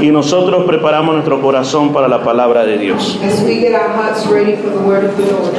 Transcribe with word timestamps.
y 0.00 0.10
nosotros 0.10 0.64
preparamos 0.64 1.14
nuestro 1.14 1.40
corazón 1.40 1.92
para 1.92 2.08
la 2.08 2.22
palabra 2.22 2.64
de 2.64 2.78
Dios. 2.78 3.18
as 3.22 3.42
we 3.42 3.60
get 3.60 3.74
our 3.74 3.88
hearts 3.88 4.26
ready 4.26 4.56
for 4.56 4.70
the 4.70 4.80
word 4.80 5.04
of 5.04 5.16
the 5.16 5.24
Lord. 5.32 5.54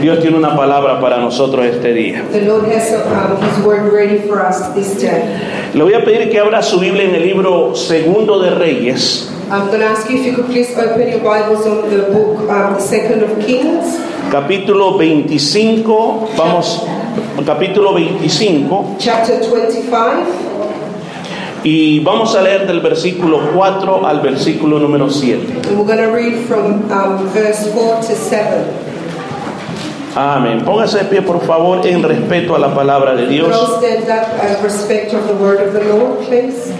Dios 0.00 0.20
tiene 0.20 0.36
una 0.36 0.54
palabra 0.54 1.00
para 1.00 1.18
nosotros 1.18 1.64
este 1.64 1.94
día. 1.94 2.22
Um. 2.22 2.34
Le 5.74 5.82
voy 5.82 5.94
a 5.94 6.04
pedir 6.04 6.30
que 6.30 6.38
abra 6.38 6.62
su 6.62 6.78
Biblia 6.78 7.04
en 7.04 7.14
el 7.14 7.22
libro 7.22 7.74
Segundo 7.74 8.38
de 8.40 8.50
Reyes, 8.50 9.32
I'm 9.48 9.68
going 9.68 9.78
to 9.78 9.86
ask 9.86 10.10
you 10.10 10.18
if 10.18 10.26
you 10.26 10.34
could 10.34 10.46
please 10.46 10.76
open 10.76 11.08
your 11.08 11.20
Bibles 11.20 11.66
on 11.66 11.88
the 11.88 12.10
book, 12.10 12.48
the 12.48 12.80
Second 12.80 13.22
of 13.22 13.38
Kings, 13.46 13.96
capítulo 14.28 14.98
25, 14.98 16.30
vamos, 16.36 16.82
capítulo 17.46 17.94
25, 17.94 18.96
chapter 18.98 19.38
25, 19.38 20.55
y 21.68 21.98
vamos 21.98 22.32
a 22.36 22.42
leer 22.42 22.64
del 22.64 22.78
versículo 22.78 23.40
4 23.52 24.06
al 24.06 24.20
versículo 24.20 24.78
número 24.78 25.10
7. 25.10 25.66
and 25.66 25.76
we're 25.76 25.84
going 25.84 25.98
to 25.98 26.12
read 26.12 26.46
from 26.46 26.88
um, 26.92 27.26
verse 27.30 27.68
4 27.72 28.02
to 28.02 28.14
7. 28.14 28.64
Amén. 30.14 30.62
Póngase 30.64 30.98
de 30.98 31.04
pie, 31.06 31.22
por 31.22 31.44
favor, 31.44 31.84
en 31.84 32.04
respeto 32.04 32.54
a 32.54 32.60
la 32.60 32.72
palabra 32.72 33.16
de 33.16 33.26
Dios. 33.26 33.52
all 33.52 33.82
stand 33.82 34.08
up 34.08 34.28
in 34.44 34.62
respect 34.62 35.12
of 35.12 35.26
the 35.26 35.34
word 35.34 35.60
of 35.60 35.72
the 35.72 35.82
Lord, 35.92 36.24
please? 36.24 36.72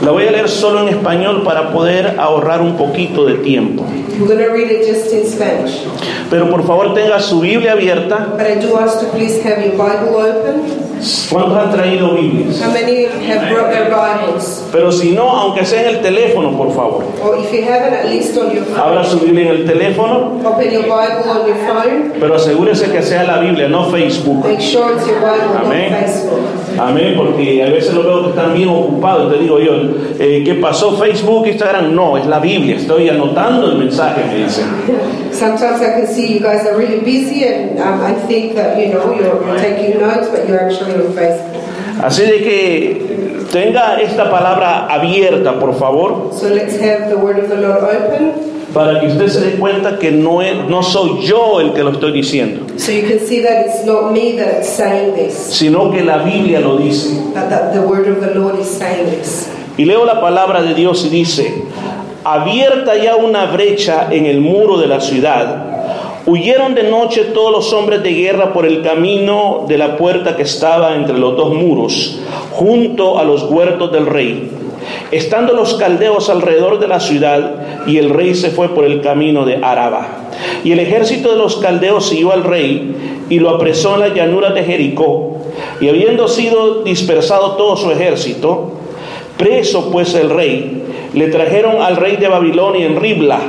La 0.00 0.10
voy 0.10 0.26
a 0.26 0.30
leer 0.30 0.48
solo 0.48 0.88
en 0.88 0.88
español 0.88 1.42
para 1.44 1.70
poder 1.70 2.18
ahorrar 2.18 2.62
un 2.62 2.78
poquito 2.78 3.26
de 3.26 3.34
tiempo. 3.34 3.84
We're 4.18 4.26
going 4.26 4.38
to 4.38 4.50
read 4.54 4.70
it 4.70 4.86
just 4.90 5.12
in 5.12 5.26
Spanish. 5.26 5.84
Pero 6.30 6.48
por 6.48 6.66
favor 6.66 6.94
tenga 6.94 7.20
su 7.20 7.40
Biblia 7.40 7.72
abierta. 7.72 8.36
But 8.38 8.46
I 8.46 8.54
do 8.54 8.78
ask 8.78 9.00
to 9.00 9.10
please 9.10 9.42
have 9.44 9.62
your 9.62 9.76
Bible 9.76 10.16
open. 10.16 10.89
¿Cuántos 11.30 11.56
han 11.58 11.70
traído 11.72 12.14
Biblias? 12.14 12.60
How 12.60 12.72
many 12.72 13.04
have 13.06 13.50
brought 13.52 13.70
their 13.70 13.90
Bibles? 13.90 14.64
Pero 14.70 14.92
si 14.92 15.12
no, 15.12 15.28
aunque 15.30 15.64
sea 15.64 15.82
en 15.88 15.96
el 15.96 16.00
teléfono, 16.02 16.56
por 16.56 16.72
favor. 16.74 17.04
Or 17.22 17.36
if 17.38 17.52
you 17.52 17.62
haven't, 17.62 17.94
at 17.94 18.10
least 18.10 18.36
on 18.36 18.50
your 18.54 18.64
Abra 18.78 19.02
phone. 19.04 19.18
su 19.18 19.24
Biblia 19.24 19.50
en 19.50 19.56
el 19.60 19.64
teléfono, 19.64 20.40
Open 20.44 20.70
your 20.70 20.82
Bible 20.82 21.30
on 21.30 21.46
your 21.46 21.56
phone. 21.66 22.12
pero 22.20 22.34
asegúrese 22.36 22.90
que 22.92 23.02
sea 23.02 23.24
la 23.24 23.38
Biblia, 23.40 23.68
no 23.68 23.90
Facebook. 23.90 24.44
Make 24.44 24.60
sure 24.60 24.92
it's 24.94 25.06
your 25.06 25.20
Bible, 25.20 25.54
not 25.54 25.64
Amén. 25.66 25.90
Facebook. 26.00 26.40
Amén, 26.78 27.14
porque 27.16 27.62
a 27.62 27.70
veces 27.70 27.92
lo 27.94 28.02
veo 28.04 28.22
que 28.24 28.28
están 28.30 28.54
bien 28.54 28.68
ocupados. 28.68 29.32
Te 29.32 29.38
digo 29.40 29.58
yo, 29.58 29.72
eh, 30.18 30.42
¿qué 30.44 30.54
pasó? 30.54 30.96
Facebook, 30.96 31.46
Instagram. 31.46 31.94
No, 31.94 32.16
es 32.16 32.26
la 32.26 32.38
Biblia. 32.38 32.76
Estoy 32.76 33.08
anotando 33.08 33.66
el 33.72 33.78
mensaje, 33.78 34.22
me 34.26 34.44
dicen. 34.44 34.66
Sometimes 35.32 35.80
I 35.80 35.92
can 36.00 36.06
see 36.06 36.34
you 36.34 36.40
guys 36.40 36.66
are 36.66 36.76
really 36.76 37.00
busy, 37.00 37.44
and 37.44 37.78
um, 37.78 38.00
I 38.02 38.12
think 38.26 38.54
that 38.56 38.76
you 38.78 38.92
know 38.92 39.14
you're 39.14 39.58
taking 39.58 39.98
notes, 40.00 40.28
but 40.28 40.46
you're 40.48 40.60
actually 40.60 40.89
Facebook. 40.90 41.62
Así 42.02 42.22
de 42.22 42.38
que 42.42 43.40
tenga 43.52 44.00
esta 44.00 44.30
palabra 44.30 44.86
abierta, 44.86 45.58
por 45.58 45.74
favor, 45.78 46.30
So 46.32 46.48
let's 46.48 46.74
have 46.80 47.08
the 47.08 47.16
word 47.16 47.38
of 47.38 47.48
the 47.48 47.56
Lord 47.56 47.82
open, 47.82 48.32
para 48.72 49.00
que 49.00 49.08
usted 49.08 49.28
se 49.28 49.40
dé 49.40 49.50
cuenta 49.58 49.98
que 49.98 50.10
no, 50.12 50.40
es- 50.40 50.64
no 50.68 50.82
soy 50.82 51.22
yo 51.26 51.60
el 51.60 51.72
que 51.72 51.82
lo 51.82 51.90
estoy 51.90 52.12
diciendo, 52.12 52.66
so 52.78 52.92
you 52.92 53.02
can 53.08 53.18
see 53.18 53.42
that 53.42 53.66
it's 53.66 53.84
not 53.84 54.12
me 54.12 54.32
that's 54.38 54.68
saying 54.68 55.14
this, 55.14 55.34
sino 55.34 55.90
que 55.90 56.02
la 56.04 56.18
Biblia 56.22 56.60
lo 56.60 56.76
dice. 56.78 57.10
that 57.34 57.72
the 57.74 57.80
word 57.80 58.06
of 58.08 58.20
the 58.20 58.32
Lord 58.38 58.58
is 58.60 58.68
saying 58.68 59.10
this. 59.10 59.48
Y 59.76 59.84
leo 59.84 60.04
la 60.04 60.20
palabra 60.20 60.62
de 60.62 60.74
Dios 60.74 61.04
y 61.04 61.08
dice, 61.08 61.52
abierta 62.24 62.96
ya 62.96 63.16
una 63.16 63.46
brecha 63.46 64.08
en 64.10 64.26
el 64.26 64.40
muro 64.40 64.78
de 64.78 64.86
la 64.86 65.00
ciudad, 65.00 65.69
huyeron 66.26 66.74
de 66.74 66.84
noche 66.84 67.24
todos 67.34 67.52
los 67.52 67.72
hombres 67.72 68.02
de 68.02 68.12
guerra 68.12 68.52
por 68.52 68.66
el 68.66 68.82
camino 68.82 69.64
de 69.68 69.78
la 69.78 69.96
puerta 69.96 70.36
que 70.36 70.42
estaba 70.42 70.94
entre 70.94 71.18
los 71.18 71.36
dos 71.36 71.54
muros, 71.54 72.20
junto 72.52 73.18
a 73.18 73.24
los 73.24 73.44
huertos 73.44 73.92
del 73.92 74.06
rey. 74.06 74.50
Estando 75.10 75.52
los 75.52 75.74
caldeos 75.74 76.30
alrededor 76.30 76.78
de 76.78 76.88
la 76.88 77.00
ciudad, 77.00 77.86
y 77.86 77.98
el 77.98 78.10
rey 78.10 78.34
se 78.34 78.50
fue 78.50 78.68
por 78.68 78.84
el 78.84 79.00
camino 79.00 79.44
de 79.44 79.56
Araba. 79.62 80.28
Y 80.64 80.72
el 80.72 80.80
ejército 80.80 81.30
de 81.30 81.36
los 81.36 81.56
caldeos 81.56 82.08
siguió 82.08 82.32
al 82.32 82.44
rey 82.44 83.24
y 83.28 83.38
lo 83.38 83.50
apresó 83.50 83.94
en 83.94 84.00
la 84.00 84.08
llanura 84.08 84.50
de 84.50 84.62
Jericó. 84.62 85.36
Y 85.80 85.88
habiendo 85.88 86.28
sido 86.28 86.82
dispersado 86.82 87.52
todo 87.52 87.76
su 87.76 87.90
ejército, 87.90 88.72
Preso 89.40 89.90
pues 89.90 90.14
el 90.14 90.28
rey, 90.28 90.82
le 91.14 91.28
trajeron 91.28 91.80
al 91.80 91.96
rey 91.96 92.16
de 92.16 92.28
Babilonia 92.28 92.84
en 92.84 93.00
Ribla 93.00 93.40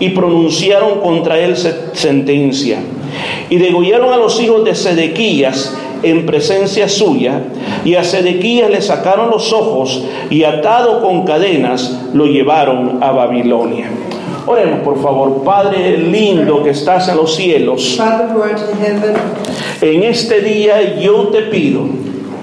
y 0.00 0.10
pronunciaron 0.10 1.00
contra 1.00 1.38
él 1.38 1.56
se- 1.56 1.74
sentencia. 1.94 2.78
Y 3.50 3.56
degollaron 3.56 4.12
a 4.12 4.16
los 4.16 4.40
hijos 4.40 4.64
de 4.64 4.74
Sedequías 4.74 5.76
en 6.02 6.26
presencia 6.26 6.88
suya, 6.88 7.40
y 7.84 7.94
a 7.94 8.04
Sedequías 8.04 8.70
le 8.70 8.82
sacaron 8.82 9.30
los 9.30 9.52
ojos 9.52 10.04
y 10.30 10.44
atado 10.44 11.00
con 11.02 11.24
cadenas 11.24 12.08
lo 12.12 12.26
llevaron 12.26 13.02
a 13.02 13.10
Babilonia. 13.12 13.86
Oremos 14.46 14.80
por 14.80 15.00
favor, 15.02 15.42
Padre 15.44 15.96
lindo 15.96 16.62
que 16.62 16.70
estás 16.70 17.08
en 17.08 17.16
los 17.16 17.34
cielos, 17.34 17.96
en 19.80 20.02
este 20.02 20.40
día 20.42 20.98
yo 21.00 21.28
te 21.28 21.42
pido 21.42 21.80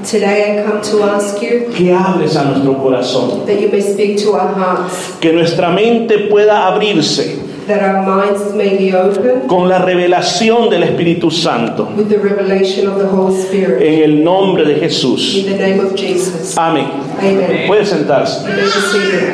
today 0.04 0.60
I 0.60 0.64
come 0.64 0.82
to 0.82 1.04
ask 1.04 1.42
you 1.42 1.72
que 1.76 1.94
hables 1.94 2.36
a 2.36 2.44
nuestro 2.46 2.74
corazón. 2.82 3.46
that 3.46 3.60
you 3.60 3.70
may 3.70 3.82
speak 3.82 4.18
to 4.24 4.32
our 4.34 4.54
hearts, 4.54 5.18
que 5.20 5.34
nuestra 5.34 5.70
mente 5.70 6.28
pueda 6.30 6.68
abrirse 6.68 7.40
that 7.68 7.82
our 7.84 8.02
minds 8.04 8.54
may 8.56 8.76
be 8.78 8.94
open 8.94 9.48
con 9.48 9.70
la 9.70 9.80
revelación 9.80 10.70
del 10.70 10.84
Espíritu 10.84 11.30
Santo 11.32 11.86
with 11.96 12.10
the 12.10 12.18
revelation 12.18 12.88
of 12.88 12.98
the 12.98 13.06
Holy 13.08 13.36
Spirit. 13.42 13.82
en 13.82 14.04
el 14.04 14.24
nombre 14.24 14.66
de 14.66 14.76
Jesús. 14.80 15.36
In 15.36 15.46
the 15.46 15.58
name 15.58 15.80
of 15.80 15.96
Jesus. 15.96 16.58
Amén. 16.58 16.88
Amen. 17.20 17.68
Puede 17.68 17.86
sentarse. 17.86 18.42
You 18.48 18.56
may 18.56 18.64
be 18.64 18.72
seated. 18.72 19.34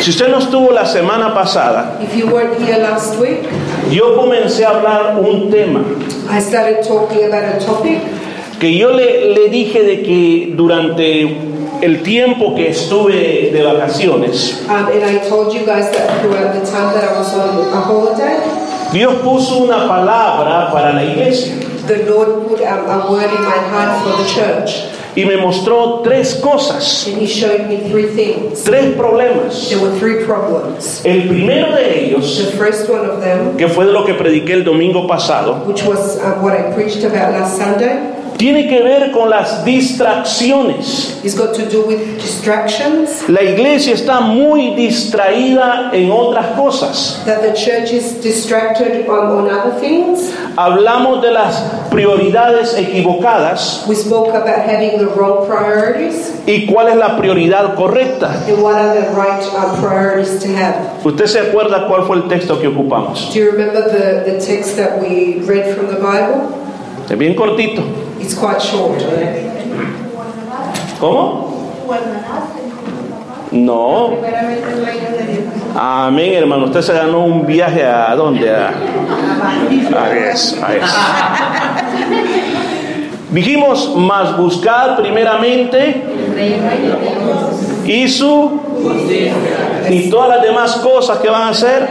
Si 0.00 0.10
usted 0.10 0.28
no 0.30 0.38
estuvo 0.38 0.70
la 0.72 0.86
semana 0.86 1.34
pasada, 1.34 1.98
If 2.02 2.14
you 2.16 2.26
weren't 2.28 2.58
here 2.58 2.78
last 2.78 3.18
week, 3.20 3.40
yo 3.90 4.14
comencé 4.16 4.64
a 4.64 4.70
hablar 4.70 5.18
un 5.18 5.50
tema 5.50 5.84
I 6.30 6.40
started 6.40 6.82
talking 6.86 7.24
about 7.24 7.44
a 7.44 7.58
topic 7.58 7.98
que 8.60 8.76
yo 8.76 8.92
le, 8.92 9.34
le 9.34 9.48
dije 9.48 9.82
de 9.82 10.02
que 10.02 10.52
durante 10.54 11.22
el 11.82 12.02
tiempo 12.02 12.54
que 12.54 12.68
estuve 12.68 13.50
de 13.52 13.62
vacaciones, 13.62 14.62
Um, 14.68 14.86
and 14.92 15.02
I 15.04 15.18
told 15.28 15.52
you 15.52 15.64
guys 15.66 15.90
that 15.90 16.20
throughout 16.20 16.52
the 16.52 16.60
time 16.70 16.92
that 16.94 17.02
I 17.04 17.18
was 17.18 17.32
on 17.34 17.72
a 17.72 17.80
holiday, 17.80 18.36
Dios 18.92 19.14
puso 19.24 19.58
una 19.64 19.88
palabra 19.88 20.70
para 20.72 20.92
la 20.92 21.02
iglesia 21.04 21.54
the 21.86 22.04
Lord 22.08 22.46
put 22.48 22.60
um, 22.60 22.88
a 22.88 23.10
word 23.10 23.30
in 23.32 23.42
my 23.42 23.58
heart 23.70 24.02
for 24.04 24.22
the 24.22 24.28
church. 24.28 24.84
y 25.16 25.24
me 25.24 25.36
mostró 25.38 26.02
tres 26.04 26.36
cosas, 26.40 27.06
And 27.08 27.20
He 27.20 27.26
showed 27.26 27.66
me 27.66 27.78
three 27.90 28.06
things. 28.14 28.62
tres 28.62 28.94
problemas. 28.94 29.68
There 29.70 29.80
were 29.80 29.98
three 29.98 30.24
problems. 30.24 31.00
El 31.04 31.26
primero 31.28 31.72
de 31.74 32.04
ellos 32.06 32.36
The 32.52 32.56
first 32.56 32.88
one 32.88 33.06
of 33.10 33.20
them, 33.20 33.56
que 33.56 33.66
fue 33.68 33.86
de 33.86 33.92
lo 33.92 34.04
que 34.04 34.14
prediqué 34.14 34.52
el 34.52 34.64
domingo 34.64 35.06
pasado, 35.08 35.64
which 35.66 35.82
was 35.84 36.18
uh, 36.18 36.38
what 36.42 36.52
I 36.52 36.72
preached 36.74 37.02
about 37.04 37.32
last 37.32 37.56
Sunday, 37.56 37.98
tiene 38.40 38.66
que 38.68 38.82
ver 38.82 39.10
con 39.12 39.28
las 39.28 39.66
distracciones. 39.66 41.20
is 41.22 41.34
got 41.34 41.54
to 41.54 41.66
do 41.68 41.84
with 41.86 41.98
distractions. 42.18 43.28
La 43.28 43.42
iglesia 43.42 43.92
está 43.92 44.20
muy 44.20 44.74
distraída 44.74 45.90
en 45.92 46.10
otras 46.10 46.56
cosas. 46.56 47.22
That 47.26 47.42
the 47.42 47.52
church 47.52 47.92
is 47.92 48.18
distracted 48.22 49.06
on 49.06 49.46
other 49.50 49.78
things. 49.78 50.32
Hablamos 50.56 51.20
de 51.20 51.32
las 51.32 51.60
prioridades 51.90 52.74
equivocadas 52.78 53.84
We 53.86 53.94
spoke 53.94 54.30
about 54.30 54.64
having 54.66 54.96
the 54.98 55.08
wrong 55.14 55.46
priorities 55.46 56.32
y 56.46 56.66
cuál 56.66 56.88
es 56.88 56.96
la 56.96 57.18
prioridad 57.18 57.74
correcta. 57.74 58.30
and 58.48 58.62
what 58.62 58.74
are 58.76 58.94
the 58.94 59.10
right 59.10 59.42
priorities 59.80 60.40
to 60.42 60.48
have. 60.48 60.74
¿Usted 61.04 61.26
se 61.26 61.40
acuerda 61.40 61.86
cuál 61.86 62.06
fue 62.06 62.16
el 62.16 62.28
texto 62.28 62.58
que 62.58 62.68
ocupamos? 62.68 63.34
Do 63.34 63.38
you 63.38 63.50
remember 63.50 63.82
the, 63.82 64.32
the 64.32 64.40
text 64.40 64.76
that 64.78 64.98
we 64.98 65.42
read 65.46 65.76
from 65.76 65.88
the 65.88 66.00
Bible? 66.00 66.56
Es 67.10 67.18
bien 67.18 67.34
cortito. 67.34 67.82
It's 68.20 68.36
quite 68.36 68.60
short. 68.60 69.02
¿Cómo? 71.00 71.50
No. 73.50 74.10
Amén, 75.76 76.34
hermano. 76.34 76.66
Usted 76.66 76.82
se 76.82 76.92
ganó 76.92 77.24
un 77.24 77.44
viaje 77.44 77.84
a 77.84 78.14
dónde? 78.14 78.48
A, 78.48 78.68
a 78.68 80.16
eso, 80.16 80.64
a 80.64 80.74
eso. 80.76 80.96
Dijimos, 83.32 83.96
más 83.96 84.36
buscar 84.36 84.96
primeramente 84.96 86.02
y 87.86 88.08
su 88.08 88.60
y 89.88 90.10
todas 90.10 90.28
las 90.28 90.42
demás 90.42 90.76
cosas 90.76 91.18
que 91.18 91.28
van 91.28 91.42
a 91.42 91.48
hacer 91.50 91.88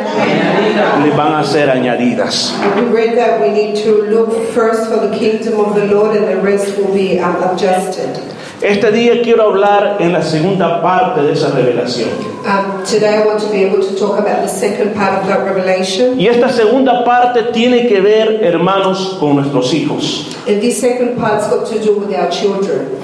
les 1.03 1.15
van 1.15 1.33
a 1.33 1.43
ser 1.43 1.69
añadidas. 1.69 2.53
We 2.75 2.81
read 2.91 3.15
that 3.17 3.41
we 3.41 3.49
need 3.49 3.83
to 3.83 4.03
look 4.09 4.31
first 4.53 4.89
for 4.89 4.99
the 4.99 5.17
kingdom 5.17 5.59
of 5.59 5.75
the 5.75 5.85
Lord 5.85 6.15
and 6.15 6.27
the 6.27 6.41
rest 6.41 6.77
will 6.77 6.93
be 6.93 7.19
um, 7.19 7.35
adjusted. 7.43 8.19
Este 8.61 8.91
día 8.91 9.21
quiero 9.21 9.43
hablar 9.43 9.97
en 10.01 10.11
la 10.11 10.21
segunda 10.21 10.81
parte 10.81 11.21
de 11.21 11.31
esa 11.31 11.49
revelación. 11.51 12.09
Um, 12.45 12.83
today 12.83 13.21
I 13.21 13.25
want 13.25 13.39
to 13.39 13.49
be 13.49 13.63
able 13.63 13.81
to 13.81 13.95
talk 13.95 14.19
about 14.19 14.41
the 14.41 14.49
second 14.49 14.93
part 14.95 15.21
of 15.21 15.27
that 15.27 15.45
revelation. 15.45 16.19
Y 16.19 16.27
esta 16.27 16.49
segunda 16.49 17.05
parte 17.05 17.53
tiene 17.53 17.87
que 17.87 18.01
ver, 18.01 18.43
hermanos, 18.43 19.15
con 19.17 19.37
nuestros 19.37 19.73
hijos. 19.73 20.35
And 20.45 20.61
this 20.61 20.81
second 20.81 21.17
part's 21.17 21.47
got 21.47 21.67
to 21.67 21.79
do 21.79 21.99
with 21.99 22.13
our 22.13 22.29
children. 22.29 23.01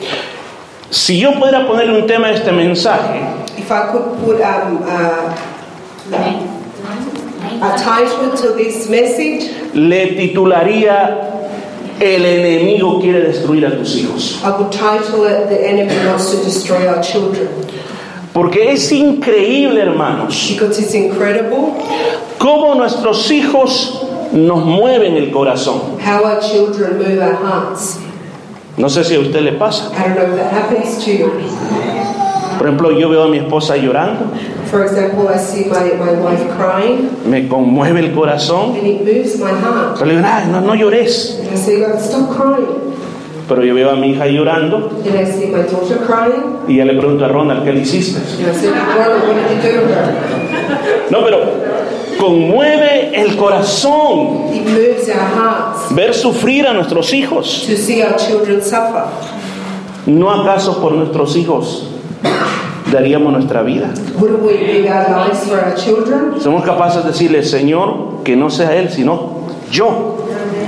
Si 0.90 1.20
yo 1.20 1.34
pudiera 1.34 1.66
ponerle 1.68 2.00
un 2.02 2.08
tema 2.08 2.28
a 2.28 2.32
este 2.32 2.52
mensaje, 2.52 3.22
If 3.58 3.72
I 3.72 3.92
could 3.92 4.18
put 4.24 4.40
um, 4.42 4.84
uh, 4.84 5.34
a 7.62 7.78
title 7.78 8.32
to 8.38 8.54
this 8.56 8.90
message, 8.90 9.50
le 9.74 10.08
titularía 10.16 11.32
El 12.00 12.26
enemigo 12.26 13.00
quiere 13.00 13.22
destruir 13.22 13.66
a 13.66 13.72
tus 13.78 13.96
hijos. 13.96 14.42
I 14.44 14.50
would 14.52 14.72
title 14.72 15.26
it 15.26 15.48
The 15.48 15.66
Enemy 15.68 16.08
Wants 16.08 16.32
to 16.32 16.44
Destroy 16.44 16.88
Our 16.88 17.02
Children. 17.02 17.48
Porque 18.34 18.74
es 18.74 18.92
increíble, 18.92 19.80
hermanos, 19.82 20.50
Because 20.52 20.78
it's 20.78 20.94
incredible 20.94 21.74
cómo 22.38 22.76
nuestros 22.76 23.32
hijos 23.32 24.02
nos 24.34 24.66
mueven 24.66 25.16
el 25.16 25.32
corazón. 25.32 25.98
how 26.02 26.26
our 26.26 26.42
children 26.42 26.98
move 26.98 27.20
our 27.22 27.36
hearts. 27.36 27.98
No 28.78 28.90
sé 28.90 29.04
si 29.04 29.16
a 29.16 29.20
usted 29.20 29.42
le 29.42 29.54
pasa. 29.54 29.90
I 29.94 30.04
don't 30.10 30.16
know 30.16 30.24
if 30.26 30.36
that 30.36 30.52
happens 30.52 31.04
to 31.06 31.12
you. 31.12 31.32
Por 32.58 32.68
ejemplo, 32.68 32.92
yo 32.92 33.10
veo 33.10 33.24
a 33.24 33.28
mi 33.28 33.38
esposa 33.38 33.76
llorando, 33.78 34.28
For 34.72 34.84
example, 34.86 35.28
I 35.30 35.38
see 35.38 35.66
my, 35.66 35.94
my 36.00 36.14
wife 36.14 36.44
crying 36.58 37.10
me 37.26 37.48
conmueve 37.48 38.00
el 38.00 38.14
corazón. 38.14 38.76
and 38.78 38.88
it 38.88 39.02
moves 39.06 39.38
my 39.40 39.52
heart. 39.52 39.96
Pero 40.00 40.06
le 40.06 40.16
digo, 40.16 40.26
"Ay, 40.28 40.48
no, 40.52 40.62
no 40.62 40.74
llores. 40.74 41.38
And 41.42 41.50
I 41.52 41.56
say, 41.58 41.80
God, 41.80 42.00
stop 42.00 42.30
crying. 42.36 42.85
Pero 43.48 43.64
yo 43.64 43.76
veo 43.76 43.92
a 43.92 43.96
mi 43.96 44.12
hija 44.12 44.26
llorando 44.28 44.90
And 45.06 45.16
I 45.16 45.26
see 45.26 45.48
my 45.48 45.62
daughter 45.64 45.98
crying. 46.06 46.58
y 46.68 46.78
ya 46.78 46.86
le 46.86 46.96
pregunto 46.98 47.26
a 47.26 47.28
Ronald, 47.28 47.64
¿qué 47.64 47.74
le 47.74 47.82
hiciste? 47.82 48.18
And 48.20 48.50
I 48.56 48.60
say, 48.60 48.70
Ronald, 48.70 49.24
what 49.24 49.36
did 49.36 49.64
you 49.64 49.80
do 49.82 49.88
to 49.88 49.94
her? 49.94 51.12
No, 51.12 51.24
pero 51.24 51.38
conmueve 52.20 53.12
el 53.14 53.36
corazón 53.36 54.52
It 54.54 54.64
moves 54.66 55.10
our 55.10 55.16
hearts 55.20 55.94
ver 55.94 56.14
sufrir 56.14 56.66
a 56.68 56.74
nuestros 56.74 57.14
hijos. 57.14 57.66
to 57.68 57.76
see 57.78 58.02
our 58.02 58.16
children 58.18 58.62
suffer. 58.62 59.04
¿No 60.08 60.32
acaso 60.32 60.80
por 60.82 60.94
nuestros 60.94 61.36
hijos 61.36 61.88
daríamos 62.92 63.32
nuestra 63.34 63.62
vida? 63.64 63.92
Wouldn't 64.20 64.42
we 64.44 64.58
give 64.58 64.88
our 64.90 65.26
lives 65.28 65.40
for 65.48 65.60
our 65.60 65.76
children? 65.76 66.40
Somos 66.42 66.64
capaces 66.64 67.04
de 67.04 67.12
decirle, 67.12 67.44
Señor, 67.44 68.24
que 68.24 68.36
no 68.36 68.50
sea 68.50 68.76
Él, 68.76 68.90
sino 68.90 69.42
yo. 69.72 70.25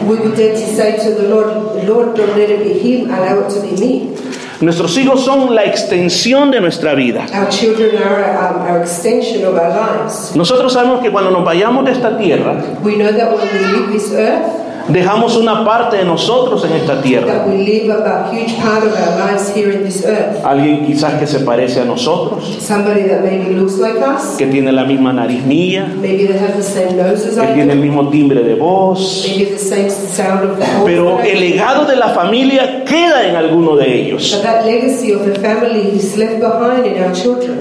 We 0.08 0.18
would 0.20 0.36
to 0.36 0.58
say 0.76 0.98
to 0.98 1.22
the 1.22 1.28
Lord, 1.30 1.48
Lord, 1.86 2.16
don't 2.16 2.36
let 2.38 2.50
it 2.50 2.64
be 2.64 2.80
him, 2.80 3.10
allow 3.10 3.40
it 3.40 3.50
to 3.54 3.62
be 3.62 3.76
me. 3.80 4.16
Nuestros 4.60 4.98
hijos 4.98 5.24
son 5.24 5.54
la 5.54 5.66
extensión 5.66 6.50
de 6.50 6.60
nuestra 6.60 6.96
vida. 6.96 7.28
Our 7.32 7.48
children 7.50 7.96
are 8.02 8.24
um, 8.38 8.62
our 8.62 8.82
extension 8.82 9.46
of 9.46 9.56
our 9.56 9.70
lives. 9.70 10.36
Nosotros 10.36 10.74
sabemos 10.74 11.02
que 11.02 11.12
cuando 11.12 11.30
nos 11.30 11.46
vayamos 11.46 11.86
de 11.86 11.92
esta 11.92 12.18
tierra, 12.18 12.64
We 12.84 12.96
know 12.96 13.12
that 13.12 13.32
when 13.32 13.48
we 13.54 13.78
leave 13.78 13.92
this 13.92 14.12
earth, 14.14 14.67
dejamos 14.90 15.36
una 15.38 15.64
parte 15.66 15.98
de 15.98 16.06
nosotros 16.06 16.64
en 16.66 16.74
esta 16.74 17.02
tierra. 17.02 17.28
that 17.28 17.48
we 17.48 17.58
live 17.58 17.90
a 17.92 18.32
huge 18.32 18.56
part 18.62 18.84
of 18.84 18.94
our 18.94 19.28
lives 19.32 19.54
here 19.56 19.72
in 19.72 19.84
this 19.84 20.04
earth. 20.06 20.44
Alguien 20.46 20.86
quizás 20.86 21.14
que 21.20 21.28
se 21.28 21.40
parece 21.40 21.82
a 21.82 21.86
nosotros, 21.86 22.44
Somebody 22.60 23.04
that 23.10 23.22
maybe 23.24 23.54
looks 23.54 23.78
like 23.78 23.98
us, 24.00 24.38
que 24.38 24.48
tiene 24.48 24.72
la 24.72 24.86
misma 24.86 25.14
nariz 25.14 25.44
mía, 25.46 25.88
maybe 26.00 26.28
they 26.28 26.38
have 26.38 26.56
the 26.56 26.64
same 26.64 26.96
nose 26.96 27.26
as 27.28 27.36
que 27.36 27.44
I 27.52 27.54
tiene 27.54 27.74
el 27.74 27.80
mismo 27.80 28.10
timbre 28.10 28.44
de 28.44 28.56
voz. 28.56 29.26
maybe 29.28 29.52
the 29.52 29.58
same 29.58 29.90
sound 29.90 30.44
of 30.52 30.58
the 30.60 30.66
voice 30.66 30.86
Pero 30.86 31.20
el 31.20 31.34
do. 31.36 31.40
legado 31.40 31.86
de 31.86 31.96
la 31.96 32.10
familia 32.10 32.84
queda 32.86 33.28
en 33.28 33.36
alguno 33.36 33.76
de 33.76 33.94
ellos. 34.02 34.32
But 34.36 34.44
that 34.44 34.66
legacy 34.66 35.14
of 35.14 35.26
the 35.26 35.36
family 35.40 35.96
is 35.98 36.18
left 36.18 36.40
behind 36.40 36.86
in 36.86 37.04
our 37.04 37.14
children. 37.14 37.60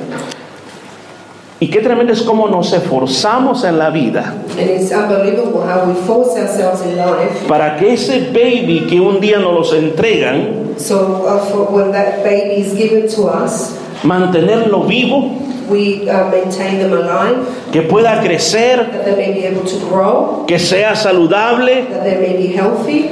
Y 1.58 1.68
qué 1.68 1.80
tremendo 1.80 2.12
es 2.12 2.20
cómo 2.22 2.48
nos 2.48 2.72
esforzamos 2.74 3.64
en 3.64 3.78
la 3.78 3.88
vida 3.90 4.34
And 4.58 4.68
it's 4.70 4.92
unbelievable 4.92 5.62
how 5.62 5.86
we 5.88 5.94
force 6.06 6.38
ourselves 6.38 6.82
in 6.84 6.96
life. 6.98 7.46
para 7.48 7.76
que 7.78 7.94
ese 7.94 8.30
baby 8.32 8.86
que 8.88 9.00
un 9.00 9.20
día 9.20 9.38
nos 9.38 9.54
los 9.54 9.72
entregan, 9.72 10.74
So 10.76 11.24
uh, 11.26 11.38
for 11.50 11.64
when 11.72 11.92
that 11.92 12.22
baby 12.22 12.60
is 12.60 12.74
given 12.74 13.08
to 13.16 13.28
us, 13.28 13.74
mantenerlo 14.04 14.82
vivo, 14.86 15.30
we 15.70 16.06
uh, 16.10 16.28
maintain 16.30 16.78
them 16.78 16.92
alive, 16.92 17.38
que 17.72 17.80
pueda 17.82 18.20
crecer, 18.20 18.76
that 18.92 19.04
they 19.06 19.16
may 19.16 19.32
be 19.32 19.46
able 19.46 19.62
to 19.64 19.78
grow, 19.88 20.44
que 20.46 20.58
sea 20.58 20.94
saludable. 20.94 21.88
that 21.88 22.04
they 22.04 22.18
may 22.20 22.36
be 22.36 22.48
healthy. 22.54 23.10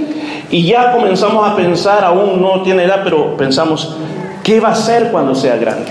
Y 0.51 0.67
ya 0.67 0.93
comenzamos 0.93 1.51
a 1.51 1.57
pensar, 1.57 2.05
aún 2.05 2.43
no 2.43 2.63
tiene 2.63 2.85
edad, 2.85 3.01
pero 3.03 3.35
pensamos, 3.39 3.97
¿qué 4.45 4.61
va 4.61 4.69
a 4.69 4.75
ser 4.77 5.11
cuando 5.11 5.35
sea 5.35 5.57
grande? 5.57 5.91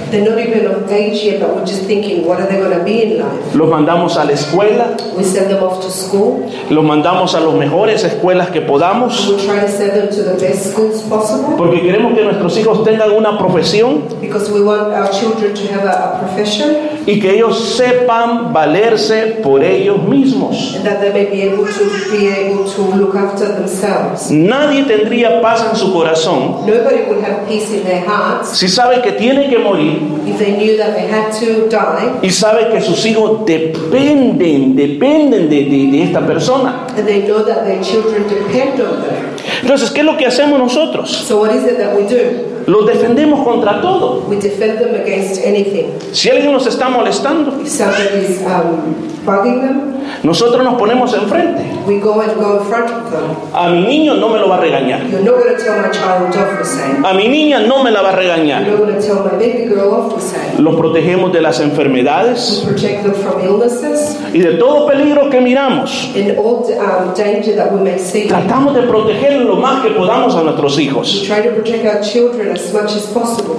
Los 3.54 3.70
mandamos 3.70 4.18
a 4.18 4.24
la 4.26 4.32
escuela, 4.32 4.96
We 5.18 5.24
send 5.24 5.50
them 5.50 5.64
off 5.64 5.80
to 5.82 5.90
school. 5.90 6.46
los 6.70 6.84
mandamos 6.84 7.36
a 7.36 7.40
las 7.40 7.54
mejores 7.54 8.04
escuelas 8.04 8.50
que 8.50 8.62
podamos, 8.62 9.28
We 9.30 9.38
try 9.38 9.60
to 9.60 9.68
send 9.68 9.94
them 9.94 10.10
to 10.10 10.24
the 10.24 10.46
best 10.48 10.72
schools 10.72 11.02
possible 11.04 11.56
porque 11.58 11.82
queremos 11.82 12.14
que 12.14 12.24
nuestros 12.24 12.58
hijos 12.58 12.84
tengan 12.84 13.12
una 13.12 13.38
profesión 13.38 14.04
because 14.22 14.52
we 14.52 14.62
want 14.62 14.94
our 14.94 15.10
children 15.10 15.54
to 15.54 15.74
have 15.74 15.86
a, 15.88 16.16
a 16.16 16.20
profession 16.20 16.70
y 17.06 17.20
que 17.20 17.36
ellos 17.36 17.58
sepan 17.76 18.54
valerse 18.54 19.40
por 19.44 19.64
ellos 19.64 19.98
mismos. 20.08 20.76
and 20.76 20.86
that 20.86 21.00
they 21.02 21.12
may 21.12 21.26
be 21.26 21.42
able 21.44 21.66
to 21.66 21.84
be 22.12 22.28
able 22.28 22.64
to 22.66 22.82
look 22.96 23.16
after 23.16 23.48
themselves. 23.56 24.30
Nadie 24.32 24.84
tendría 24.84 25.42
paz 25.42 25.66
en 25.70 25.76
su 25.76 25.92
corazón 25.92 26.66
Nobody 26.66 27.04
would 27.10 27.24
have 27.24 27.48
peace 27.48 27.70
in 27.74 27.84
their 27.84 28.04
hearts 28.08 28.43
si 28.46 28.68
sabe 28.68 29.02
que 29.02 29.12
tiene 29.14 29.50
que 29.50 29.58
morir 29.58 30.00
if 30.26 30.38
they 30.38 30.52
knew 30.58 30.78
that 30.78 30.94
they 30.96 31.08
had 31.10 31.32
to 31.32 31.68
die 31.70 32.20
y 32.22 32.30
sabe 32.30 32.70
que 32.72 32.82
sus 32.82 33.06
hijos 33.06 33.46
dependen, 33.46 34.76
dependen 34.76 35.50
de, 35.50 35.64
de- 35.66 35.92
de 35.92 36.04
esta 36.04 36.26
persona. 36.26 36.86
and 36.98 37.06
they 37.08 37.22
know 37.24 37.44
that 37.44 37.66
their 37.66 37.82
children 37.82 38.24
depend 38.28 38.80
on 38.82 39.02
them. 39.04 39.24
Entonces, 39.62 39.92
¿qué 39.92 40.02
es 40.02 40.06
lo 40.06 40.18
que 40.18 40.26
hacemos 40.26 40.60
nosotros? 40.60 41.10
So 41.10 41.40
what 41.42 41.52
is 41.54 41.64
it 41.64 41.78
that 41.78 41.96
we 41.96 42.04
do? 42.04 42.54
Los 42.68 42.86
defendemos 42.86 43.46
contra 43.46 43.82
todo. 43.82 44.24
We 44.30 44.38
defend 44.38 44.80
them 44.80 44.96
against 44.96 45.44
anything. 45.46 45.88
Si 46.14 46.30
alguien 46.30 46.52
nos 46.54 46.66
está 46.68 46.90
molestando, 46.90 47.62
If 47.62 47.68
somebody 47.70 48.26
is 48.26 48.42
um, 48.42 48.94
bugging 49.26 49.62
them, 49.62 49.94
nosotros 50.22 50.64
nos 50.64 50.76
ponemos 50.76 51.14
enfrente. 51.14 51.62
we 51.88 52.00
go 52.00 52.22
and 52.22 52.34
go 52.36 52.60
in 52.60 52.66
front 52.66 52.90
of 52.92 53.12
them. 53.12 53.24
A 53.54 53.70
mi 53.70 53.82
niño 53.86 54.14
no 54.16 54.30
me 54.30 54.40
lo 54.40 54.48
va 54.48 54.58
a 54.58 54.62
regañar. 54.62 55.02
You're 55.10 55.22
not 55.24 55.36
going 55.44 55.56
to 55.58 55.62
tell 55.64 55.82
my 55.82 55.90
child 55.90 56.36
off 56.36 56.58
for 56.58 56.64
saying. 56.66 57.04
A 57.06 57.14
mi 57.14 57.28
niña 57.28 57.60
no 57.68 57.84
me 57.84 57.92
la 57.92 58.02
va 58.02 58.10
a 58.10 58.12
You're 58.14 58.36
regañar. 58.36 58.68
not 58.68 58.78
going 58.80 58.94
to 58.96 59.02
tell 59.02 59.24
my 59.24 59.32
baby 59.38 59.66
girl 59.66 59.94
off 59.94 60.14
for 60.14 60.22
saying. 60.22 60.64
Los 60.64 60.76
protegemos 60.76 61.34
de 61.34 61.42
las 61.42 61.60
We 61.60 61.66
enfermedades 61.66 62.64
protect 62.66 63.04
them 63.04 63.14
from 63.16 63.42
illnesses 63.44 64.18
y 64.34 64.40
de 64.40 64.54
todo 64.58 64.88
peligro 64.88 65.30
que 65.30 65.42
miramos. 65.42 66.12
and 66.16 66.38
all 66.38 66.64
um, 66.80 67.14
danger 67.16 67.56
that 67.56 67.74
we 67.74 67.82
may 67.82 67.98
see. 67.98 68.28
Tratamos 68.28 68.74
de 68.76 68.84
proteger 68.84 69.42
lo 69.42 69.58
más 69.58 69.82
que 69.84 69.90
podamos 69.92 70.36
a 70.36 70.44
nuestros 70.44 70.78
We 70.78 70.84
hijos. 70.84 71.24
try 71.26 71.42
to 71.42 71.52
protect 71.52 71.86
our 71.86 72.02
children 72.02 72.52
as 72.52 72.72
much 72.74 72.96
as 72.96 73.06
possible. 73.08 73.56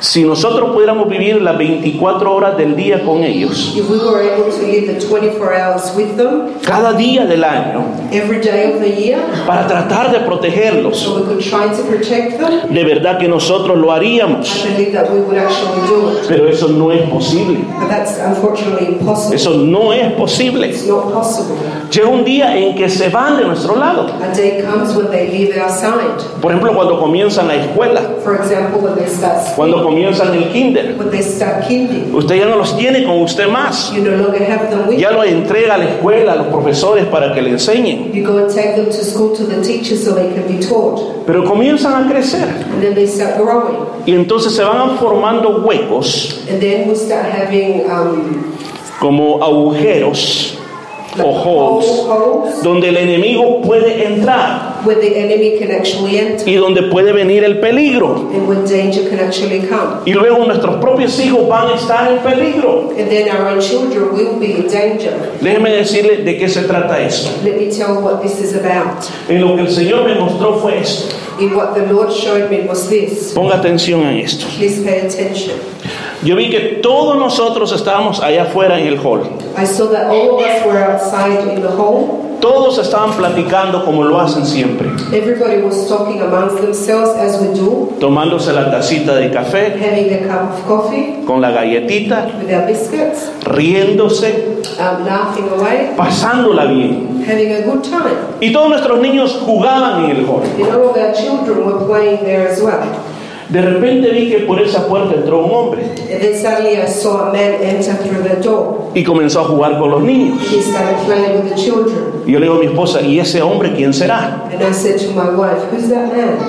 Si 0.00 0.22
nosotros 0.22 0.70
pudiéramos 0.72 1.08
vivir 1.08 1.40
las 1.40 1.56
24 1.56 2.34
horas 2.34 2.58
del 2.58 2.76
día 2.76 3.02
con 3.04 3.24
ellos, 3.24 3.74
If 3.74 3.88
we 3.88 3.96
were 3.96 4.20
able 4.22 4.50
to 4.52 4.66
live 4.66 4.86
the 4.86 5.00
24 5.00 5.54
hours 5.54 5.93
with 5.96 6.16
them 6.16 6.48
cada 6.64 6.92
día 6.94 7.24
del 7.26 7.44
año, 7.44 7.84
every 8.12 8.40
day 8.40 8.72
of 8.72 8.80
the 8.80 8.90
year, 8.90 9.18
para 9.46 9.66
tratar 9.66 10.10
de 10.12 10.20
protegerlos, 10.20 10.96
so 10.98 11.16
we 11.16 11.22
could 11.24 11.40
try 11.42 11.68
to 11.68 11.82
protect 11.88 12.38
them, 12.38 12.72
de 12.72 12.84
verdad 12.84 13.18
que 13.18 13.28
nosotros 13.28 13.76
lo 13.78 13.92
haríamos. 13.92 14.64
I 14.64 14.68
believe 14.76 14.92
that 14.92 15.10
we 15.10 15.20
would 15.20 15.38
actually 15.38 15.86
do 15.88 16.10
it. 16.18 16.26
Pero 16.28 16.48
eso 16.48 16.68
no 16.68 16.90
es 16.92 17.08
posible. 17.08 17.58
But 17.80 17.88
that's 17.88 18.18
unfortunately 18.18 18.86
impossible. 18.98 19.36
Eso 19.36 19.54
no 19.58 19.92
es 19.92 20.12
posible. 20.14 20.68
It's 20.68 20.86
not 20.86 21.12
possible. 21.12 21.56
Llega 21.90 22.08
un 22.08 22.24
día 22.24 22.56
en 22.56 22.74
que 22.74 22.88
se 22.88 23.08
van 23.08 23.36
de 23.36 23.44
nuestro 23.44 23.76
lado. 23.76 24.08
A 24.22 24.34
day 24.34 24.62
comes 24.62 24.94
when 24.96 25.10
they 25.10 25.28
leave 25.28 25.56
our 25.60 25.70
side. 25.70 26.40
Por 26.40 26.50
ejemplo, 26.52 26.74
cuando 26.74 26.98
comienzan 26.98 27.48
la 27.48 27.56
escuela, 27.56 28.00
For 28.22 28.34
example, 28.36 28.80
when 28.80 28.94
they 28.96 29.08
start 29.08 29.54
cuando 29.56 29.82
comienzan 29.82 30.34
el 30.34 30.50
kinder. 30.52 30.94
when 30.98 31.10
they 31.10 31.22
start 31.22 31.64
Usted 32.12 32.36
ya 32.36 32.46
no 32.46 32.56
los 32.56 32.76
tiene 32.76 33.04
con 33.04 33.22
usted 33.22 33.48
más. 33.48 33.92
you 33.92 34.02
no 34.02 34.10
longer 34.16 34.42
have 34.42 34.70
them 34.70 34.88
with 34.88 34.98
Ya 34.98 35.10
los 35.10 35.26
entrega 35.26 35.76
la 35.84 35.90
escuela, 35.90 36.32
a 36.32 36.36
los 36.36 36.46
profesores 36.48 37.06
para 37.06 37.32
que 37.32 37.42
le 37.42 37.50
enseñen. 37.50 38.12
You 38.12 38.24
go 38.24 38.38
and 38.38 38.48
take 38.48 38.76
them 38.76 38.86
to 38.86 39.04
school 39.04 39.36
to 39.36 39.44
the 39.44 39.62
teachers 39.62 40.04
so 40.04 40.14
they 40.14 40.32
can 40.34 40.46
be 40.48 40.64
taught. 40.64 41.24
Pero 41.26 41.44
comienzan 41.44 42.04
a 42.04 42.08
crecer. 42.10 42.48
And 42.72 42.82
then 42.82 42.94
they 42.94 43.06
start 43.06 43.36
growing. 43.36 43.76
Y 44.06 44.12
entonces 44.12 44.54
se 44.54 44.62
van 44.62 44.98
formando 44.98 45.64
huecos 45.64 46.44
And 46.50 46.60
then 46.60 46.88
we 46.88 46.94
start 46.94 47.26
having 47.26 47.90
um, 47.90 48.52
como 49.00 49.42
agujeros 49.42 50.58
o 51.22 51.30
holes 51.30 52.62
donde 52.62 52.88
el 52.88 52.96
enemigo 52.96 53.60
puede 53.62 54.06
entrar 54.06 54.74
where 54.84 55.00
the 55.00 55.16
enemy 55.16 55.58
can 55.58 55.70
actually 55.70 56.18
enter 56.18 56.48
y 56.48 56.54
donde 56.56 56.82
puede 56.84 57.12
venir 57.12 57.44
el 57.44 57.58
peligro. 57.58 58.30
and 58.32 58.46
when 58.46 58.64
danger 58.66 59.08
can 59.08 59.18
actually 59.20 59.60
come. 59.60 60.02
Y 60.04 60.12
luego 60.12 60.44
nuestros 60.44 60.76
propios 60.76 61.18
hijos 61.20 61.48
van 61.48 61.68
a 61.68 61.74
estar 61.74 62.10
en 62.12 62.18
peligro. 62.18 62.90
And 62.98 63.08
then 63.08 63.28
our 63.28 63.48
own 63.48 63.60
children 63.60 64.12
will 64.12 64.38
be 64.38 64.52
in 64.52 64.68
danger. 64.68 65.32
Déjeme 65.40 65.70
decirle 65.70 66.18
de 66.18 66.38
qué 66.38 66.48
se 66.48 66.62
trata 66.62 67.00
esto. 67.00 67.30
Let 67.44 67.56
me 67.56 67.70
tell 67.70 68.02
what 68.02 68.22
this 68.22 68.40
is 68.40 68.54
about. 68.54 69.04
En 69.28 69.40
lo 69.40 69.56
que 69.56 69.62
el 69.62 69.70
Señor 69.70 70.04
me 70.04 70.14
mostró 70.14 70.60
fue 70.60 70.78
esto. 70.80 71.14
In 71.40 71.54
what 71.54 71.74
the 71.74 71.86
Lord 71.92 72.12
showed 72.12 72.50
me 72.50 72.60
was 72.66 72.88
this. 72.88 73.32
Ponga 73.34 73.56
atención 73.56 74.04
a 74.04 74.16
esto. 74.16 74.46
Please 74.56 74.82
pay 74.82 75.00
attention. 75.06 75.58
Yo 76.24 76.36
vi 76.36 76.48
que 76.48 76.80
todos 76.82 77.16
nosotros 77.18 77.70
estábamos 77.72 78.18
allá 78.22 78.44
afuera 78.44 78.80
en 78.80 78.86
el 78.86 78.98
hall. 78.98 79.20
I 79.58 79.66
saw 79.66 79.88
that 79.92 80.10
all 80.10 80.38
of 80.38 80.40
us 80.40 80.64
were 80.64 80.82
outside 80.82 81.52
in 81.54 81.60
the 81.60 81.68
hall. 81.68 82.22
Todos 82.40 82.78
estaban 82.78 83.12
platicando 83.12 83.84
como 83.84 84.04
lo 84.04 84.18
hacen 84.20 84.44
siempre, 84.44 84.88
Everybody 85.12 85.62
was 85.62 85.86
talking 85.88 86.20
amongst 86.20 86.60
themselves 86.60 87.10
as 87.18 87.40
we 87.40 87.48
do, 87.58 87.94
tomándose 88.00 88.52
la 88.52 88.70
tacita 88.70 89.14
de 89.14 89.30
café 89.30 89.78
having 89.78 90.12
a 90.12 90.26
cup 90.26 90.50
of 90.50 90.66
coffee 90.66 91.24
con 91.26 91.40
la 91.40 91.50
galletita, 91.50 92.26
with 92.38 92.52
our 92.52 92.66
biscuits, 92.66 93.30
riéndose, 93.44 94.62
um, 94.78 95.04
laughing 95.04 95.48
away, 95.50 95.94
pasándola 95.96 96.66
bien. 96.66 97.22
having 97.26 97.52
a 97.52 97.62
good 97.62 97.82
time. 97.82 98.16
Y 98.40 98.52
todos 98.52 98.68
nuestros 98.70 98.98
niños 99.00 99.40
jugaban 99.46 100.04
en 100.04 100.16
el 100.16 100.26
hall. 100.26 100.42
And 100.42 100.70
all 100.70 100.90
of 100.90 100.96
our 100.96 101.14
children 101.14 101.64
were 101.64 101.86
playing 101.86 102.24
there 102.24 102.48
as 102.48 102.60
well. 102.60 102.82
De 103.48 103.60
repente 103.60 104.08
vi 104.10 104.30
que 104.30 104.38
por 104.40 104.60
esa 104.60 104.86
puerta 104.88 105.14
entró 105.14 105.44
un 105.44 105.50
hombre 105.52 105.82
And 105.82 106.20
then 106.20 106.34
suddenly 106.34 106.76
I 106.80 106.86
saw 106.86 107.28
a 107.28 107.32
man 107.32 107.54
enter 107.62 107.94
through 107.96 108.22
the 108.22 108.36
door. 108.42 108.90
y 108.94 109.02
comenzó 109.04 109.40
a 109.40 109.44
jugar 109.44 109.78
con 109.78 109.90
los 109.90 110.02
niños. 110.02 110.38
He 110.50 110.62
started 110.62 110.96
playing 111.04 111.42
with 111.42 111.50
the 111.50 111.54
children. 111.56 112.22
Y 112.26 112.32
yo 112.32 112.38
le 112.38 112.46
digo 112.46 112.56
a 112.56 112.60
mi 112.60 112.66
esposa, 112.66 113.02
¿y 113.02 113.18
ese 113.18 113.42
hombre 113.42 113.74
quién 113.74 113.92
será? 113.92 114.44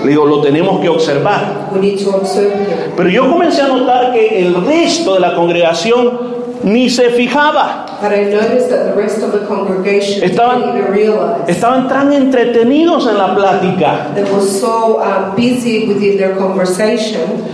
Le 0.04 0.10
digo, 0.10 0.25
lo 0.25 0.42
tenemos 0.42 0.80
que 0.80 0.90
observar. 0.90 1.70
We 1.74 1.80
need 1.82 2.04
to 2.04 2.16
observe 2.16 2.54
him. 2.54 2.94
Pero 2.96 3.10
yo 3.10 3.30
comencé 3.30 3.62
a 3.62 3.68
notar 3.68 4.14
que 4.14 4.46
el 4.46 4.56
resto 4.66 5.16
de 5.16 5.20
la 5.20 5.36
congregación 5.36 6.35
ni 6.65 6.89
se 6.89 7.12
fijaba. 7.12 7.86
But 8.01 8.12
I 8.12 8.25
noticed 8.25 8.69
that 8.69 8.89
the 8.89 9.01
rest 9.01 9.24
of 9.24 9.31
the 9.31 9.45
congregation 9.48 10.24
Estaban-. 10.24 11.48
Estaban 11.48 11.88
tan 11.88 12.12
entretenidos 12.12 13.07
en 13.07 13.17
la 13.17 13.36
plática. 13.36 14.13
They 14.13 14.24
were 14.24 14.41
so 14.41 15.00
busy 15.36 15.88
within 15.88 16.17
their 16.17 16.36
conversation. 16.36 17.45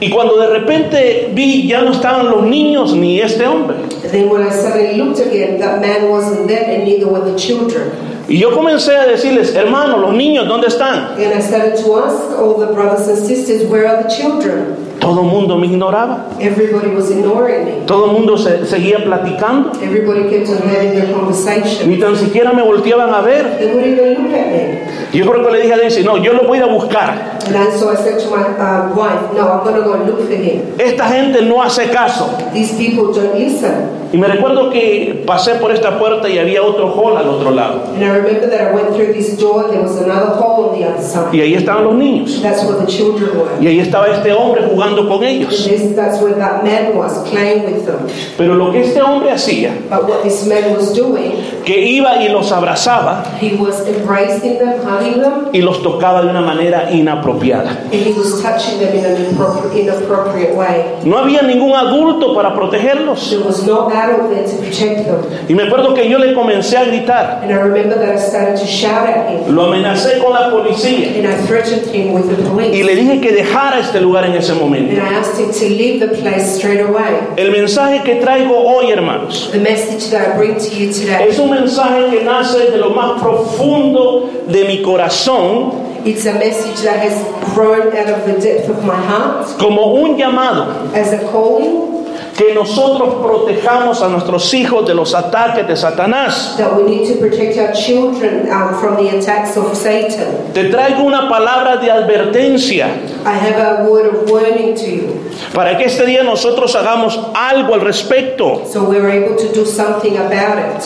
Y 0.00 0.10
cuando 0.10 0.36
de 0.38 0.48
repente 0.48 1.30
vi, 1.32 1.66
ya 1.68 1.82
no 1.82 1.92
estaban 1.92 2.30
los 2.30 2.42
niños 2.44 2.94
ni 2.94 3.20
este 3.20 3.46
hombre. 3.46 3.76
And 3.76 4.10
then 4.10 4.28
when 4.28 4.42
I 4.42 4.50
suddenly 4.50 4.96
looked 4.96 5.20
again, 5.20 5.58
that 5.60 5.80
man 5.80 6.10
wasn't 6.10 6.48
there 6.48 6.64
and 6.64 6.84
neither 6.84 7.06
were 7.06 7.24
the 7.24 7.36
children. 7.36 7.90
Y 8.28 8.38
yo 8.38 8.50
comencé 8.50 8.96
a 8.96 9.06
decirles, 9.06 9.54
hermanos, 9.54 10.00
los 10.00 10.14
niños, 10.14 10.48
¿dónde 10.48 10.68
están? 10.68 11.14
And 11.16 11.34
I 11.34 11.40
started 11.40 11.76
to 11.76 11.98
ask 11.98 12.38
all 12.38 12.54
the 12.58 12.72
brothers 12.72 13.06
and 13.08 13.18
sisters, 13.18 13.68
Where 13.70 13.86
are 13.86 14.02
the 14.02 14.08
children? 14.08 14.76
Todo 15.04 15.20
el 15.20 15.26
mundo 15.26 15.58
me 15.58 15.66
ignoraba. 15.66 16.28
Everybody 16.40 16.88
was 16.96 17.10
ignoring 17.10 17.66
me. 17.66 17.72
Todo 17.86 18.06
el 18.06 18.12
mundo 18.12 18.38
se, 18.38 18.64
seguía 18.64 19.04
platicando. 19.04 19.72
Everybody 19.82 20.30
kept 20.30 20.48
on 20.48 20.66
having 20.66 20.92
their 20.92 21.12
conversation. 21.12 21.90
Ni 21.90 21.98
tan 21.98 22.16
siquiera 22.16 22.54
me 22.54 22.62
volteaban 22.62 23.12
a 23.12 23.20
ver. 23.20 23.58
They 23.58 23.66
wouldn't 23.66 23.98
even 23.98 24.14
look 24.14 24.32
at 24.32 24.46
me. 24.50 24.94
Yo 25.12 25.30
creo 25.30 25.44
que 25.44 25.52
le 25.52 25.60
dije 25.60 25.74
a 25.74 25.76
Daisy, 25.76 26.02
no, 26.02 26.16
yo 26.16 26.32
lo 26.32 26.44
voy 26.44 26.58
a 26.58 26.66
buscar. 26.66 27.38
And 27.46 27.72
so 27.78 27.90
I 27.90 27.96
said 27.96 28.18
to 28.18 28.30
my 28.30 28.42
uh, 28.56 28.94
wife, 28.96 29.34
No, 29.34 29.46
I'm 29.46 29.62
going 29.62 29.76
to 29.76 29.82
go 29.82 29.92
and 29.92 30.06
look 30.06 30.26
for 30.26 30.34
him. 30.34 30.74
Esta 30.78 31.06
gente 31.08 31.42
no 31.42 31.62
hace 31.62 31.90
caso. 31.90 32.30
These 32.54 32.72
people 32.78 33.12
don't 33.12 33.38
listen. 33.38 34.04
Y 34.12 34.16
me 34.16 34.28
recuerdo 34.28 34.70
que 34.70 35.24
pasé 35.26 35.56
por 35.56 35.72
esta 35.72 35.98
puerta 35.98 36.28
y 36.28 36.38
había 36.38 36.62
otro 36.62 36.88
hall 36.88 37.16
al 37.16 37.28
otro 37.28 37.50
lado. 37.50 37.82
And 37.94 38.04
I 38.04 38.16
remember 38.16 38.48
that 38.48 38.60
I 38.60 38.72
went 38.72 38.94
through 38.94 39.12
this 39.12 39.36
door, 39.36 39.68
there 39.68 39.82
was 39.82 39.96
another 40.00 40.38
on 40.40 40.78
the 40.78 40.86
other 40.86 41.02
side. 41.02 41.32
Y 41.32 41.40
ahí 41.40 41.54
estaban 41.54 41.84
los 41.84 41.94
niños. 41.94 42.40
That's 42.40 42.64
where 42.64 42.78
the 42.78 42.86
children 42.86 43.36
were. 43.36 43.50
Y 43.60 43.66
ahí 43.66 43.80
estaba 43.80 44.06
este 44.08 44.32
hombre 44.32 44.62
jugando 44.62 44.93
con 45.02 45.24
And 45.24 45.24
ellos. 45.24 45.70
Pero 48.36 48.54
lo 48.54 48.72
que 48.72 48.80
este 48.80 49.02
hombre 49.02 49.30
hacía, 49.30 49.72
que 51.64 51.80
iba 51.80 52.22
y 52.22 52.28
los 52.28 52.52
abrazaba 52.52 53.24
he 53.40 53.56
was 53.56 53.82
embracing 53.86 54.58
them, 54.58 54.74
hugging 54.84 55.20
them, 55.20 55.48
y 55.52 55.60
los 55.60 55.82
tocaba 55.82 56.22
de 56.22 56.28
una 56.30 56.40
manera 56.40 56.90
inapropiada. 56.92 57.70
and 57.92 57.94
he 57.94 58.12
was 58.12 58.42
touching 58.42 58.78
them 58.78 58.94
in 58.94 59.04
an 59.04 59.16
inappropriate, 59.16 59.84
inappropriate 59.84 60.54
way. 60.54 60.84
No 61.04 61.18
había 61.18 61.42
ningún 61.42 61.74
adulto 61.74 62.34
para 62.34 62.54
protegerlos. 62.54 63.30
There 63.30 63.42
was 63.44 63.64
no 63.66 63.88
adult 63.88 64.30
there 64.30 64.44
to 64.44 64.56
protect 64.56 65.06
them. 65.06 65.16
Y 65.48 65.54
me 65.54 65.64
acuerdo 65.64 65.94
que 65.94 66.08
yo 66.08 66.18
le 66.18 66.34
comencé 66.34 66.76
a 66.76 66.84
gritar. 66.84 67.42
Lo 69.48 69.64
amenacé 69.64 70.18
con 70.18 70.32
la 70.32 70.50
policía. 70.50 71.08
and 71.16 71.26
I 71.26 71.36
threatened 71.46 71.86
him 71.94 72.12
with 72.12 72.24
the 72.28 72.44
Y 72.76 72.82
le 72.82 72.94
dije 72.94 73.20
que 73.20 73.32
dejara 73.32 73.78
este 73.80 74.00
lugar 74.00 74.24
en 74.26 74.34
ese 74.34 74.54
momento. 74.54 74.83
And 74.90 75.00
I 75.00 75.14
asked 75.14 75.38
him 75.40 75.50
to 75.52 75.68
leave 75.68 76.00
the 76.00 76.08
place 76.08 76.56
straight 76.56 76.80
away. 76.80 77.20
El 77.36 77.50
mensaje 77.50 78.02
que 78.04 78.20
traigo 78.20 78.54
hoy, 78.56 78.90
hermanos, 78.90 79.50
The 79.52 79.60
message 79.60 80.10
that 80.10 80.34
I 80.34 80.36
bring 80.36 80.54
to 80.58 80.74
you 80.74 80.92
today, 80.92 81.28
es 81.28 81.38
un 81.38 81.50
mensaje 81.50 82.10
que 82.10 82.24
nace 82.24 82.70
de 82.70 82.78
lo 82.78 82.90
más 82.90 83.20
profundo 83.20 84.30
de 84.48 84.64
mi 84.64 84.82
corazón 84.82 85.84
it's 86.04 86.26
a 86.26 86.34
message 86.34 86.82
that 86.82 86.98
has 86.98 87.16
grown 87.54 87.96
out 87.96 88.10
of 88.10 88.26
the 88.26 88.38
depth 88.38 88.68
of 88.68 88.84
my 88.84 88.94
heart 88.94 89.58
como 89.58 89.94
un 90.02 90.18
llamado 90.18 90.92
as 90.94 91.12
a 91.12 91.18
calling 91.30 91.93
que 92.36 92.52
nosotros 92.52 93.14
protejamos 93.22 94.02
a 94.02 94.08
nuestros 94.08 94.52
hijos 94.54 94.86
de 94.86 94.94
los 94.94 95.14
ataques 95.14 95.66
de 95.66 95.76
Satanás. 95.76 96.56
that 96.58 96.74
we 96.76 96.82
need 96.82 97.06
to 97.06 97.18
protect 97.20 97.56
our 97.58 97.72
children 97.72 98.46
from 98.80 98.96
the 98.96 99.08
attacks 99.16 99.56
of 99.56 99.74
Satan. 99.76 100.52
Te 100.52 100.64
traigo 100.64 101.04
una 101.04 101.28
palabra 101.28 101.76
de 101.76 101.90
advertencia 101.90 102.88
I 103.24 103.32
have 103.32 103.58
a 103.58 103.84
word 103.88 104.06
of 104.06 104.30
warning 104.30 104.74
to 104.74 104.86
you, 104.90 105.20
para 105.54 105.76
que 105.76 105.84
este 105.84 106.04
día 106.06 106.22
nosotros 106.24 106.74
hagamos 106.74 107.18
algo 107.34 107.74
al 107.74 107.80
respecto. 107.80 108.64
so 108.66 108.84
we're 108.84 109.08
able 109.08 109.36
to 109.36 109.52
do 109.52 109.64
something 109.64 110.16
about 110.16 110.58
it. 110.58 110.82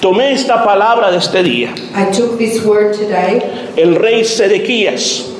Tomé 0.00 0.32
esta 0.32 0.64
palabra 0.64 1.10
de 1.12 1.18
este 1.18 1.42
día. 1.44 1.72
I 1.94 2.10
took 2.10 2.36
this 2.36 2.64
word 2.64 2.92
today, 2.94 3.72
El 3.76 3.94
rey 3.94 4.24
Sedequías, 4.24 5.31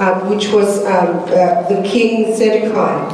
um, 0.00 0.30
which 0.30 0.48
was 0.48 0.84
um, 0.86 1.18
uh, 1.28 1.62
the 1.68 1.82
king 1.84 2.34
Zedekiah. 2.34 3.08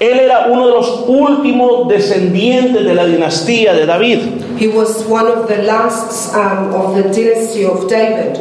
él 0.00 0.18
era 0.18 0.48
uno 0.50 0.66
de 0.66 0.72
los 0.72 1.04
últimos 1.06 1.88
descendientes 1.88 2.84
de 2.84 2.94
la 2.94 3.06
dinastía 3.06 3.72
de 3.72 3.86
David. 3.86 4.58
He 4.58 4.66
was 4.66 5.04
one 5.06 5.28
of 5.28 5.46
the 5.46 5.62
last 5.62 6.34
um, 6.34 6.74
of 6.74 6.96
the 6.96 7.04
dynasty 7.04 7.64
of 7.64 7.88
David. 7.88 8.38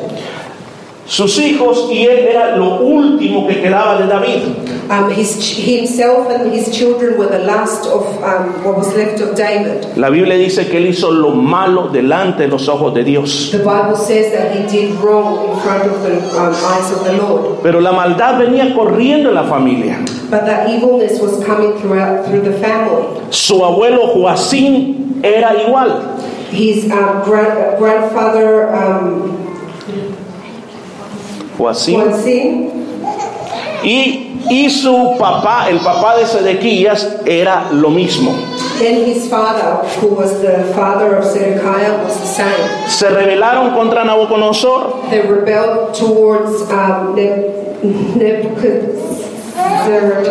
Sus 1.12 1.38
hijos 1.39 1.89
y 1.91 2.06
él 2.06 2.20
era 2.20 2.56
lo 2.56 2.80
último 2.80 3.46
que 3.46 3.62
quedaba 3.62 3.98
de 3.98 4.08
David. 4.08 4.44
Um, 4.89 5.12
his, 5.12 5.36
himself 5.58 6.30
and 6.30 6.53
his 6.53 6.72
children 6.72 7.18
were 7.18 7.27
the 7.27 7.44
last 7.44 7.86
of 7.86 8.06
um, 8.24 8.63
what 8.63 8.77
was 8.77 8.96
left 8.96 9.20
of 9.20 9.36
David. 9.36 9.98
La 9.98 10.10
Biblia 10.10 10.38
dice 10.38 10.70
que 10.70 10.77
él 10.77 10.88
hizo 10.88 11.12
lo 11.12 11.32
malo 11.32 11.89
delante 11.89 12.44
de 12.44 12.48
los 12.48 12.70
ojos 12.70 12.94
de 12.94 13.03
Dios. 13.03 13.50
The 13.51 13.58
Bible 13.58 13.98
says 13.98 14.32
that 14.32 14.56
he 14.56 14.65
did 14.72 14.96
wrong 15.01 15.50
in 15.50 15.60
front 15.60 15.84
of 15.84 16.01
the 16.01 16.15
um, 16.39 16.53
eyes 16.53 16.91
of 16.94 17.03
the 17.03 17.18
Lord. 17.18 17.62
Pero 17.62 17.82
la 17.82 17.91
maldad 17.91 18.39
venía 18.39 18.74
corriendo 18.74 19.27
en 19.27 19.36
la 19.36 19.44
familia. 19.44 19.98
But 20.30 20.46
that 20.46 20.70
evilness 20.70 21.20
was 21.20 21.44
coming 21.46 21.77
throughout 21.82 22.25
through 22.25 22.44
the 22.44 22.58
family. 22.60 23.03
Su 23.32 23.65
abuelo 23.65 24.13
Joacín 24.13 25.20
era 25.25 25.62
igual. 25.62 26.22
His 26.51 26.86
um, 26.86 27.22
grand, 27.25 27.77
grandfather 27.77 28.74
um, 28.74 29.50
Joacín. 31.62 32.00
Joacim 32.00 32.70
Y, 33.84 34.38
y 34.50 34.70
su 34.70 35.15
papá, 35.18 35.68
el 35.70 35.80
papá 35.80 36.18
de 36.18 36.25
Sedequías, 36.25 37.18
era 37.25 37.70
lo 37.72 37.89
mismo. 37.89 38.32
and 38.82 39.06
his 39.06 39.30
father, 39.30 39.88
who 40.00 40.08
was 40.08 40.41
the 40.41 40.63
father 40.74 41.15
of 41.15 41.24
Zedekiah, 41.25 42.03
was 42.03 42.20
the 42.20 42.25
same. 42.25 42.89
Se 42.89 43.10
rebelaron 43.10 43.74
contra 43.75 44.03
Nabucodonosor 44.03 45.10
They 45.12 45.22
rebelled 45.22 45.94
towards 45.94 46.62
um, 46.72 47.15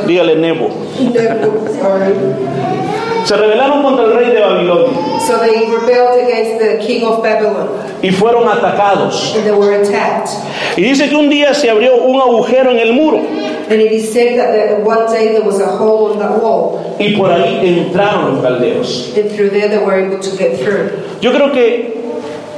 dígale 0.06 0.36
Nebo. 0.36 0.68
Nebu- 0.98 1.68
sorry. 1.80 2.89
Se 3.24 3.36
rebelaron 3.36 3.82
contra 3.82 4.04
el 4.06 4.14
rey 4.14 4.30
de 4.30 4.40
Babilonia 4.40 5.20
So 5.26 5.38
they 5.38 5.68
rebelled 5.70 6.18
against 6.24 6.58
the 6.58 6.78
king 6.84 7.04
of 7.04 7.22
Babylon 7.22 7.68
y 8.02 8.10
fueron 8.10 8.48
atacados. 8.48 9.34
and 9.36 9.44
they 9.44 9.52
were 9.52 9.74
attacked. 9.82 10.30
Y 10.76 10.82
dice 10.82 11.08
que 11.08 11.16
un 11.16 11.28
día 11.28 11.52
se 11.54 11.68
abrió 11.70 11.96
un 12.04 12.20
agujero 12.20 12.70
en 12.70 12.78
el 12.78 12.92
muro 12.92 13.18
And 13.70 13.80
it 13.80 13.92
is 13.92 14.12
said 14.12 14.36
that 14.36 14.82
one 14.82 15.06
day 15.12 15.28
there 15.32 15.42
was 15.44 15.60
a 15.60 15.66
hole 15.66 16.12
in 16.14 16.18
wall, 16.40 16.96
y 16.98 17.14
por 17.16 17.30
ahí 17.30 17.60
entraron 17.62 18.34
los 18.34 18.42
caldeos. 18.42 19.16
and 19.16 19.30
through 19.30 19.50
there 19.50 19.68
they 19.68 19.78
were 19.78 19.94
able 19.94 20.18
to 20.18 20.36
get 20.36 20.58
through. 20.58 20.90
Yo 21.20 21.30
creo 21.30 21.52
que 21.52 21.94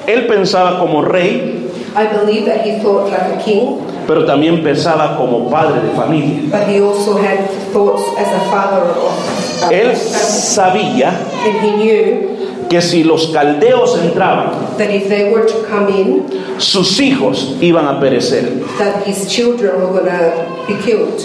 él 0.07 0.26
pensaba 0.26 0.78
como 0.78 1.02
rey, 1.02 1.62
I 1.94 2.06
believe 2.06 2.46
that 2.46 2.64
he 2.64 2.78
thought 2.80 3.11
like 3.11 3.38
a 3.38 3.42
king, 3.42 3.80
pero 4.06 4.25
también 4.25 4.62
pensaba 4.62 5.16
como 5.16 5.50
padre 5.50 5.80
de 5.82 5.92
familia. 5.94 6.50
but 6.50 6.66
he 6.66 6.80
also 6.80 7.16
had 7.16 7.49
thoughts 7.72 8.02
as 8.16 8.28
a 8.28 8.40
father 8.50 8.82
of. 8.82 9.70
Él 9.70 9.94
sabía 9.96 11.12
and 11.44 11.54
he 11.61 11.70
knew 11.76 12.68
que 12.68 12.80
si 12.80 13.04
los 13.04 13.26
caldeos 13.28 13.96
entraban, 13.99 14.76
that 14.78 14.90
if 14.90 15.08
they 15.08 15.30
were 15.30 15.44
to 15.46 15.62
come 15.68 15.88
in, 15.88 16.26
sus 16.58 16.99
hijos 16.99 17.56
iban 17.61 17.87
a 17.87 18.00
perecer. 18.00 18.64
that 18.78 19.06
his 19.06 19.28
children 19.30 19.78
were 19.80 19.92
going 19.92 20.06
to 20.06 20.64
be 20.66 20.75
killed. 20.82 21.20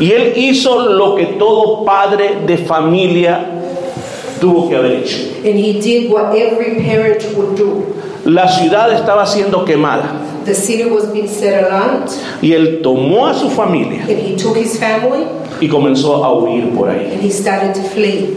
Y 0.00 0.12
él 0.12 0.32
hizo 0.36 0.88
lo 0.90 1.14
que 1.16 1.36
todo 1.38 1.84
padre 1.84 2.40
de 2.46 2.56
familia 2.58 3.46
tuvo 4.40 4.68
que 4.68 4.76
haber 4.76 5.02
hecho. 5.02 5.18
And 5.44 5.58
he 5.58 5.80
did 5.80 6.10
what 6.10 6.34
every 6.34 6.82
parent 6.82 7.22
would 7.36 7.56
do. 7.56 7.92
La 8.26 8.48
ciudad 8.48 8.92
estaba 8.92 9.24
siendo 9.24 9.64
quemada 9.64 10.02
The 10.44 10.54
city 10.54 10.84
was 10.84 11.12
being 11.12 11.28
set 11.28 11.64
y 12.42 12.52
él 12.52 12.80
tomó 12.82 13.28
a 13.28 13.34
su 13.34 13.48
familia 13.50 14.02
and 14.02 14.18
he 14.18 14.36
took 14.36 14.56
his 14.56 14.78
family 14.78 15.24
y 15.60 15.68
comenzó 15.68 16.24
a 16.24 16.32
huir 16.32 16.70
por 16.70 16.88
ahí. 16.90 17.12
and 17.12 17.22
he 17.22 17.30
started 17.30 17.72
to 17.74 17.82
flee. 17.82 18.36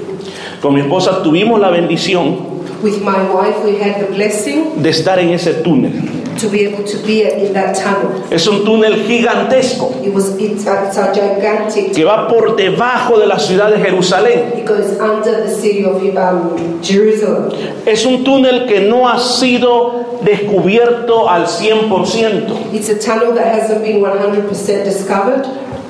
Con 0.61 0.75
mi 0.75 0.81
esposa 0.81 1.23
tuvimos 1.23 1.59
la 1.59 1.69
bendición 1.69 2.37
With 2.83 3.01
my 3.01 3.23
wife, 3.33 3.63
we 3.65 3.77
had 3.77 3.99
the 3.99 4.13
blessing 4.13 4.81
de 4.81 4.89
estar 4.89 5.19
en 5.19 5.31
ese 5.31 5.53
túnel. 5.55 5.91
To 6.39 6.47
be 6.49 6.65
able 6.65 6.83
to 6.83 6.97
be 7.05 7.23
in 7.23 7.53
that 7.53 7.75
tunnel. 7.75 8.23
Es 8.31 8.47
un 8.47 8.63
túnel 8.63 9.05
gigantesco 9.05 9.91
It 10.03 10.13
was 10.13 10.35
it's 10.39 10.65
a, 10.65 10.87
it's 10.87 10.97
a 10.97 11.13
gigantic. 11.13 11.93
que 11.93 12.03
va 12.03 12.27
por 12.27 12.55
debajo 12.55 13.19
de 13.19 13.27
la 13.27 13.37
ciudad 13.39 13.69
de 13.69 13.77
Jerusalén. 13.77 14.57
It 14.57 14.65
goes 14.65 14.99
under 14.99 15.43
the 15.43 15.49
city 15.49 15.83
of 15.85 16.01
um, 16.17 16.81
Jerusalem. 16.81 17.51
Es 17.85 18.05
un 18.05 18.23
túnel 18.23 18.65
que 18.67 18.81
no 18.81 19.07
ha 19.07 19.19
sido 19.19 20.19
descubierto 20.23 21.29
al 21.29 21.45
100%, 21.47 22.73
It's 22.73 22.89
a 22.89 22.99
tunnel 22.99 23.33
that 23.35 23.47
hasn't 23.47 23.81
been 23.83 24.01
100% 24.01 24.83
discovered, 24.83 25.45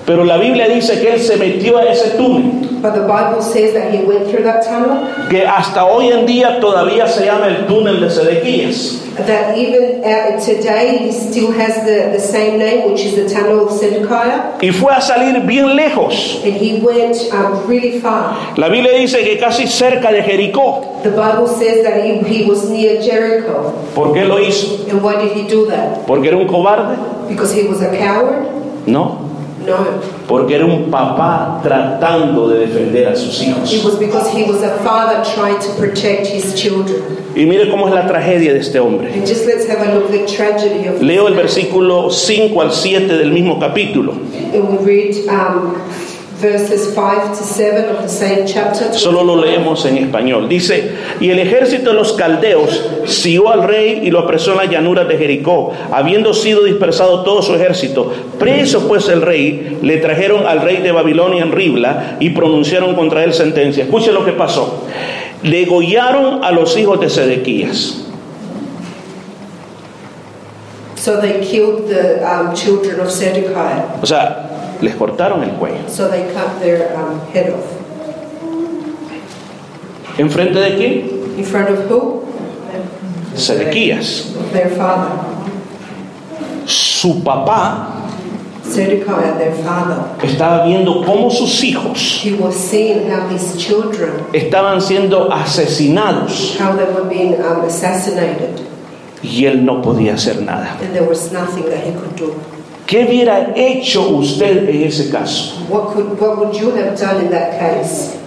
pero 0.06 0.24
la 0.24 0.38
Biblia 0.38 0.68
dice 0.68 1.00
que 1.00 1.13
él 1.13 1.20
se 1.20 1.38
metió 1.38 1.77
a 1.77 1.84
ese 1.84 2.12
túnel, 2.18 2.68
but 2.82 2.94
the 2.94 3.01
Bible 3.01 3.41
says 3.41 3.74
that 3.74 3.94
he 3.94 4.03
went 4.06 4.27
through 4.29 4.44
that 4.44 4.63
tunnel. 4.63 5.08
que 5.29 5.46
hasta 5.46 5.86
hoy 5.86 6.12
en 6.12 6.25
día 6.25 6.60
todavía 6.60 7.08
se 7.08 7.25
llama 7.25 7.48
el 7.48 7.68
túnel 7.68 8.00
de 8.01 8.10
Sedequías. 8.10 9.06
That 9.27 9.58
even 9.58 10.01
uh, 10.01 10.39
today 10.39 10.98
he 11.00 11.12
still 11.12 11.51
has 11.51 11.84
the, 11.84 12.10
the 12.13 12.20
same 12.22 12.58
name, 12.58 12.89
which 12.89 13.01
is 13.03 13.15
the 13.18 13.27
tunnel 13.27 13.68
of 13.68 13.72
Zedekiah, 13.77 14.58
Y 14.62 14.72
fue 14.72 14.94
a 14.94 15.01
salir 15.01 15.46
bien 15.46 15.75
lejos. 15.75 16.41
and 16.46 16.53
he 16.56 16.79
went 16.79 17.18
um, 17.34 17.68
really 17.68 18.00
far. 18.00 18.38
La 18.58 18.70
Biblia 18.70 18.94
dice 18.98 19.22
que 19.24 19.38
casi 19.38 19.68
cerca 19.68 20.12
de 20.12 20.24
Jericó. 20.24 21.01
The 21.03 21.12
Bible 21.12 21.48
says 21.48 21.84
that 21.84 22.01
he, 22.03 22.20
he 22.24 22.46
was 22.50 22.70
near 22.70 23.01
Jericho. 23.01 23.74
¿Por 23.94 24.13
qué 24.13 24.25
lo 24.25 24.38
hizo? 24.39 24.89
And 24.89 25.03
why 25.03 25.18
did 25.22 25.34
he 25.34 25.48
do 25.48 25.65
that? 25.68 26.06
¿Porque 26.08 26.27
era 26.29 26.38
un 26.38 26.48
cobarde? 26.48 26.98
Because 27.27 27.53
he 27.53 27.68
was 27.68 27.82
a 27.82 27.89
coward? 27.98 28.48
No, 28.88 29.29
No. 29.66 29.75
porque 30.28 30.56
era 30.56 30.66
un 30.66 30.89
papá 30.89 31.60
tratando 31.62 32.48
de 32.50 32.60
defender 32.68 33.08
a 33.08 33.16
sus 33.16 33.42
It 33.42 33.50
hijos. 33.50 33.84
was 33.86 34.00
because 34.00 34.30
he 34.36 34.44
was 34.44 34.62
a 34.63 34.78
father 34.84 35.22
trying 35.36 35.60
to 35.60 35.70
protect 35.78 36.28
his 36.28 36.54
children. 36.56 37.01
Y 37.36 37.46
mire 37.46 37.70
cómo 37.70 37.88
es 37.88 37.94
la 37.94 38.08
tragedia 38.08 38.54
de 38.54 38.60
este 38.60 38.80
hombre. 38.80 39.12
And 39.13 39.25
just 39.28 39.46
let's 39.46 39.68
have 39.70 39.82
a 39.88 39.94
look 39.94 40.06
at 40.06 40.12
the 40.12 40.25
tragedy 40.25 40.88
of 40.88 41.01
Leo 41.01 41.28
el 41.28 41.36
versículo 41.36 42.10
5 42.10 42.62
al 42.62 42.72
7 42.72 43.18
del 43.18 43.32
mismo 43.32 43.60
capítulo. 43.60 44.13
Read 44.84 45.16
um, 45.30 45.75
verses 46.39 46.93
5 46.96 47.38
to 47.38 47.43
7 47.43 47.96
of 47.96 48.01
the 48.01 48.10
same 48.10 48.46
chapter. 48.46 48.93
Solo 48.93 49.24
lo 49.24 49.36
leemos 49.36 49.86
en 49.86 49.98
español. 49.98 50.48
Dice, 50.48 50.91
y 51.19 51.29
el 51.29 51.39
ejército 51.39 51.91
de 51.91 51.96
los 51.96 52.13
caldeos 52.13 52.89
siguió 53.05 53.50
al 53.50 53.63
rey 53.63 54.01
y 54.03 54.12
lo 54.12 54.19
apresó 54.19 54.51
en 54.51 54.58
las 54.58 54.69
llanuras 54.69 55.08
de 55.08 55.17
Jericó, 55.17 55.74
habiendo 55.91 56.34
sido 56.34 56.63
dispersado 56.63 57.24
todo 57.24 57.41
su 57.41 57.55
ejército. 57.55 58.12
Preso 58.39 58.88
pues 58.88 59.08
el 59.10 59.22
rey, 59.22 59.79
le 59.81 59.98
trajeron 59.98 60.46
al 60.48 60.62
rey 60.62 60.77
de 60.77 60.91
Babilonia 60.91 61.43
en 61.43 61.51
Ribla 61.51 62.17
y 62.19 62.29
pronunciaron 62.31 62.96
contra 62.96 63.24
él 63.24 63.34
sentencia. 63.34 63.84
Escuche 63.84 64.12
lo 64.12 64.25
que 64.25 64.31
pasó. 64.31 64.86
Degollaron 65.43 66.43
a 66.43 66.51
los 66.51 66.77
hijos 66.77 67.00
de 67.00 67.10
Sedequías. 67.10 68.05
So 70.96 71.22
they 71.22 71.39
killed 71.39 71.88
the 71.88 72.19
um, 72.27 72.53
children 72.53 73.00
of 73.00 73.10
Zedekiah. 73.10 74.01
O 74.01 74.05
sea, 74.05 74.49
les 74.82 74.96
cortaron 74.96 75.44
el 75.44 75.52
cuello. 75.52 75.88
So 75.88 76.10
they 76.10 76.32
cut 76.34 76.60
their 76.60 76.96
um, 76.96 77.20
head 77.34 77.52
off. 77.52 77.66
¿En 80.18 80.30
frente 80.30 80.60
de 80.60 80.76
quién? 80.76 81.38
In 81.38 81.46
front 81.46 81.70
of 81.70 81.90
who? 81.90 82.24
Sedequías. 83.36 84.34
Their 84.52 84.70
father. 84.70 85.12
Su 86.66 87.24
papá 87.24 88.00
estaba 90.22 90.66
viendo 90.66 91.04
cómo 91.04 91.30
sus 91.32 91.64
hijos 91.64 92.24
estaban 94.34 94.82
siendo 94.82 95.32
asesinados 95.32 96.58
how 96.60 96.76
they 96.76 96.86
were 96.86 97.10
being 97.10 97.34
um, 97.36 97.62
y 99.22 99.46
él 99.46 99.66
no 99.66 99.82
podía 99.82 100.14
hacer 100.14 100.42
nada. 100.42 100.78
¿Qué 102.89 103.05
hubiera 103.05 103.51
hecho 103.55 104.01
usted 104.10 104.67
en 104.67 104.81
ese 104.81 105.12
caso? 105.12 105.63
What 105.69 105.93
could, 105.93 106.19
what 106.19 106.39
would 106.39 106.55
you 106.60 106.72
have 106.72 106.98
done 107.00 107.24
in 107.24 107.29
that 107.29 107.60
case? 107.60 108.17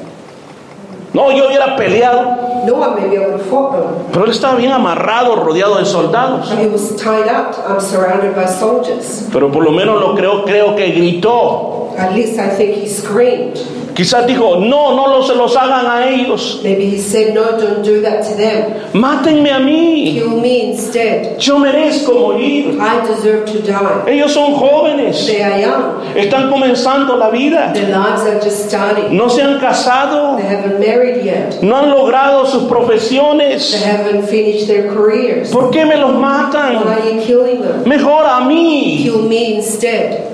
No, 1.12 1.32
yo 1.32 1.48
hubiera 1.48 1.74
peleado, 1.76 2.64
No 2.64 2.94
maybe 2.94 3.16
I 3.16 3.26
would 3.26 3.40
have 3.40 3.46
fought 3.50 3.72
them. 3.72 4.06
pero 4.12 4.24
él 4.24 4.30
estaba 4.30 4.54
bien 4.54 4.70
amarrado, 4.70 5.34
rodeado 5.34 5.78
de 5.78 5.84
soldados. 5.84 6.48
He 6.52 6.68
was 6.68 6.94
tied 6.94 7.26
up, 7.26 7.56
um, 7.68 7.80
surrounded 7.80 8.36
by 8.36 8.46
soldiers. 8.46 9.26
Pero 9.32 9.50
por 9.50 9.64
lo 9.64 9.72
menos 9.72 10.00
lo 10.00 10.14
creo, 10.14 10.44
creo 10.44 10.76
que 10.76 10.92
gritó. 10.92 11.96
At 11.98 12.14
least 12.14 12.38
I 12.38 12.48
think 12.50 12.76
he 12.76 12.88
screamed. 12.88 13.58
Quizás 13.94 14.26
dijo, 14.26 14.56
no, 14.56 14.94
no 14.94 15.06
lo, 15.08 15.22
se 15.22 15.34
los 15.34 15.54
hagan 15.56 15.86
a 15.86 16.08
ellos. 16.08 16.60
Maybe 16.62 16.86
he 16.86 16.98
said, 16.98 17.34
No, 17.34 17.58
don't 17.58 17.82
do 17.84 18.00
that 18.02 18.22
to 18.22 18.34
them. 18.36 18.72
Mátenme 18.94 19.50
a 19.50 19.58
mí. 19.58 20.14
Kill 20.14 20.40
me 20.40 20.70
instead. 20.70 21.38
Yo 21.38 21.58
merezco 21.58 22.14
morir. 22.14 22.78
I 22.80 23.06
deserve 23.06 23.44
to 23.52 23.58
die. 23.60 24.04
Ellos 24.06 24.32
son 24.32 24.54
jóvenes. 24.54 25.26
They 25.26 25.42
are 25.42 25.60
young. 25.60 26.16
Están 26.16 26.50
comenzando 26.50 27.16
la 27.18 27.30
vida. 27.30 27.72
Their 27.74 27.88
lives 27.90 28.22
are 28.22 28.40
just 28.40 28.68
starting. 28.68 29.14
No 29.16 29.28
se 29.28 29.42
han 29.42 29.58
casado. 29.60 30.36
They 30.38 30.46
haven't 30.46 30.80
married 30.80 31.22
yet. 31.24 31.62
No 31.62 31.76
han 31.76 31.90
logrado 31.90 32.46
sus 32.46 32.62
They 32.62 32.68
profesiones. 32.70 33.74
haven't 33.84 34.26
finished 34.26 34.68
their 34.68 34.88
careers. 34.92 35.50
¿Por 35.50 35.70
qué 35.70 35.84
me 35.86 35.96
los 35.96 36.12
Why 36.14 36.20
matan? 36.20 36.76
are 36.76 37.00
you 37.12 37.20
killing 37.22 37.60
them? 37.62 37.84
Mejor 37.86 38.24
a 38.24 38.40
mí. 38.40 39.02
Kill 39.02 39.22
me 39.28 39.54
instead. 39.56 40.31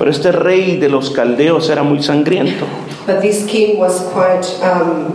Pero 0.00 0.10
este 0.10 0.32
rey 0.32 0.78
de 0.78 0.88
los 0.88 1.10
caldeos 1.10 1.68
era 1.68 1.82
muy 1.82 2.02
sangriento. 2.02 2.64
But 3.06 3.20
this 3.20 3.44
king 3.44 3.78
was 3.78 4.00
quite 4.14 4.46
um, 4.62 5.12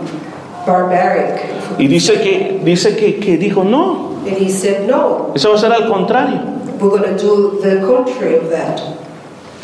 barbaric. 0.63 1.41
Y 1.79 1.87
dice 1.87 2.21
que, 2.21 2.61
dice 2.63 2.95
que, 2.95 3.19
que 3.19 3.39
dijo, 3.39 3.63
no, 3.63 4.11
And 4.27 4.37
he 4.37 4.47
said, 4.49 4.87
No, 4.87 5.31
eso 5.35 5.49
va 5.49 5.55
a 5.55 5.57
ser 5.57 5.73
al 5.73 5.87
contrario. 5.87 6.39
we're 6.79 6.89
going 6.89 7.03
to 7.03 7.17
do 7.17 7.59
the 7.61 7.83
contrary 7.85 8.35
of 8.35 8.51
that. 8.51 8.79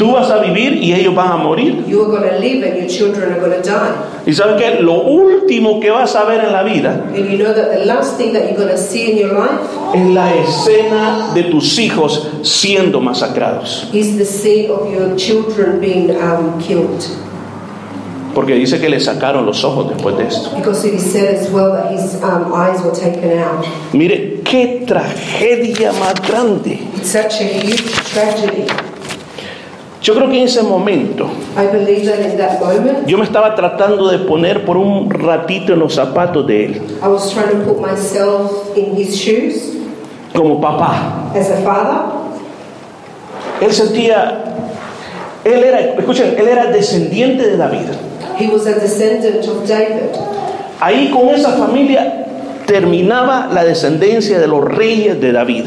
Tú 0.02 0.14
vas 0.14 0.32
a 0.32 0.40
vivir 0.40 0.78
y 0.82 0.96
ellos 0.96 1.14
van 1.14 1.32
a 1.32 1.38
morir. 1.38 1.86
Going 1.88 2.24
to 2.24 2.40
live 2.40 2.64
and 2.64 2.76
your 2.76 2.88
children 2.88 3.34
are 3.34 3.40
going 3.40 3.52
to 3.52 3.62
die. 3.62 3.94
Y 4.26 4.34
sabes 4.34 4.60
que 4.60 4.82
lo 4.82 5.04
último 5.04 5.80
que 5.80 5.92
vas 5.92 6.16
a 6.16 6.26
ver 6.26 6.44
en 6.44 6.52
la 6.52 6.64
vida 6.64 7.06
And 7.16 7.30
you 7.30 7.38
know 7.38 7.54
that 7.54 7.70
the 7.70 7.86
last 7.86 8.18
thing 8.18 8.34
that 8.34 8.46
you're 8.46 8.58
going 8.58 8.70
to 8.70 8.80
see 8.80 9.12
in 9.12 9.18
your 9.20 9.34
life 9.34 9.62
es 9.94 10.08
la 10.08 10.34
escena 10.34 11.32
de 11.36 11.44
tus 11.44 11.78
hijos 11.78 12.30
siendo 12.42 13.00
masacrados. 13.00 13.94
is 13.94 14.18
the 14.18 14.26
scene 14.26 14.72
of 14.72 14.92
your 14.92 15.16
children 15.18 15.80
being 15.80 16.10
um, 16.20 16.60
killed. 16.60 17.06
Porque 18.34 18.56
dice 18.56 18.80
que 18.80 18.90
le 18.90 19.00
sacaron 19.00 19.46
los 19.46 19.64
ojos 19.64 19.88
después 19.88 20.18
de 20.18 20.24
esto. 20.26 20.50
Because 20.58 20.84
it 20.84 20.96
is 20.96 21.12
said 21.12 21.36
as 21.36 21.52
well 21.52 21.74
that 21.74 21.92
his 21.92 22.16
um, 22.24 22.52
eyes 22.52 22.82
were 22.82 22.92
taken 22.92 23.38
out. 23.38 23.68
Mire, 23.94 24.42
qué 24.44 24.84
tragedia 24.88 25.92
más 25.94 26.16
grande. 26.28 26.80
It's 26.96 27.12
such 27.12 27.40
a 27.40 27.44
huge 27.44 27.94
tragedy. 28.12 28.66
Yo 30.02 30.16
creo 30.16 30.30
que 30.32 30.38
en 30.40 30.46
ese 30.46 30.64
momento 30.64 31.26
moment, 31.26 33.06
yo 33.06 33.20
me 33.20 33.24
estaba 33.24 33.54
tratando 33.54 34.10
de 34.10 34.18
poner 34.18 34.66
por 34.66 34.76
un 34.76 35.12
ratito 35.12 35.74
en 35.74 35.80
los 35.80 35.94
zapatos 35.94 36.48
de 36.48 36.66
él, 36.66 36.82
I 37.04 37.08
was 37.08 37.32
trying 37.32 37.52
to 37.52 37.72
put 37.72 37.80
myself 37.80 38.76
in 38.76 38.98
his 38.98 39.16
shoes 39.16 39.78
como 40.34 40.60
papá. 40.60 41.32
as 41.36 41.52
a 41.52 41.58
father. 41.58 42.22
Él 43.62 43.72
sentía, 43.72 44.44
él 45.46 45.64
era, 45.64 45.80
escuchen, 45.80 46.34
él 46.36 46.48
era 46.48 46.66
descendiente 46.72 47.48
de 47.48 47.58
David. 47.58 47.86
He 48.40 48.48
was 48.48 48.66
a 48.66 48.80
descendant 48.80 49.48
of 49.48 49.68
David. 49.68 50.16
Ahí 50.80 51.12
con 51.12 51.30
esa 51.30 51.52
familia 51.52 52.21
terminaba 52.72 53.50
la 53.52 53.66
descendencia 53.66 54.40
de 54.40 54.48
los 54.48 54.64
reyes 54.64 55.20
de 55.20 55.34
David. 55.34 55.66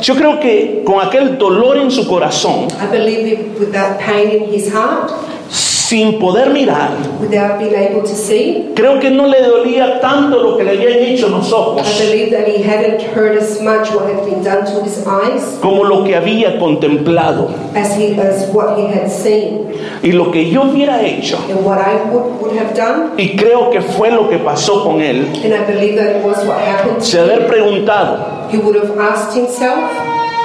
Yo 0.00 0.14
creo 0.14 0.38
que 0.38 0.82
con 0.84 1.04
aquel 1.04 1.36
dolor 1.36 1.78
en 1.78 1.90
su 1.90 2.06
corazón, 2.06 2.68
I 2.80 2.86
with 3.58 3.72
that 3.72 3.98
pain 3.98 4.44
in 4.44 4.54
his 4.54 4.72
heart, 4.72 5.10
sin 5.92 6.18
poder 6.18 6.48
mirar, 6.48 6.96
without 7.20 7.58
being 7.58 7.74
able 7.74 8.00
to 8.00 8.14
see, 8.14 8.72
creo 8.74 8.98
que 8.98 9.10
no 9.10 9.26
le 9.26 9.42
dolía 9.42 10.00
tanto 10.00 10.42
lo 10.42 10.56
que 10.56 10.64
le 10.64 10.70
habían 10.70 11.00
hecho 11.00 11.28
los 11.28 11.50
I 11.50 11.54
ojos 11.54 12.00
believe 12.00 12.30
that 12.30 12.48
he 12.48 12.62
hadn't 12.62 13.02
heard 13.14 13.36
as 13.36 13.60
much 13.60 13.90
what 13.92 14.08
had 14.08 14.24
been 14.24 14.42
done 14.42 14.64
to 14.64 14.82
his 14.82 15.06
eyes 15.06 15.58
como 15.60 15.84
lo 15.84 16.02
que 16.02 16.16
había 16.16 16.58
contemplado. 16.58 17.50
as 17.74 17.94
he 17.94 18.18
as 18.18 18.48
what 18.54 18.78
he 18.78 18.86
had 18.86 19.10
seen. 19.10 19.70
Y 20.02 20.12
lo 20.12 20.30
que 20.30 20.48
yo 20.48 20.62
hubiera 20.62 21.02
hecho, 21.02 21.36
And 21.50 21.62
what 21.62 21.78
I 21.78 22.02
would, 22.10 22.40
would 22.40 22.56
have 22.56 22.74
done, 22.74 23.12
y 23.18 23.36
creo 23.36 23.70
que 23.70 23.82
fue 23.82 24.10
lo 24.10 24.30
que 24.30 24.38
pasó 24.38 24.82
con 24.84 25.02
él, 25.02 25.26
and 25.44 25.52
I 25.52 25.62
believe 25.66 25.96
that 25.96 26.16
it 26.16 26.24
was 26.24 26.38
what 26.46 26.58
happened 26.58 27.02
se 27.02 27.18
haber 27.18 27.46
preguntado, 27.46 28.48
he 28.50 28.56
would 28.56 28.76
have 28.76 28.98
asked 28.98 29.36
himself, 29.36 29.90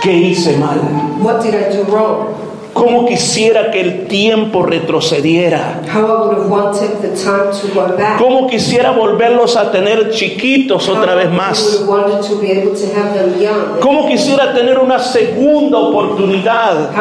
¿qué 0.04 0.12
hice 0.12 0.58
mal? 0.58 0.78
What 1.24 1.42
did 1.42 1.56
I 1.56 1.72
do 1.72 1.84
wrong? 1.86 2.36
Cómo 2.78 3.08
quisiera 3.08 3.72
que 3.72 3.82
el 3.82 4.06
tiempo 4.06 4.62
retrocediera. 4.62 5.82
Cómo 8.20 8.48
quisiera 8.48 8.92
volverlos 8.92 9.58
a 9.58 9.72
tener 9.72 10.12
chiquitos 10.12 10.88
otra 10.88 11.16
vez 11.16 11.32
más. 11.32 11.84
Cómo 13.82 14.08
quisiera 14.08 14.54
tener 14.54 14.78
una 14.78 15.00
segunda 15.00 15.80
oportunidad. 15.80 16.92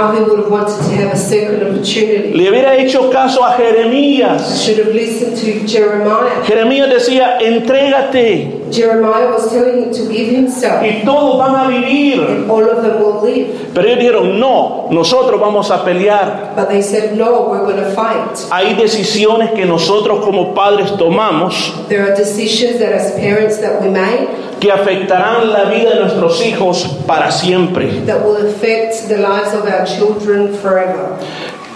Le 2.33 2.51
hubiera 2.51 2.75
hecho 2.75 3.11
caso 3.11 3.45
a 3.45 3.53
Jeremías. 3.53 4.65
should 4.65 4.79
have 4.79 4.95
listened 4.95 5.37
to 5.37 5.67
Jeremiah. 5.69 6.43
Jeremías 6.45 6.89
decía, 6.89 7.39
entrégate 7.39 8.66
Jeremiah 8.71 9.31
was 9.31 9.51
telling 9.51 9.85
him 9.85 9.93
to 9.93 10.13
give 10.13 10.29
himself, 10.35 10.83
y 10.83 11.03
todos 11.05 11.39
van 11.39 11.55
a 11.55 11.69
vivir. 11.69 12.21
and 12.29 12.51
all 12.51 12.69
of 12.69 12.83
them 12.83 13.01
will 13.01 13.21
live. 13.23 13.71
Pero 13.75 13.87
ellos 13.89 13.99
dijeron, 13.99 14.39
no, 14.41 14.89
nosotros 14.91 15.41
vamos 15.41 15.71
a 15.71 15.85
pelear. 15.85 16.55
But 16.57 16.69
they 16.69 16.83
said, 16.83 17.17
no, 17.17 17.49
we're 17.49 17.65
going 17.65 17.77
to 17.77 17.91
fight. 17.93 18.37
Hay 18.51 18.75
decisiones 18.75 19.51
que 19.55 19.67
nosotros 19.67 20.25
como 20.25 20.55
padres 20.55 20.91
tomamos 20.97 21.89
There 21.89 22.03
are 22.11 22.17
decisions 22.17 22.79
that 22.79 22.93
as 22.93 23.13
parents 23.13 23.59
that 23.59 23.81
we 23.83 23.89
make 23.91 24.29
que 24.61 24.73
afectarán 24.73 25.53
la 25.53 25.65
vida 25.69 25.91
de 25.91 26.01
nuestros 26.01 26.43
hijos 26.43 26.85
para 27.07 27.31
siempre. 27.31 28.01
that 28.07 28.25
will 28.25 28.37
affect 28.47 29.07
the 29.09 29.19
lives 29.19 29.53
of 29.53 29.67
our 29.67 29.85
children 29.85 30.55
forever. 30.55 31.19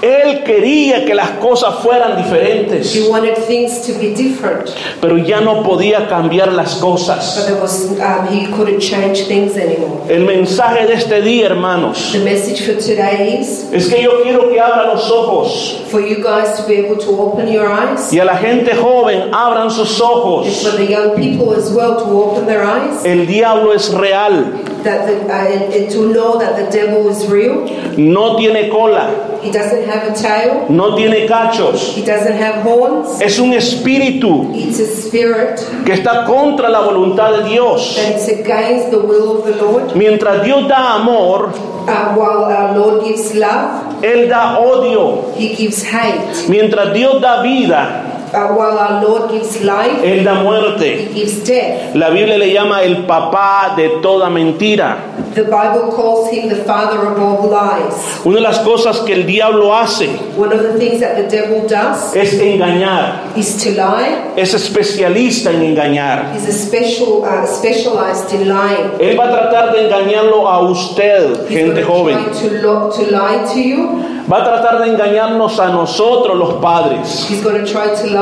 Él 0.03 0.43
quería 0.45 1.05
que 1.05 1.15
las 1.15 1.31
cosas 1.33 1.75
fueran 1.83 2.17
diferentes, 2.17 2.95
He 2.97 3.07
wanted 3.09 3.35
things 3.47 3.83
to 3.87 3.93
be 3.99 4.15
different, 4.15 4.71
pero 5.01 5.19
ya 5.19 5.41
no 5.43 5.63
podía 5.63 6.09
cambiar 6.09 6.53
las 6.53 6.77
but 6.81 6.91
cosas. 6.91 7.45
there 7.47 7.61
was 7.61 7.91
um, 8.01 8.27
he 8.29 8.47
couldn't 8.57 8.81
change 8.81 9.27
things 9.29 9.57
anymore. 9.59 10.01
El 10.09 10.25
mensaje 10.25 10.87
de 10.87 10.95
este 10.95 11.21
día, 11.21 11.47
hermanos, 11.47 12.11
The 12.13 12.21
message 12.21 12.63
for 12.65 12.77
today 12.81 13.41
is 13.41 13.69
es 13.73 13.89
que 13.89 14.03
yo 14.03 14.23
quiero 14.23 14.49
que 14.49 14.59
abran 14.59 14.89
los 14.89 15.11
ojos 15.11 15.83
for 15.91 16.01
you 16.01 16.23
guys 16.23 16.57
to 16.57 16.63
be 16.67 16.79
able 16.79 16.97
to 16.97 17.11
open 17.21 17.47
your 17.53 17.67
eyes, 17.71 18.11
y 18.13 18.19
a 18.21 18.25
la 18.25 18.37
gente 18.39 18.75
joven 18.75 19.35
abran 19.35 19.71
sus 19.71 20.01
and 20.01 20.11
ojos. 20.11 20.63
for 20.63 20.79
the 20.79 20.87
young 20.91 21.11
people 21.15 21.55
as 21.55 21.71
well 21.73 21.97
to 21.97 22.05
open 22.05 22.47
their 22.47 22.63
eyes, 22.65 23.05
El 23.05 23.27
diablo 23.27 23.73
es 23.75 23.93
real, 23.93 24.55
that 24.85 25.07
the, 25.07 25.27
uh, 25.27 25.91
to 25.91 26.13
know 26.13 26.39
that 26.39 26.57
the 26.57 26.71
devil 26.71 27.09
is 27.09 27.27
real. 27.29 27.67
no 27.97 28.37
tiene 28.37 28.69
cola, 28.71 29.39
He 29.43 29.51
doesn't 29.51 29.89
have 29.89 30.07
a 30.09 30.15
tail. 30.15 30.67
no 30.69 30.95
tiene 30.97 31.27
cachos. 31.27 31.95
He 31.95 32.03
doesn't 32.05 32.37
have 32.37 32.63
horns. 32.63 33.21
Es 33.21 33.39
un 33.39 33.53
espíritu 33.55 34.53
It's 34.55 34.79
a 34.81 34.87
spirit 34.87 35.59
que 35.87 35.95
está 35.95 36.25
contra 36.27 36.69
la 36.69 36.81
voluntad 36.81 37.33
de 37.43 37.49
Dios. 37.49 37.97
that 37.97 38.13
it's 38.17 38.29
against 38.29 38.91
the 38.91 38.99
will 38.99 39.39
of 39.39 39.45
the 39.47 39.57
Lord. 39.63 39.95
Mientras 39.97 40.45
Dios 40.45 40.69
da 40.69 40.97
amor, 40.97 41.53
Uh, 41.81 42.15
while 42.15 42.45
our 42.45 42.77
Lord 42.79 43.05
gives 43.05 43.35
love, 43.35 44.03
Él 44.03 44.29
da 44.29 44.59
odio. 44.59 45.33
He 45.35 45.55
gives 45.57 45.83
hate. 45.83 46.47
Mientras 46.49 46.93
Dios 46.93 47.21
da 47.23 47.43
vida, 47.43 48.10
while 48.33 48.79
our 48.79 49.03
Lord 49.05 49.31
gives 49.33 49.61
life, 49.63 50.03
Él 50.05 50.25
da 50.25 50.41
He 50.41 50.43
muerte. 50.43 51.09
gives 51.15 51.45
death. 51.45 51.95
La 51.95 52.11
Biblia 52.11 52.39
le 52.39 52.53
llama 52.53 52.83
el 52.83 53.05
papá 53.07 53.75
de 53.77 54.01
toda 54.03 54.29
mentira. 54.31 54.97
The 55.35 55.45
Bible 55.45 55.93
calls 55.95 56.29
Him 56.31 56.49
the 56.49 56.57
father 56.65 57.07
of 57.07 57.19
all 57.21 57.49
lies. 57.51 57.95
Una 58.25 58.37
de 58.37 58.43
las 58.43 58.59
cosas 58.61 58.99
que 59.01 59.13
el 59.15 59.27
diablo 59.27 59.73
hace 59.75 60.09
One 60.37 60.53
of 60.53 60.63
the 60.63 60.79
things 60.79 61.01
that 61.01 61.17
the 61.17 61.25
devil 61.29 61.67
does 61.69 62.15
es 62.17 62.35
engañar. 62.35 63.37
is 63.37 63.57
to 63.63 63.71
lie. 63.71 64.33
Es 64.37 64.55
especialista 64.55 65.51
en 65.51 65.63
engañar. 65.63 66.33
He's 66.35 66.49
a 66.49 66.53
special, 66.53 67.23
uh, 67.25 67.47
specialized 67.47 68.33
in 68.33 68.49
lying. 68.49 68.91
Él 69.01 69.19
va 69.19 69.25
a 69.29 69.31
tratar 69.31 69.73
de 69.73 69.87
engañarlo 69.87 70.49
a 70.49 70.61
usted, 70.71 71.47
He's 71.49 71.59
gente 71.59 71.83
going 71.83 72.17
joven. 72.17 72.25
to 72.25 72.31
try 72.41 72.49
to, 72.49 72.67
lo- 72.67 72.91
to 72.91 73.03
lie 73.11 73.45
to 73.55 73.61
you. 73.61 74.05
Va 74.31 74.43
a 74.43 74.45
tratar 74.45 74.79
de 74.83 74.91
engañarnos 74.91 75.59
a 75.59 75.69
nosotros 75.71 76.37
los 76.39 76.55
padres. 76.63 77.27
He's 77.29 77.43
going 77.43 77.65
to 77.65 77.65
try 77.65 77.89
to 77.89 78.07
lie 78.15 78.20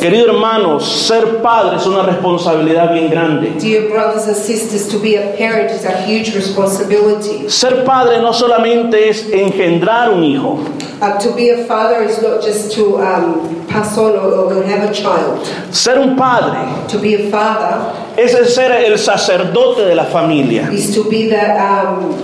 Queridos 0.00 0.28
hermanos, 0.28 0.84
ser 1.06 1.40
padre 1.42 1.76
es 1.76 1.86
una 1.86 2.02
responsabilidad 2.02 2.92
bien 2.92 3.10
grande. 3.10 3.52
Dear 3.60 3.88
brothers 3.88 4.26
and 4.26 4.36
sisters, 4.36 4.88
to 4.88 4.98
be 4.98 5.16
a 5.16 5.34
parent 5.36 5.70
is 5.70 5.84
a 5.84 5.96
huge 6.06 6.34
responsibility. 6.34 7.48
Ser 7.48 7.84
padre 7.84 8.20
no 8.20 8.32
solamente 8.32 9.08
es 9.08 9.28
engendrar 9.32 10.10
un 10.12 10.24
hijo, 10.24 10.58
Uh, 10.98 11.18
to 11.18 11.30
be 11.34 11.50
a 11.50 11.66
father 11.66 12.02
is 12.02 12.22
not 12.22 12.42
just 12.42 12.72
to 12.74 12.96
um, 13.02 13.66
pass 13.68 13.98
on 13.98 14.12
or, 14.12 14.32
or 14.50 14.64
have 14.64 14.88
a 14.88 14.92
child. 14.94 15.44
ser 15.70 15.98
un 15.98 16.16
padre 16.16 16.56
To 16.90 16.98
be 16.98 17.14
a 17.14 17.30
father 17.30 17.92
es 18.16 18.34
el 18.34 18.46
ser 18.46 18.72
el 18.72 18.98
sacerdote 18.98 19.82
de 19.84 19.94
la 19.94 20.04
familia, 20.06 20.70
is 20.72 20.94
to 20.94 21.04
be 21.10 21.28
the, 21.28 21.52
um, 21.60 22.14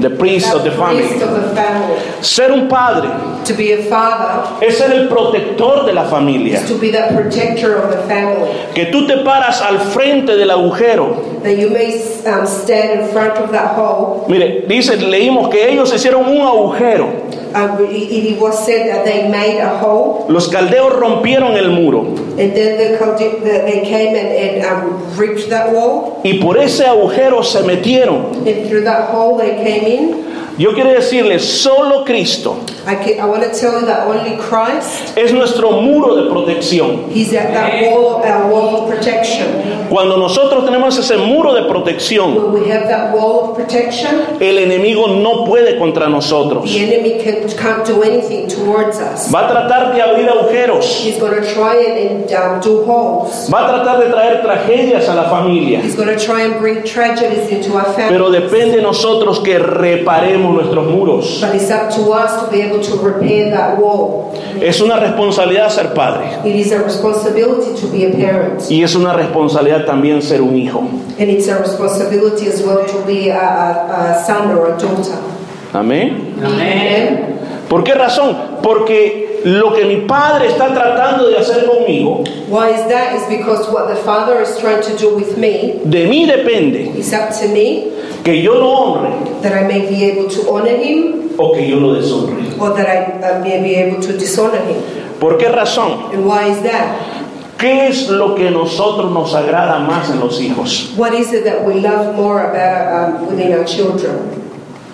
the 0.00 0.10
priest 0.10 0.52
of 0.52 0.64
the 0.64 0.70
family. 0.70 1.04
of 1.04 1.20
the 1.34 1.54
family. 1.54 1.98
Ser 2.22 2.52
un 2.52 2.68
padre 2.68 3.08
To 3.46 3.54
be 3.54 3.72
a 3.72 3.82
father 3.84 4.64
es 4.66 4.78
ser 4.78 4.92
el 4.92 5.08
protector 5.08 5.84
de 5.86 5.92
la 5.92 6.04
familia. 6.04 6.60
to 6.66 6.78
be 6.78 6.90
the 6.90 7.08
protector 7.14 7.76
of 7.76 7.90
the 7.90 8.02
family. 8.08 8.50
Que 8.74 8.86
tú 8.86 9.06
te 9.06 9.18
paras 9.24 9.60
al 9.62 9.78
frente 9.80 10.36
del 10.36 10.50
agujero. 10.50 11.40
That 11.42 11.56
you 11.56 11.70
may 11.70 12.00
um, 12.26 12.46
stand 12.46 13.00
in 13.00 13.08
front 13.08 13.38
of 13.38 13.50
that 13.52 13.74
hole. 13.76 14.26
Mire, 14.28 14.66
dice, 14.68 14.96
leímos 14.96 15.48
que 15.50 15.70
ellos 15.70 15.92
hicieron 15.92 16.28
un 16.28 16.46
agujero. 16.46 17.08
It, 17.54 18.34
it 18.34 18.40
was 18.40 18.64
said 18.64 18.88
that 18.88 19.04
they 19.04 19.28
made 19.28 19.60
a 19.60 19.78
hole, 19.78 20.26
Los 20.28 20.48
caldeos 20.48 20.92
rompieron 20.92 21.56
el 21.56 21.70
muro 21.70 22.06
and 22.40 22.56
then 22.56 22.78
the, 22.78 23.62
they 23.64 23.82
came 23.84 24.14
and, 24.16 24.28
and 24.28 24.64
um, 24.66 25.16
ripped 25.16 25.48
that 25.50 25.72
wall. 25.72 26.20
y 26.24 26.38
por 26.40 26.56
ese 26.56 26.80
agujero 26.80 27.42
se 27.42 27.62
metieron. 27.62 28.46
And 28.46 28.68
through 28.68 28.84
that 28.84 29.10
hole 29.10 29.36
they 29.36 29.56
came 29.62 29.84
in. 29.84 30.30
Yo 30.58 30.74
quiero 30.74 30.90
decirles, 30.90 31.40
solo 31.40 32.04
Cristo 32.04 32.58
I, 32.86 32.94
can, 32.96 33.20
I 33.20 33.24
want 33.24 33.42
to 33.42 33.58
tell 33.58 33.80
you 33.80 33.86
that 33.86 34.06
only 34.06 34.36
Christ 34.36 35.16
es 35.16 35.32
nuestro 35.32 35.80
muro 35.80 36.16
de 36.16 36.30
protección. 36.30 37.10
He's 37.10 37.32
at 37.32 37.52
that 37.54 37.82
wall, 37.82 38.22
our 38.22 38.50
wall 38.50 38.82
of 38.84 38.94
protection. 38.94 39.79
Cuando 39.90 40.16
nosotros 40.16 40.64
tenemos 40.64 40.96
ese 40.96 41.16
muro 41.16 41.52
de 41.52 41.64
protección, 41.64 42.36
When 42.36 42.62
we 42.62 42.70
have 42.70 42.88
that 42.88 43.12
wall 43.12 43.50
of 43.50 43.56
protection, 43.56 44.38
el 44.38 44.58
enemigo 44.58 45.08
no 45.08 45.44
puede 45.44 45.76
contra 45.80 46.08
nosotros. 46.08 46.70
the 46.72 46.78
enemy 46.78 47.18
can, 47.20 47.48
can't 47.58 47.84
do 47.84 48.04
anything 48.04 48.46
towards 48.46 49.00
us. 49.00 49.28
Va 49.32 49.46
a 49.46 49.48
tratar 49.48 49.92
de 49.92 50.00
abrir 50.00 50.28
agujeros. 50.28 50.84
He's 51.04 51.18
going 51.18 51.42
to 51.42 51.54
try 51.54 51.74
and, 51.74 52.30
and 52.30 52.32
um, 52.32 52.60
do 52.60 52.84
holes. 52.84 53.50
Va 53.52 53.66
a 53.66 53.68
tratar 53.68 53.98
de 53.98 54.10
traer 54.10 54.42
tragedias 54.42 55.08
a 55.08 55.14
la 55.16 55.24
familia. 55.28 55.80
He's 55.80 55.96
going 55.96 56.16
to 56.16 56.24
try 56.24 56.42
and 56.42 56.60
bring 56.60 56.84
tragedies 56.84 57.48
into 57.50 57.74
our. 57.76 57.92
Pero 57.96 58.30
depende 58.30 58.76
de 58.76 58.82
nosotros 58.82 59.40
que 59.40 59.58
reparemos 59.58 60.54
nuestros 60.54 60.86
muros. 60.86 61.40
But 61.40 61.56
it's 61.56 61.70
up 61.70 61.90
to 61.96 62.12
us 62.12 62.40
to 62.44 62.48
be 62.48 62.62
able 62.62 62.80
to 62.80 62.96
repair 63.02 63.50
that 63.50 63.76
wall. 63.76 64.30
Es 64.60 64.80
una 64.80 64.96
responsabilidad 65.00 65.70
ser 65.70 65.94
padre. 65.94 66.26
It 66.44 66.54
is 66.54 66.70
a 66.70 66.78
responsibility 66.82 67.74
to 67.80 67.86
be 67.88 68.04
a 68.06 68.10
parent. 68.10 68.62
Y 68.70 68.82
es 68.84 68.94
una 68.94 69.14
responsabilidad 69.14 69.79
también 69.86 70.22
ser 70.22 70.40
un 70.42 70.56
hijo. 70.56 70.80
And 71.18 71.28
it's 71.30 71.48
a 71.48 71.58
responsibility 71.58 72.46
as 72.48 72.62
well 72.62 72.84
to 72.86 73.04
be 73.06 73.28
a, 73.30 73.38
a, 73.38 74.16
a 74.20 74.24
son 74.24 74.50
or 74.50 74.74
a 74.74 74.78
daughter. 74.78 75.18
Amén. 75.72 76.34
Amen. 76.44 77.38
¿Por 77.68 77.84
qué 77.84 77.94
razón? 77.94 78.36
Porque 78.62 79.40
lo 79.44 79.72
que 79.72 79.84
mi 79.84 80.06
padre 80.06 80.48
está 80.48 80.74
tratando 80.74 81.28
de 81.28 81.38
hacer 81.38 81.64
conmigo, 81.66 82.24
Why 82.48 82.70
is 82.70 82.86
that? 82.88 83.14
Is 83.14 83.22
because 83.28 83.68
what 83.70 83.88
the 83.88 83.96
Father 83.96 84.40
is 84.40 84.58
trying 84.58 84.82
to 84.82 84.96
do 84.98 85.14
with 85.14 85.36
me 85.38 85.80
de 85.84 86.06
mí 86.08 86.26
depende 86.26 86.92
It's 86.98 87.12
up 87.12 87.30
to 87.40 87.48
me 87.48 87.92
que 88.24 88.42
yo 88.42 88.54
lo 88.54 88.68
honre 88.70 89.40
that 89.42 89.52
I 89.52 89.66
may 89.66 89.86
be 89.88 90.04
able 90.04 90.28
to 90.28 90.50
honor 90.50 90.76
him 90.76 91.30
o 91.38 91.52
que 91.54 91.66
yo 91.68 91.76
lo 91.76 91.94
deshonre. 91.94 92.58
or 92.60 92.74
that 92.76 92.86
I, 92.86 93.36
I 93.36 93.38
may 93.40 93.62
be 93.62 93.76
able 93.76 94.02
to 94.02 94.12
dishonor 94.18 94.58
him. 94.66 94.82
¿Por 95.20 95.38
qué 95.38 95.48
razón? 95.48 96.12
And 96.12 96.26
why 96.26 96.48
is 96.50 96.60
that? 96.62 96.98
¿Qué 97.60 97.88
es 97.88 98.08
lo 98.08 98.34
que 98.34 98.50
nosotros 98.50 99.12
nos 99.12 99.34
agrada 99.34 99.80
más 99.80 100.08
en 100.10 100.18
los 100.20 100.40
hijos? 100.40 100.94
What 100.96 101.12
is 101.12 101.32
it 101.34 101.44
that 101.44 101.62
we 101.64 101.74
love 101.74 102.16
more 102.16 102.40
about 102.40 103.20
um, 103.20 103.26
within 103.28 103.52
our 103.52 103.64
children? 103.66 104.16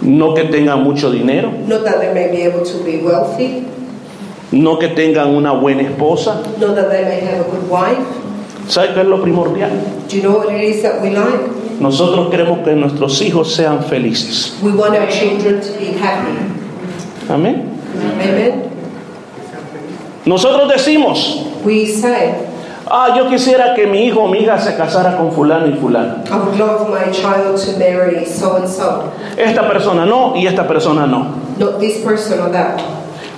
No 0.03 0.35
que 0.35 0.45
tengan 0.45 0.83
mucho 0.83 1.11
dinero, 1.11 1.53
Not 1.67 1.85
that 1.85 2.01
they 2.01 2.13
may 2.13 2.29
be 2.31 2.43
able 2.43 2.65
to 2.65 2.79
be 2.85 2.99
wealthy, 2.99 3.65
no 4.53 4.79
que 4.79 4.89
tengan 4.89 5.29
una 5.35 5.53
buena 5.55 5.83
esposa. 5.83 6.43
not 6.59 6.75
that 6.75 6.91
they 6.91 7.05
may 7.05 7.21
have 7.21 7.47
a 7.47 7.51
good 7.51 7.69
wife. 7.71 7.99
¿Sabe 8.69 8.95
qué 8.95 9.01
es 9.03 9.07
lo 9.07 9.23
primordial? 9.23 9.71
Do 10.09 10.17
you 10.17 10.23
know 10.23 10.39
what 10.39 10.53
it 10.53 10.61
is 10.61 10.83
that 10.83 11.01
we 11.01 11.11
like? 11.11 11.53
Nosotros 11.81 12.31
queremos 12.31 12.65
que 12.65 12.75
nuestros 12.75 13.21
hijos 13.23 13.55
sean 13.55 13.83
felices. 13.85 14.59
We 14.63 14.73
want 14.73 14.97
our 14.97 15.07
children 15.09 15.61
to 15.61 15.73
be 15.79 15.93
happy. 15.93 16.37
Amén. 17.29 17.71
Amen. 18.21 18.65
Nosotros 20.25 20.69
decimos, 20.73 21.43
We 21.65 21.87
say, 21.87 22.46
ah, 22.89 23.15
yo 23.17 23.29
quisiera 23.29 23.75
que 23.75 23.87
mi 23.87 24.05
hijo 24.07 24.21
o 24.23 24.29
mi 24.29 24.39
hija 24.39 24.59
se 24.59 24.77
casara 24.77 25.17
con 25.17 25.33
fulano 25.33 25.67
y 25.67 25.73
fulano. 25.75 26.23
I 26.31 26.37
would 26.37 26.59
love 26.59 26.89
my 26.91 27.11
child 27.13 27.57
to 27.65 27.79
marry 27.79 28.25
so 28.27 28.57
and 28.57 28.69
so, 28.69 29.05
Esta 29.37 29.69
persona 29.69 30.05
no 30.07 30.35
y 30.37 30.47
esta 30.47 30.67
persona 30.67 31.07
no. 31.07 31.27
not 31.59 31.79
this 31.81 31.99
person 32.05 32.41
or 32.41 32.51
that. 32.53 32.81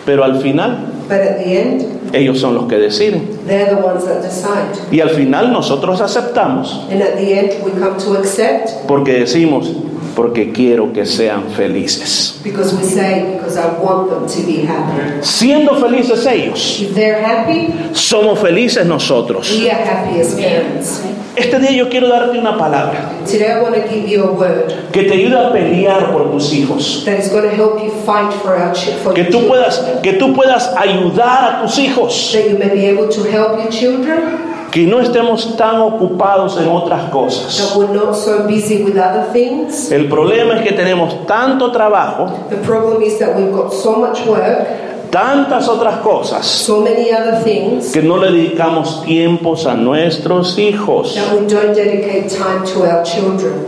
Pero 0.04 0.24
al 0.24 0.40
final, 0.40 0.76
But 1.08 1.20
at 1.20 1.38
the 1.38 1.58
end, 1.58 2.14
ellos 2.14 2.38
son 2.40 2.54
los 2.54 2.64
que 2.68 2.76
deciden. 2.78 3.38
they're 3.46 3.74
the 3.74 3.80
ones 3.82 4.04
that 4.04 4.22
decide. 4.22 4.72
Y 4.90 5.00
al 5.00 5.10
final 5.10 5.52
nosotros 5.52 6.00
aceptamos 6.00 6.86
And 6.90 7.02
at 7.02 7.16
the 7.16 7.38
end, 7.38 7.52
we 7.64 7.70
come 7.72 7.96
to 7.98 8.18
accept 8.18 8.86
porque 8.86 9.20
decimos, 9.20 9.70
porque 10.18 10.50
quiero 10.52 10.92
que 10.92 11.06
sean 11.06 11.44
felices. 11.56 12.40
Because 12.42 12.74
we 12.74 12.82
say, 12.82 13.34
because 13.36 13.56
I 13.56 13.68
want 13.80 14.10
them 14.10 14.26
to 14.26 14.42
be 14.44 14.66
happy. 14.66 15.22
Siendo 15.22 15.76
felices 15.76 16.26
ellos, 16.26 16.80
If 16.80 16.92
they're 16.94 17.22
happy, 17.24 17.68
somos 17.92 18.40
felices 18.40 18.84
nosotros. 18.84 19.48
we 19.60 19.70
are 19.70 19.80
happy 19.80 20.20
as 20.20 20.34
parents. 20.34 21.02
Este 21.36 21.60
día 21.60 21.70
yo 21.70 21.88
quiero 21.88 22.08
darte 22.08 22.36
una 22.36 22.58
palabra 22.58 23.12
Today 23.24 23.52
I 23.52 23.62
want 23.62 23.76
to 23.76 23.82
give 23.88 24.08
you 24.08 24.24
a 24.24 24.32
word 24.32 24.90
que 24.90 25.04
te 25.04 25.14
ayude 25.14 25.36
a 25.38 25.52
pelear 25.52 26.10
por 26.10 26.32
tus 26.32 26.52
hijos. 26.52 27.04
that 27.04 27.20
is 27.20 27.28
going 27.30 27.48
to 27.48 27.54
help 27.54 27.80
you 27.80 27.92
fight 28.04 28.32
for 28.42 28.56
our 28.56 28.74
chi- 28.74 28.90
for 29.04 29.14
Que 29.14 29.22
your 29.22 29.30
tú 29.30 29.38
children. 29.38 29.48
puedas, 29.48 29.78
que 30.02 30.12
tú 30.14 30.34
puedas 30.34 30.74
ayudar 30.76 31.44
a 31.44 31.62
tus 31.62 31.78
hijos. 31.78 32.32
That 32.32 32.50
you 32.50 32.58
may 32.58 32.70
be 32.70 32.86
able 32.86 33.08
to 33.08 33.22
help 33.22 33.56
your 33.62 33.70
children. 33.70 34.47
Que 34.70 34.86
no 34.86 35.00
estemos 35.00 35.56
tan 35.56 35.80
ocupados 35.80 36.58
en 36.60 36.68
otras 36.68 37.04
That 37.04 37.10
cosas. 37.12 37.74
we're 37.76 37.92
not 37.94 38.14
so 38.14 38.46
busy 38.46 38.82
with 38.84 38.96
other 38.98 39.24
things. 39.32 39.90
El 39.90 40.08
problema 40.08 40.56
es 40.56 40.62
que 40.62 40.72
tenemos 40.72 41.26
tanto 41.26 41.72
trabajo, 41.72 42.26
The 42.50 42.56
problem 42.56 43.02
is 43.02 43.18
that 43.18 43.34
we've 43.36 43.50
got 43.52 43.72
so 43.72 43.92
much 43.96 44.26
work, 44.26 45.10
tantas 45.10 45.66
otras 45.68 46.00
cosas, 46.02 46.44
so 46.44 46.82
many 46.82 47.10
other 47.10 47.42
things, 47.42 47.90
que 47.92 48.02
no 48.02 48.18
le 48.18 48.30
dedicamos 48.30 49.02
tiempos 49.04 49.64
a 49.66 49.74
nuestros 49.74 50.58
hijos. 50.58 51.14
that 51.14 51.32
we 51.32 51.46
don't 51.46 51.74
dedicate 51.74 52.28
time 52.28 52.62
to 52.66 52.82
our 52.84 53.02
children. 53.02 53.66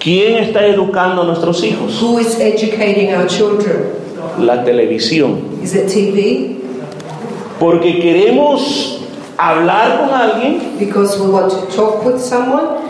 ¿Quién 0.00 0.36
está 0.42 0.66
educando 0.66 1.22
a 1.22 1.24
nuestros 1.26 1.62
hijos? 1.62 2.00
Who 2.02 2.18
is 2.18 2.40
educating 2.40 3.14
our 3.14 3.26
children? 3.28 3.92
La 4.38 4.64
televisión. 4.64 5.60
Is 5.62 5.74
it 5.74 5.86
TV? 5.86 6.61
Porque 7.62 8.00
queremos 8.00 9.00
hablar 9.38 10.00
con 10.00 10.10
alguien 10.12 10.76
Because 10.80 11.16
we 11.20 11.30
want 11.30 11.48
to 11.52 11.66
talk 11.74 12.04
with 12.04 12.18
someone? 12.18 12.82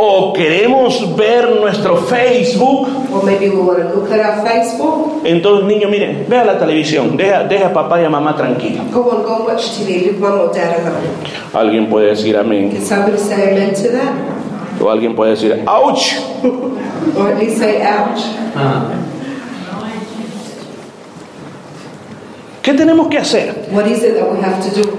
o 0.00 0.32
queremos 0.32 1.16
ver 1.16 1.58
nuestro 1.60 1.96
Facebook. 1.96 2.88
Or 3.12 3.24
maybe 3.24 3.48
we 3.50 3.60
want 3.60 3.78
to 3.80 3.88
look 3.94 4.10
at 4.12 4.20
our 4.20 4.46
Facebook? 4.46 5.22
Entonces, 5.24 5.66
niño, 5.66 5.88
mire, 5.88 6.24
vea 6.28 6.44
la 6.44 6.56
televisión, 6.58 7.16
deja, 7.16 7.42
deja 7.44 7.66
a 7.66 7.72
papá 7.72 8.00
y 8.00 8.04
a 8.04 8.08
mamá 8.10 8.36
tranquilo. 8.36 8.84
Go 8.92 9.10
on, 9.10 9.22
go 9.24 9.36
and 9.36 9.44
watch 9.46 9.70
TV, 9.76 10.02
leave 10.02 10.20
mum 10.20 10.38
or 10.38 10.52
dad 10.54 10.78
alone. 10.86 11.08
Alguien 11.52 11.88
puede 11.88 12.10
decir 12.10 12.36
amén. 12.36 12.70
Can 12.70 12.80
somebody 12.84 13.18
say 13.18 13.50
amen 13.50 13.74
to 13.74 13.88
that? 13.90 14.12
O 14.80 14.88
alguien 14.88 15.16
puede 15.16 15.32
decir, 15.32 15.64
ouch. 15.66 16.14
Or 17.16 17.32
at 17.32 17.38
least 17.40 17.58
say 17.58 17.82
ouch. 17.82 18.20
¿Qué 22.62 22.74
tenemos 22.74 23.08
que 23.08 23.18
hacer? 23.18 23.68
What 23.70 23.86
is 23.86 24.02
it 24.02 24.14
that 24.18 24.30
we 24.30 24.40
have 24.42 24.62
to 24.62 24.82
do? 24.82 24.90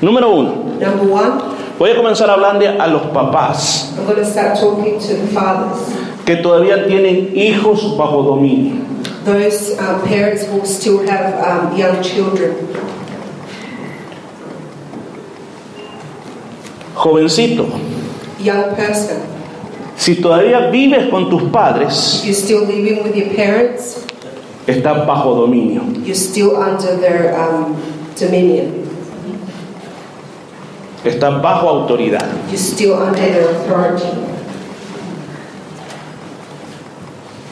Número 0.00 0.30
uno, 0.30 0.54
Number 0.80 1.06
one, 1.08 1.32
voy 1.78 1.90
a 1.90 1.96
comenzar 1.96 2.28
a 2.28 2.32
hablarle 2.34 2.68
a 2.68 2.86
los 2.88 3.02
papás 3.12 3.92
I'm 3.96 4.04
going 4.06 4.16
to 4.16 4.24
start 4.24 4.58
talking 4.58 4.98
to 4.98 5.14
the 5.14 5.26
fathers. 5.28 5.78
que 6.24 6.36
todavía 6.36 6.86
tienen 6.86 7.36
hijos 7.36 7.96
bajo 7.96 8.22
dominio. 8.22 8.82
Those 9.24 9.78
um, 9.78 10.02
parents 10.02 10.44
who 10.46 10.64
still 10.66 11.06
have 11.06 11.34
um, 11.44 11.76
young 11.76 12.02
children. 12.02 12.54
Jovencito, 16.94 17.66
Young 18.40 18.74
person, 18.74 19.22
si 19.96 20.16
todavía 20.16 20.70
vives 20.70 21.08
con 21.10 21.30
tus 21.30 21.42
padres, 21.50 22.18
if 22.20 22.24
you're 22.26 22.34
still 22.34 22.64
living 22.66 23.02
with 23.04 23.14
your 23.16 23.32
parents, 23.34 24.04
estás 24.66 25.06
bajo 25.06 25.34
dominio. 25.34 25.82
you're 26.04 26.14
still 26.14 26.56
under 26.56 26.96
their 26.98 27.34
um, 27.38 27.76
dominion. 28.18 28.82
Estás 31.04 31.42
bajo 31.42 31.68
autoridad. 31.68 32.24
You're 32.48 32.58
still 32.58 32.94
under 32.94 33.20
their 33.20 33.50
authority. 33.50 34.06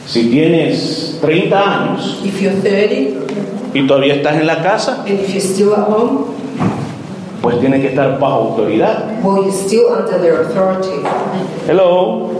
Si 0.06 0.28
tienes 0.28 1.18
30 1.20 1.54
años 1.54 2.20
If 2.24 2.40
you're 2.40 2.60
30 2.60 3.20
y 3.72 3.86
todavía 3.86 4.14
estás 4.14 4.40
en 4.40 4.46
la 4.46 4.62
casa, 4.62 5.04
and 5.06 5.20
if 5.20 5.30
you're 5.30 5.40
still 5.40 5.74
at 5.74 5.86
home, 5.88 6.34
pues 7.40 7.58
tienes 7.60 7.80
que 7.80 7.88
estar 7.88 8.18
bajo 8.18 8.50
autoridad. 8.50 9.22
well, 9.22 9.42
you're 9.42 9.52
still 9.52 9.86
under 9.92 10.18
their 10.20 10.42
authority. 10.42 11.02
Hello. 11.66 12.30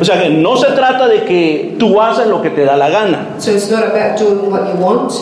O 0.00 0.04
sea 0.04 0.22
que 0.22 0.30
no 0.30 0.56
se 0.56 0.66
trata 0.72 1.08
de 1.08 1.24
que 1.24 1.76
tú 1.78 2.00
haces 2.00 2.26
lo 2.26 2.42
que 2.42 2.50
te 2.50 2.64
da 2.64 2.76
la 2.76 2.88
gana. 2.90 3.34
So 3.38 3.52
it's 3.52 3.70
not 3.70 3.84
about 3.84 4.18
doing 4.18 4.50
what 4.50 4.68
you 4.68 4.78
want. 4.80 5.12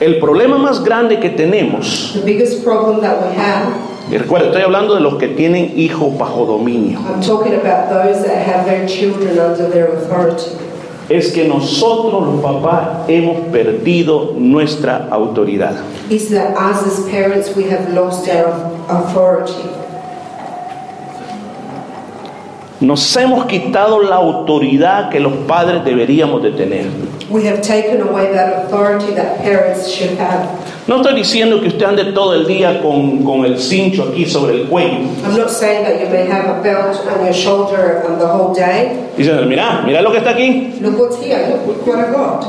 El 0.00 0.18
problema 0.18 0.58
más 0.58 0.82
grande 0.82 1.20
que 1.20 1.30
tenemos, 1.30 2.12
The 2.14 2.20
biggest 2.24 2.64
problem 2.64 3.00
that 3.00 3.16
we 3.20 3.36
have, 3.36 3.68
y 4.10 4.18
recuerda, 4.18 4.48
estoy 4.48 4.62
hablando 4.62 4.94
de 4.94 5.00
los 5.00 5.14
que 5.16 5.28
tienen 5.28 5.72
hijos 5.78 6.18
bajo 6.18 6.44
dominio, 6.44 6.98
I'm 6.98 7.20
talking 7.20 7.54
about 7.54 7.88
those 7.88 8.22
that 8.26 8.46
have 8.46 8.66
their 8.66 8.86
children 8.86 9.38
under 9.38 9.68
their 9.70 9.92
authority, 9.94 10.50
es 11.08 11.32
que 11.32 11.46
nosotros 11.46 12.26
los 12.26 12.40
papás 12.42 13.08
hemos 13.08 13.48
perdido 13.48 14.34
nuestra 14.36 15.08
autoridad. 15.10 15.76
is 16.10 16.30
that 16.30 16.54
us 16.56 16.86
as 16.86 17.08
parents, 17.10 17.54
we 17.56 17.64
have 17.64 17.92
lost 17.94 18.28
our 18.28 18.52
authority. 18.88 19.70
Nos 22.80 23.16
hemos 23.16 23.46
quitado 23.46 24.02
la 24.02 24.16
autoridad 24.16 25.08
que 25.10 25.18
los 25.18 25.32
padres 25.46 25.84
deberíamos 25.84 26.42
de 26.42 26.50
tener. 26.50 26.86
We 27.30 27.44
have 27.46 27.62
taken 27.62 28.02
away 28.02 28.32
that 28.32 28.66
authority 28.66 29.14
that 29.14 29.38
parents 29.38 29.88
should 29.88 30.18
have. 30.18 30.48
No 30.86 30.96
estoy 31.00 31.14
diciendo 31.14 31.60
que 31.60 31.68
usted 31.68 31.86
ande 31.86 32.12
todo 32.12 32.34
el 32.34 32.46
día 32.46 32.82
con, 32.82 33.24
con 33.24 33.46
el 33.46 33.58
cincho 33.58 34.10
aquí 34.10 34.26
sobre 34.26 34.60
el 34.60 34.68
cuello. 34.68 35.08
I'm 35.24 35.36
not 35.36 35.50
saying 35.50 35.84
that 35.84 36.00
you 36.00 36.08
may 36.10 36.26
have 36.26 36.58
a 36.58 36.62
belt 36.62 36.98
on 37.06 37.24
your 37.24 37.32
shoulder 37.32 38.04
um, 38.06 38.18
the 38.18 38.26
whole 38.26 38.54
day. 38.54 39.08
Diciendo, 39.16 39.46
mira, 39.46 39.82
mira 39.86 40.02
lo 40.02 40.10
que 40.12 40.18
está 40.18 40.30
aquí. 40.30 40.78
Look 40.80 40.98
what's 40.98 41.18
here, 41.22 41.48
look, 41.48 41.66
look 41.66 41.86
what 41.86 41.98
I 41.98 42.12
got. 42.12 42.44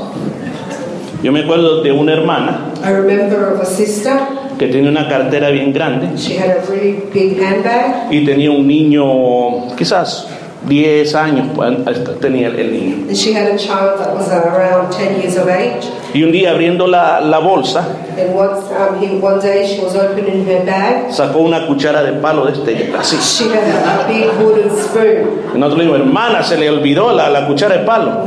Yo 1.24 1.32
me 1.32 1.40
acuerdo 1.44 1.82
de 1.82 1.92
una 1.92 2.14
hermana 2.14 2.72
I 2.84 2.92
remember 2.92 3.54
of 3.54 3.62
a 3.62 3.66
sister, 3.66 4.14
que 4.60 4.68
tenía 4.68 4.92
una 4.92 5.08
cartera 5.10 5.50
bien 5.50 5.74
grande 5.74 6.16
she 6.18 6.38
had 6.38 6.58
a 6.58 6.62
really 6.70 7.02
big 7.12 7.40
handbag 7.42 8.12
y 8.12 8.24
tenía 8.26 8.52
un 8.52 8.68
niño, 8.68 9.76
quizás 9.76 10.28
10 10.67 11.15
años 11.15 11.47
pues, 11.56 11.75
tenía 12.19 12.47
el 12.47 12.71
niño. 12.71 12.95
and 13.08 13.15
she 13.15 13.34
had 13.34 13.47
a 13.51 13.58
child 13.58 13.99
that 13.99 14.13
was 14.13 14.30
around 14.30 14.91
10 14.91 15.21
years 15.21 15.38
of 15.38 15.47
age. 15.47 15.88
Y 16.13 16.23
un 16.23 16.32
día 16.32 16.51
abriendo 16.51 16.88
la, 16.88 17.19
la 17.19 17.39
bolsa, 17.39 17.86
once, 18.34 18.71
um, 18.71 18.97
he, 18.99 19.19
one 19.19 19.39
day 19.39 19.67
she 19.67 19.84
was 19.84 19.95
opening 19.95 20.45
her 20.45 20.65
bag, 20.65 21.12
sacó 21.12 21.39
una 21.39 21.67
cuchara 21.67 22.01
de 22.04 22.13
palo 22.21 22.45
de 22.45 22.54
este, 22.54 22.93
así. 22.97 23.17
she 23.17 23.49
had 23.49 23.63
a, 23.63 24.06
a 24.06 24.08
big 24.08 24.32
wooden 24.39 24.69
spoon. 24.69 25.43
Y 25.54 25.58
nosotros 25.58 25.78
le 25.78 25.84
digo, 25.84 25.95
hermana, 25.95 26.41
se 26.41 26.58
le 26.58 26.69
olvidó 26.69 27.12
la, 27.12 27.30
la 27.30 27.45
cuchara 27.47 27.78
de 27.78 27.84
palo. 27.86 28.23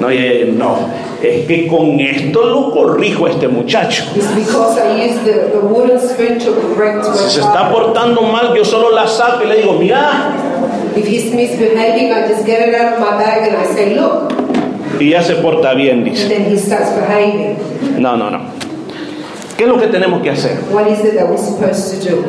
No, 0.00 0.10
ella, 0.10 0.52
no, 0.52 0.76
es 1.22 1.46
que 1.46 1.66
con 1.68 2.00
esto 2.00 2.44
lo 2.44 2.70
corrijo 2.70 3.26
a 3.26 3.30
este 3.30 3.48
muchacho. 3.48 4.04
The, 4.14 4.20
the 4.20 4.44
Si 7.14 7.30
se 7.30 7.40
está 7.40 7.70
portando 7.70 8.22
mal, 8.22 8.54
yo 8.54 8.64
solo 8.64 8.90
la 8.90 9.03
saco 9.08 9.44
y 9.44 9.48
le 9.48 9.56
digo, 9.62 9.78
mira, 9.78 10.32
If 10.96 11.06
he's 11.08 11.32
misbehaving, 11.34 12.12
I 12.12 12.28
just 12.28 12.46
get 12.46 12.68
it 12.68 12.74
out 12.74 12.94
of 12.94 13.00
my 13.00 13.18
bag 13.18 13.48
and 13.48 13.56
I 13.56 13.66
say, 13.74 13.94
look. 13.96 14.32
y 15.00 15.10
ya 15.10 15.22
se 15.22 15.34
porta 15.42 15.74
bien, 15.74 15.98
And 15.98 16.04
dice. 16.06 16.28
then 16.28 16.44
he 16.50 16.56
starts 16.56 16.90
behaving. 16.90 17.56
No, 18.00 18.16
no, 18.16 18.30
no. 18.30 18.40
¿Qué 19.56 19.64
es 19.64 19.68
lo 19.68 19.78
que 19.78 19.88
tenemos 19.88 20.22
que 20.22 20.30
hacer? 20.30 20.58
What 20.72 20.86
is 20.88 21.00
it 21.04 21.14
that 21.16 21.28
we're 21.28 21.36
supposed 21.38 22.00
to 22.02 22.10
do? 22.10 22.24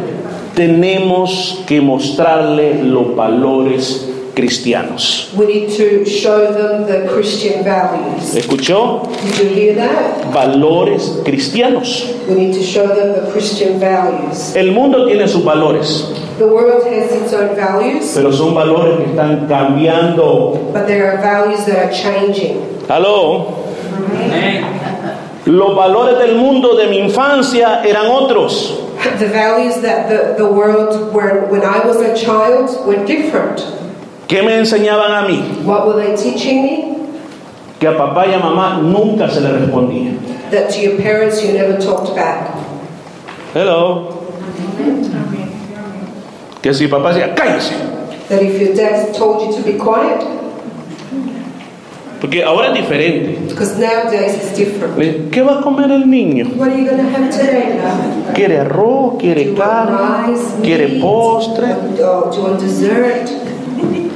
Tenemos 0.56 1.64
que 1.68 1.82
mostrarle 1.82 2.82
los 2.84 3.16
valores 3.16 4.08
cristianos. 4.36 5.32
We 5.36 5.46
need 5.48 5.70
to 5.78 6.06
show 6.06 6.52
them 6.54 6.86
the 6.86 7.08
Christian 7.12 7.64
values. 7.64 8.36
¿Escuchó? 8.36 9.02
Did 9.24 9.40
you 9.40 9.50
hear 9.56 9.76
that? 9.76 10.26
Valores 10.34 11.22
cristianos. 11.24 12.14
We 12.28 12.36
need 12.36 12.54
to 12.54 12.62
show 12.62 12.86
them 12.88 13.14
the 13.14 13.32
Christian 13.32 13.80
values. 13.80 14.56
El 14.56 14.72
mundo 14.74 15.08
tiene 15.08 15.28
sus 15.28 15.44
valores, 15.44 16.12
The 16.38 16.46
world 16.48 16.84
has 16.86 17.12
its 17.14 17.32
own 17.34 17.56
values, 17.56 18.12
pero 18.14 18.32
son 18.34 18.54
valores 18.54 18.98
que 18.98 19.06
están 19.12 19.48
cambiando. 19.48 20.72
but 20.74 20.86
there 20.86 21.10
are 21.10 21.18
values 21.22 21.66
that 21.66 21.78
are 21.78 21.92
changing. 21.92 22.62
Aló. 22.90 23.64
Los 25.46 25.76
valores 25.76 26.18
del 26.18 26.36
mundo 26.38 26.76
de 26.76 26.88
mi 26.88 26.98
infancia 27.00 27.84
eran 27.86 28.08
otros. 28.08 28.82
The 29.20 29.28
values 29.28 29.82
that 29.82 30.10
the, 30.10 30.34
the 30.44 30.50
world 30.52 31.14
were 31.14 31.46
when 31.52 31.62
I 31.62 31.86
was 31.86 31.98
a 32.02 32.16
child 32.16 32.86
were 32.88 33.06
different. 33.06 33.62
¿Qué 34.28 34.42
me 34.42 34.58
enseñaban 34.58 35.12
a 35.12 35.28
mí? 35.28 35.40
What 35.64 35.88
were 35.88 36.02
they 36.02 36.16
teaching 36.16 36.64
me? 36.64 36.96
Que 37.80 37.88
a 37.88 37.96
papá 37.98 38.26
y 38.28 38.34
a 38.34 38.40
mamá 38.40 38.80
nunca 38.82 39.30
se 39.30 39.42
le 39.42 39.52
respondía. 39.52 40.14
That 40.52 40.70
to 40.72 40.80
your 40.80 40.98
parents 40.98 41.44
you 41.44 41.54
never 41.54 41.78
talked 41.78 42.16
back. 42.16 42.50
Hello. 43.54 44.10
Que 46.62 46.74
si 46.74 46.88
papá 46.88 47.14
decía, 47.14 47.36
cállese, 47.36 47.76
That 48.30 48.42
if 48.42 48.60
your 48.60 48.76
dad 48.76 49.14
told 49.14 49.42
you 49.46 49.56
to 49.56 49.62
be 49.64 49.78
quiet, 49.78 50.26
Porque 52.20 52.44
ahora 52.44 52.70
es 52.70 52.74
diferente. 52.74 53.38
Because 53.50 53.78
nowadays 53.78 54.34
it's 54.36 54.58
different. 54.58 55.30
¿Qué 55.32 55.44
va 55.44 55.60
a 55.60 55.62
comer 55.62 55.92
el 55.92 56.10
niño? 56.10 56.48
What 56.56 56.70
are 56.70 56.78
you 56.78 56.86
going 56.90 56.98
to 56.98 57.04
have 57.04 57.30
today, 57.30 57.78
love? 57.78 58.34
¿Quiere 58.34 58.60
arroz? 58.60 59.18
¿Quiere 59.20 59.54
carne? 59.54 60.34
¿Quiere 60.64 61.00
postre? 61.00 61.68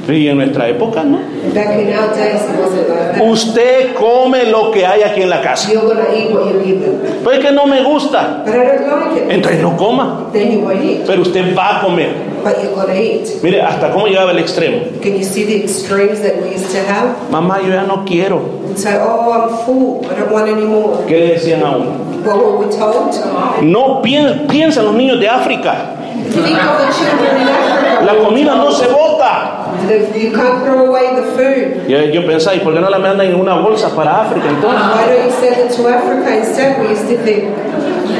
Y 0.08 0.26
en 0.28 0.36
nuestra 0.38 0.68
época 0.68 1.04
no. 1.04 1.18
Back 1.54 1.78
in 1.78 1.88
our 1.96 2.08
days, 2.14 2.42
it 2.42 2.58
wasn't 2.58 2.88
like 2.88 3.12
that. 3.14 3.22
Usted 3.22 3.94
come 3.94 4.44
lo 4.50 4.70
que 4.72 4.84
hay 4.84 5.02
aquí 5.02 5.22
en 5.22 5.30
la 5.30 5.40
casa. 5.40 5.68
Pues 7.22 7.38
es 7.38 7.44
que 7.44 7.52
no 7.52 7.66
me 7.66 7.82
gusta. 7.84 8.42
But 8.44 8.54
I 8.54 8.58
don't 8.58 9.00
like 9.12 9.16
it. 9.22 9.30
Entonces 9.30 9.60
no 9.62 9.76
coma. 9.76 10.26
Then 10.32 10.50
you 10.52 10.60
won't 10.60 10.82
eat. 10.82 11.06
Pero 11.06 11.22
usted 11.22 11.54
va 11.56 11.78
a 11.78 11.80
comer. 11.82 12.08
But 12.42 12.56
you're 12.62 12.74
going 12.74 12.86
to 12.88 12.94
eat. 13.00 13.42
Mire, 13.42 13.60
hasta 13.62 13.90
cómo 13.92 14.06
llegaba 14.06 14.30
el 14.32 14.38
extremo. 14.38 14.78
Can 15.02 15.16
you 15.16 15.24
see 15.24 15.44
the 15.44 15.62
extremes 15.62 16.20
that 16.22 16.36
we 16.42 16.54
used 16.54 16.70
to 16.72 16.78
have? 16.90 17.14
Mamá, 17.30 17.60
yo 17.60 17.68
ya 17.68 17.82
no 17.82 18.04
quiero. 18.04 18.40
Oh. 19.02 20.00
¿Qué 21.06 21.18
le 21.18 21.26
decían 21.34 21.62
a 21.62 21.76
uno? 21.76 21.90
What 22.24 22.36
were 22.36 22.66
we 22.66 22.66
told? 22.76 23.12
No 23.62 24.00
pi- 24.02 24.46
piensa 24.48 24.80
en 24.80 24.86
los 24.86 24.94
niños 24.94 25.20
de 25.20 25.28
África. 25.28 25.96
La 28.04 28.14
comida 28.16 28.54
no 28.56 28.70
se 28.70 28.86
bota. 28.88 29.56
You 30.14 30.32
can't 30.32 30.64
throw 30.64 30.86
away 30.86 31.14
the 31.16 31.22
food. 31.36 31.88
Yo, 31.88 31.98
yo 32.04 32.26
pensaba, 32.26 32.56
¿y 32.56 32.60
por 32.60 32.74
qué 32.74 32.80
no 32.80 32.88
la 32.90 32.98
mandan 32.98 33.26
en 33.28 33.34
una 33.40 33.54
bolsa 33.56 33.94
para 33.94 34.22
África 34.22 34.48
entonces? 34.48 34.80
Why 34.80 35.06
don't 35.06 35.24
you 35.26 35.32
send 35.40 35.70
it 35.70 35.76
to 35.76 35.88
Africa 35.88 36.36
instead? 36.36 36.80
We 36.80 36.92
used 36.92 37.08
to 37.08 37.16
think. 37.24 37.44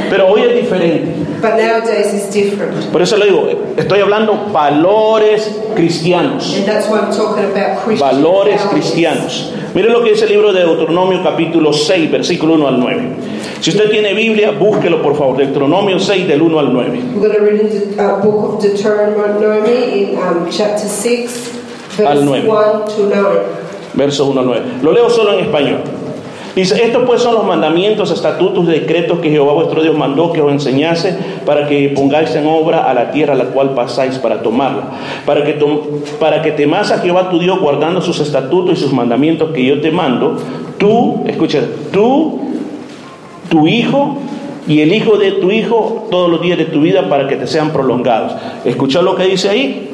Pero 0.09 0.29
hoy 0.29 0.43
es 0.43 0.55
diferente. 0.55 1.15
But 1.41 1.57
nowadays 1.57 2.13
it's 2.13 2.31
different. 2.33 2.91
Por 2.93 3.01
eso 3.01 3.17
le 3.17 3.27
digo, 3.27 3.49
estoy 3.77 4.01
hablando 4.01 4.49
valores 4.53 5.51
cristianos. 5.75 6.55
And 6.57 6.67
that's 6.67 6.89
why 6.89 6.99
I'm 7.01 7.11
talking 7.13 7.45
about 7.45 7.83
Christian 7.85 8.11
Valores 8.11 8.57
values. 8.57 8.73
cristianos. 8.73 9.53
Mire 9.73 9.89
lo 9.89 10.03
que 10.03 10.11
dice 10.11 10.25
el 10.25 10.33
libro 10.33 10.53
de 10.53 10.61
Deuteronomio 10.61 11.23
capítulo 11.23 11.73
6, 11.73 12.11
versículo 12.11 12.55
1 12.55 12.69
al 12.69 12.81
9. 12.81 13.03
Si 13.61 13.71
usted 13.71 13.89
tiene 13.89 14.15
Biblia, 14.15 14.51
búsquelo 14.51 15.01
por 15.01 15.17
favor. 15.17 15.37
Deuteronomio 15.37 15.99
6 16.01 16.27
del 16.27 16.43
1 16.43 16.59
al 16.59 16.73
9. 16.73 16.99
We're 17.15 17.29
going 17.29 17.33
to 17.33 17.45
read 17.45 17.61
in 17.61 17.69
the 17.69 18.03
uh, 18.03 18.21
um, 20.19 20.51
chapter 20.51 20.89
6, 20.89 21.51
Al 21.99 22.05
verse 22.05 22.25
nueve. 22.25 22.49
1 22.49 22.87
to 22.97 23.07
9. 23.09 23.41
Versos 23.95 24.29
1 24.29 24.41
al 24.41 24.47
9. 24.47 24.63
Lo 24.83 24.93
leo 24.93 25.09
solo 25.09 25.35
en 25.35 25.45
español. 25.45 25.83
Dice, 26.57 26.83
estos 26.83 27.05
pues 27.07 27.23
son 27.23 27.35
los 27.35 27.45
mandamientos, 27.47 28.11
estatutos 28.11 28.65
y 28.65 28.73
decretos 28.73 29.21
que 29.21 29.31
Jehová 29.31 29.53
vuestro 29.53 29.83
Dios 29.83 29.97
mandó 29.97 30.33
que 30.33 30.41
os 30.43 30.51
enseñase 30.51 31.17
para 31.47 31.69
que 31.69 31.91
pongáis 31.95 32.35
en 32.35 32.47
obra 32.47 32.91
a 32.91 32.93
la 32.95 33.13
tierra 33.13 33.35
a 33.35 33.37
la 33.37 33.45
cual 33.47 33.71
pasáis 33.75 34.19
para 34.19 34.43
tomarla. 34.43 34.91
Para 35.25 35.45
que, 35.45 35.53
tom- 35.53 35.81
para 36.19 36.43
que 36.43 36.51
temas 36.51 36.91
a 36.91 36.99
Jehová 36.99 37.31
tu 37.31 37.39
Dios 37.39 37.61
guardando 37.61 38.03
sus 38.03 38.19
estatutos 38.21 38.79
y 38.79 38.83
sus 38.83 38.93
mandamientos 38.93 39.53
que 39.53 39.65
yo 39.65 39.81
te 39.81 39.93
mando, 39.93 40.39
tú, 40.77 41.23
escucha, 41.29 41.61
tú, 41.93 42.41
tu 43.49 43.69
hijo 43.69 44.19
y 44.67 44.81
el 44.81 44.93
hijo 44.93 45.17
de 45.19 45.33
tu 45.33 45.51
hijo 45.53 46.09
todos 46.11 46.29
los 46.31 46.43
días 46.43 46.59
de 46.59 46.65
tu 46.65 46.81
vida 46.81 47.09
para 47.09 47.29
que 47.29 47.37
te 47.37 47.47
sean 47.47 47.71
prolongados. 47.71 48.33
¿Escucha 48.65 49.03
lo 49.03 49.15
que 49.15 49.25
dice 49.25 49.49
ahí? 49.49 49.87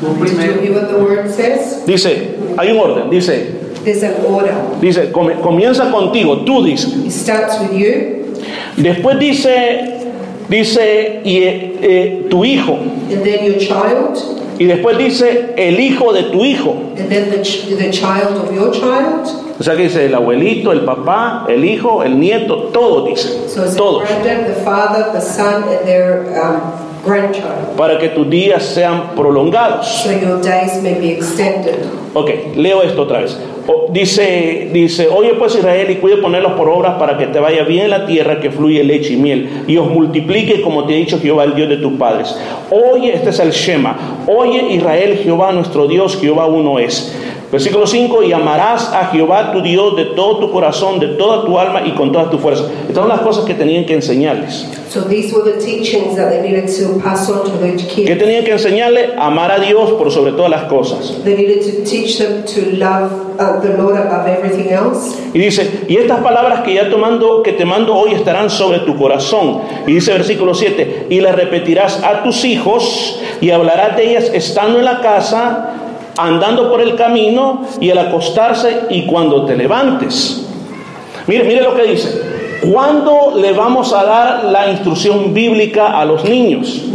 Did 0.00 0.30
you 0.30 0.38
hear 0.38 0.72
what 0.72 0.88
the 0.88 0.96
word 0.96 1.28
says? 1.30 1.84
Dice, 1.86 2.36
hay 2.56 2.70
un 2.72 2.78
orden, 2.78 3.10
dice, 3.10 3.59
There's 3.84 4.02
an 4.02 4.14
order. 4.26 4.54
dice, 4.80 5.10
comienza 5.10 5.90
contigo, 5.90 6.38
tú 6.44 6.62
dices. 6.64 6.94
It 7.04 7.10
starts 7.10 7.58
with 7.60 7.72
you, 7.72 8.20
Después 8.76 9.18
dice, 9.18 10.00
dice, 10.48 11.20
y 11.24 11.38
eh, 11.38 11.78
eh, 11.80 12.26
tu 12.30 12.44
hijo. 12.44 12.74
and 12.74 13.22
then 13.24 13.44
your 13.44 13.58
child, 13.58 14.16
Y 14.58 14.66
después 14.66 14.98
dice, 14.98 15.54
el 15.56 15.80
hijo 15.80 16.12
de 16.12 16.24
tu 16.24 16.44
hijo. 16.44 16.76
and 16.98 17.08
then 17.10 17.30
the, 17.30 17.38
the 17.76 17.90
child 17.90 18.36
of 18.36 18.54
your 18.54 18.70
child. 18.70 19.26
O 19.58 19.62
sea 19.62 19.74
que 19.76 19.84
dice 19.84 20.06
el 20.06 20.14
abuelito, 20.14 20.72
el 20.72 20.84
papá, 20.84 21.46
el 21.48 21.64
hijo, 21.64 22.02
el 22.02 22.18
nieto, 22.18 22.70
todo 22.72 23.06
dice. 23.06 23.28
So 23.48 23.64
the 23.68 23.76
Todos. 23.76 24.08
the 24.08 24.54
father, 24.64 25.12
the 25.12 25.20
son, 25.20 25.62
and 25.64 25.86
their 25.86 26.24
um. 26.42 26.89
Para 27.76 27.98
que 27.98 28.08
tus 28.10 28.28
días 28.28 28.62
sean 28.62 29.14
prolongados. 29.16 29.86
So 30.04 30.10
your 30.12 30.40
days 30.42 30.82
may 30.82 30.94
be 30.94 31.12
extended. 31.12 31.76
Ok, 32.14 32.30
leo 32.56 32.82
esto 32.82 33.02
otra 33.02 33.20
vez. 33.20 33.38
O- 33.66 33.86
dice, 33.92 34.68
dice, 34.72 35.06
oye 35.08 35.34
pues 35.34 35.54
Israel 35.54 35.90
y 35.90 35.96
cuide 35.96 36.16
ponerlos 36.16 36.52
por 36.52 36.68
obras 36.68 36.94
para 36.98 37.16
que 37.16 37.26
te 37.28 37.38
vaya 37.38 37.62
bien 37.62 37.88
la 37.90 38.04
tierra 38.06 38.40
que 38.40 38.50
fluye 38.50 38.82
leche 38.82 39.12
y 39.12 39.16
miel 39.16 39.64
y 39.68 39.76
os 39.76 39.88
multiplique 39.88 40.60
como 40.62 40.84
te 40.86 40.94
he 40.94 40.96
dicho 40.96 41.18
Jehová 41.20 41.44
el 41.44 41.54
Dios 41.54 41.68
de 41.68 41.76
tus 41.76 41.92
padres. 41.92 42.36
Oye, 42.70 43.14
este 43.14 43.30
es 43.30 43.38
el 43.38 43.50
Shema. 43.52 43.96
Oye 44.26 44.72
Israel, 44.74 45.20
Jehová 45.22 45.52
nuestro 45.52 45.86
Dios, 45.86 46.18
Jehová 46.20 46.46
uno 46.46 46.78
es. 46.78 47.16
Versículo 47.50 47.86
5, 47.86 48.22
y 48.22 48.32
amarás 48.32 48.92
a 48.92 49.06
Jehová 49.06 49.52
tu 49.52 49.60
Dios 49.60 49.96
de 49.96 50.04
todo 50.06 50.38
tu 50.38 50.52
corazón, 50.52 51.00
de 51.00 51.08
toda 51.08 51.44
tu 51.44 51.58
alma 51.58 51.82
y 51.84 51.92
con 51.92 52.12
todas 52.12 52.30
tus 52.30 52.40
fuerzas. 52.40 52.66
Estas 52.82 52.96
son 52.96 53.08
las 53.08 53.20
cosas 53.20 53.44
que 53.44 53.54
tenían 53.54 53.84
que 53.84 53.94
enseñarles. 53.94 54.68
So 54.88 55.04
these 55.04 55.32
were 55.32 55.44
the 55.44 55.58
teachings 55.64 56.16
that 56.16 56.30
they 56.30 56.42
needed 56.42 56.66
to 56.66 56.98
pass 57.00 57.28
on 57.30 57.44
to 57.44 57.58
their 57.58 57.76
¿Qué 57.76 58.16
tenían 58.16 58.44
que 58.44 58.52
enseñarle? 58.52 59.14
Amar 59.16 59.52
a 59.52 59.60
Dios 59.60 59.92
por 59.92 60.10
sobre 60.10 60.32
todas 60.32 60.50
las 60.50 60.64
cosas. 60.64 61.22
They 61.24 61.36
needed 61.36 61.62
to 61.62 61.88
teach 61.88 62.18
them 62.18 62.44
to 62.44 62.76
love 62.76 63.12
uh, 63.38 63.60
the 63.60 63.76
Lord 63.76 63.96
above 63.96 64.26
everything 64.28 64.68
else. 64.70 65.16
Y 65.32 65.38
dice, 65.38 65.84
y 65.88 65.96
estas 65.96 66.20
palabras 66.20 66.62
que 66.62 66.74
ya 66.74 66.90
tomando, 66.90 67.42
que 67.42 67.52
te 67.52 67.64
mando 67.64 67.94
hoy 67.94 68.14
estarán 68.14 68.50
sobre 68.50 68.80
tu 68.80 68.96
corazón. 68.96 69.60
Y 69.86 69.94
dice 69.94 70.12
versículo 70.12 70.54
7, 70.54 71.06
y 71.08 71.20
las 71.20 71.36
repetirás 71.36 72.02
a 72.02 72.24
tus 72.24 72.44
hijos 72.44 73.20
y 73.40 73.50
hablarás 73.50 73.96
de 73.96 74.10
ellas 74.10 74.30
estando 74.34 74.80
en 74.80 74.84
la 74.84 75.00
casa, 75.00 75.79
andando 76.26 76.70
por 76.70 76.80
el 76.80 76.94
camino 76.96 77.62
y 77.80 77.90
al 77.90 77.98
acostarse 77.98 78.82
y 78.90 79.06
cuando 79.06 79.44
te 79.44 79.56
levantes. 79.56 80.46
Mire, 81.26 81.44
mire 81.44 81.62
lo 81.62 81.74
que 81.74 81.84
dice. 81.84 82.30
¿Cuándo 82.72 83.32
le 83.36 83.52
vamos 83.52 83.92
a 83.94 84.04
dar 84.04 84.44
la 84.44 84.70
instrucción 84.70 85.32
bíblica 85.32 85.98
a 85.98 86.04
los 86.04 86.22
niños? 86.24 86.88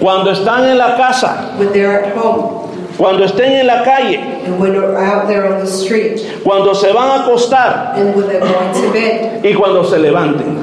Cuando 0.00 0.30
están 0.30 0.68
en 0.68 0.76
la 0.76 0.96
casa, 0.96 1.54
When 1.58 1.72
they're 1.72 2.04
at 2.04 2.14
home 2.14 2.64
cuando 2.96 3.24
estén 3.24 3.52
en 3.52 3.66
la 3.66 3.82
calle, 3.82 4.18
and 4.46 4.60
when 4.60 4.72
they're 4.72 4.96
out 4.96 5.26
there 5.26 5.52
on 5.52 5.64
the 5.64 5.66
street 5.66 6.20
cuando 6.44 6.74
se 6.74 6.92
van 6.92 7.08
a 7.08 7.24
acostar 7.24 7.94
and 7.96 8.14
when 8.14 8.28
they're 8.28 8.40
going 8.40 8.72
to 8.72 8.92
bed 8.92 9.44
y 9.44 9.52
cuando 9.54 9.82
se 9.84 9.98
levanten. 9.98 10.62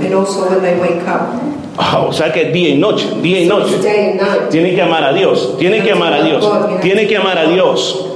O 1.77 2.13
sea 2.13 2.31
que 2.31 2.45
día 2.45 2.69
y 2.69 2.77
noche, 2.77 3.07
día 3.21 3.41
y 3.41 3.45
noche. 3.47 3.75
it's 3.75 3.83
day 3.83 4.11
and 4.11 4.21
night. 4.21 4.49
Tiene 4.49 4.75
que 4.75 4.81
amar 4.81 5.03
a 5.03 5.13
Dios, 5.13 5.57
tiene 5.57 5.81
que 5.81 5.91
amar 5.91 6.13
a 6.13 6.23
Dios, 6.23 6.45
tiene 6.81 7.07
que 7.07 7.17
amar 7.17 7.37
a 7.37 7.45
Dios. 7.45 8.07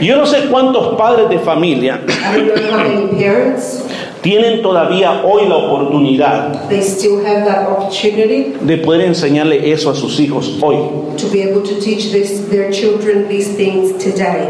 Yo 0.00 0.16
no 0.16 0.26
sé 0.26 0.46
cuántos 0.50 0.96
padres 0.96 1.28
de 1.28 1.38
familia 1.38 2.00
I 2.06 2.36
don't 2.36 2.54
know 2.54 2.70
how 2.70 2.88
many 2.88 3.22
parents 3.22 3.84
tienen 4.22 4.62
todavía 4.62 5.22
hoy 5.22 5.46
la 5.46 5.56
oportunidad 5.56 6.68
they 6.70 6.80
still 6.80 7.18
have 7.26 7.44
that 7.44 7.68
opportunity 7.68 8.54
de 8.62 8.78
poder 8.78 9.02
enseñarle 9.02 9.70
eso 9.70 9.90
a 9.90 9.94
sus 9.94 10.18
hijos 10.18 10.56
hoy. 10.62 10.76
to 11.18 11.28
be 11.30 11.42
able 11.42 11.62
to 11.62 11.78
teach 11.80 12.10
this, 12.12 12.48
their 12.48 12.70
children 12.70 13.28
these 13.28 13.54
things 13.56 13.92
today. 14.02 14.48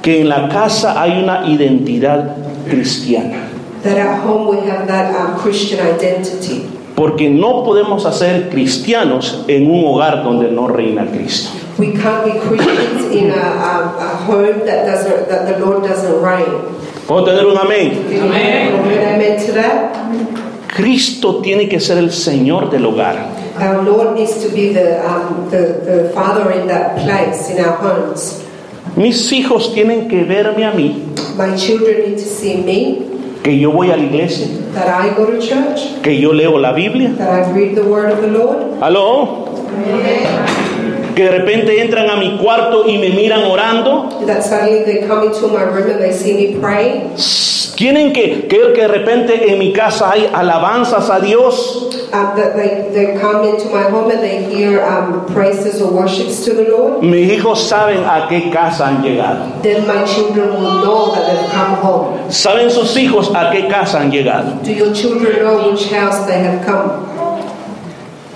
Que 0.00 0.22
en 0.22 0.28
la 0.28 0.48
casa 0.48 1.00
hay 1.00 1.22
una 1.22 1.46
identidad 1.46 2.36
cristiana. 2.68 3.55
That 3.86 3.98
at 3.98 4.22
home 4.26 4.48
we 4.50 4.66
have 4.66 4.88
that 4.88 5.14
um, 5.14 5.38
Christian 5.38 5.78
identity. 5.78 6.66
Porque 6.96 7.30
no 7.30 7.62
podemos 7.62 8.04
hacer 8.04 8.48
cristianos 8.50 9.44
en 9.46 9.70
un 9.70 9.84
hogar 9.84 10.24
donde 10.24 10.50
no 10.50 10.66
reina 10.66 11.06
Cristo. 11.06 11.50
We 11.78 11.92
can't 11.92 12.24
be 12.24 12.32
Christians 12.40 13.14
in 13.14 13.30
a, 13.30 13.34
a, 13.34 13.94
a 13.96 14.16
home 14.26 14.66
that 14.66 14.86
doesn't 14.86 15.28
that 15.28 15.46
the 15.46 15.64
Lord 15.64 15.84
doesn't 15.84 16.20
reign. 16.20 16.64
¿Puedo 17.06 17.24
tener 17.24 17.46
un 17.46 17.58
amén? 17.58 17.92
An 18.10 18.32
amen 18.32 19.46
to 19.46 19.52
that? 19.52 19.94
Cristo 20.74 21.40
tiene 21.40 21.68
que 21.68 21.78
ser 21.78 21.98
el 21.98 22.10
Señor 22.10 22.70
del 22.70 22.84
hogar. 22.86 23.30
Our 23.58 23.82
Lord 23.84 24.16
needs 24.16 24.42
to 24.42 24.48
be 24.50 24.72
the, 24.72 25.00
um, 25.08 25.48
the, 25.48 25.80
the 25.84 26.10
Father 26.12 26.50
in 26.50 26.66
that 26.66 26.98
place 26.98 27.48
in 27.50 27.64
our 27.64 27.76
homes. 27.76 28.42
Mis 28.96 29.30
hijos 29.32 29.72
tienen 29.72 30.08
que 30.08 30.24
verme 30.24 30.64
a 30.64 30.72
mí, 30.72 31.04
My 31.36 31.54
children 31.56 32.10
need 32.10 32.18
to 32.18 32.24
see 32.24 32.56
me, 32.56 33.15
que 33.46 33.60
yo 33.60 33.70
voy 33.70 33.92
a 33.92 33.96
la 33.96 34.02
iglesia, 34.02 34.48
that 34.74 34.88
I 34.88 35.14
go 35.14 35.24
to 35.26 35.38
church, 35.38 36.02
que 36.02 36.20
yo 36.20 36.32
leo 36.32 36.58
la 36.58 36.72
Biblia. 36.72 37.10
that 37.10 37.46
I 37.46 37.52
read 37.52 37.76
the 37.76 37.84
Word 37.84 38.10
of 38.10 38.20
the 38.20 38.26
Lord. 38.26 38.82
¿Aló? 38.82 39.46
Que 41.16 41.24
de 41.24 41.30
repente 41.30 41.80
entran 41.80 42.10
a 42.10 42.16
mi 42.16 42.36
cuarto 42.36 42.86
y 42.86 42.98
me 42.98 43.08
miran 43.08 43.44
orando. 43.44 44.10
That 44.26 44.42
suddenly 44.42 44.84
they 44.84 45.06
come 45.08 45.24
into 45.24 45.48
my 45.48 45.62
room 45.62 45.88
and 45.90 45.98
they 45.98 46.12
see 46.12 46.34
me 46.34 46.60
praying. 46.60 47.16
Tienen 47.74 48.12
que, 48.12 48.46
que 48.48 48.72
que 48.74 48.82
de 48.82 48.88
repente 48.88 49.50
en 49.50 49.58
mi 49.58 49.72
casa 49.72 50.10
hay 50.10 50.28
alabanzas 50.30 51.08
a 51.08 51.18
Dios. 51.20 51.88
Um, 52.12 52.20
um. 57.00 57.10
Mis 57.10 57.32
hijos 57.32 57.60
saben 57.62 58.04
a 58.04 58.28
qué 58.28 58.50
casa 58.50 58.88
han 58.88 59.02
llegado. 59.02 59.44
Then 59.62 59.86
my 59.86 60.04
children 60.04 60.50
will 60.50 60.82
know 60.82 61.14
that 61.14 61.26
they've 61.26 61.50
come 61.50 61.76
home. 61.82 62.30
Saben 62.30 62.70
sus 62.70 62.94
hijos 62.96 63.30
a 63.34 63.50
qué 63.50 63.68
casa 63.68 64.00
han 64.00 64.10
llegado. 64.10 64.52
Do 64.62 64.70
your 64.70 64.92
children 64.92 65.38
know 65.40 65.70
which 65.70 65.90
house 65.90 66.26
they 66.26 66.42
have 66.42 66.62
come? 66.66 66.92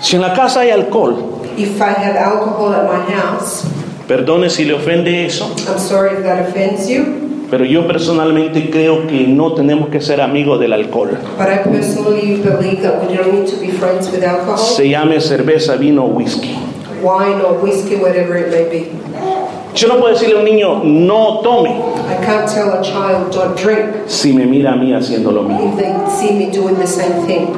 Si 0.01 0.15
en 0.15 0.23
la 0.23 0.33
casa 0.33 0.61
hay 0.61 0.71
alcohol, 0.71 1.40
If 1.57 1.81
I 1.81 1.93
have 1.93 2.15
alcohol 2.15 2.73
at 2.73 2.85
my 2.87 3.13
house, 3.13 3.65
Perdone 4.07 4.49
si 4.49 4.65
le 4.65 4.73
ofende 4.73 5.25
eso, 5.25 5.45
I'm 5.69 5.77
sorry 5.79 6.17
if 6.17 6.23
that 6.23 6.47
offends 6.49 6.89
you, 6.89 7.47
pero 7.49 7.63
yo 7.65 7.87
personalmente 7.87 8.69
creo 8.69 9.05
que 9.07 9.27
no 9.27 9.53
tenemos 9.53 9.89
que 9.89 10.01
ser 10.01 10.19
amigos 10.21 10.59
del 10.59 10.73
alcohol. 10.73 11.17
but 11.37 11.47
I 11.47 11.57
personally 11.63 12.37
believe 12.41 12.81
that 12.83 13.01
we 13.01 13.15
don't 13.15 13.33
need 13.33 13.47
to 13.49 13.57
be 13.59 13.71
friends 13.71 14.09
with 14.11 14.23
alcohol, 14.23 14.57
Se 14.57 14.89
llame 14.89 15.19
cerveza, 15.21 15.77
vino 15.77 16.03
o 16.05 16.07
whisky. 16.07 16.55
wine, 17.01 17.41
or 17.41 17.53
whiskey, 17.61 17.95
whatever 17.95 18.37
it 18.37 18.49
may 18.51 18.69
be. 18.69 18.91
Yo 19.75 19.87
no 19.87 19.99
puedo 20.01 20.13
decirle 20.13 20.35
a 20.35 20.39
un 20.39 20.45
niño, 20.45 20.83
no 20.83 21.39
tome, 21.41 21.69
I 21.69 22.25
can't 22.25 22.47
tell 22.49 22.73
a 22.77 22.81
child 22.83 23.31
don't 23.33 23.55
drink 23.57 24.07
si 24.07 24.33
me 24.33 24.45
mira 24.45 24.73
a 24.73 24.75
mí 24.75 24.93
haciendo 24.93 25.31
lo 25.31 25.43
mismo. 25.43 25.71
if 25.71 25.77
they 25.77 25.93
see 26.09 26.33
me 26.37 26.51
doing 26.51 26.75
the 26.75 26.87
same 26.87 27.25
thing. 27.25 27.55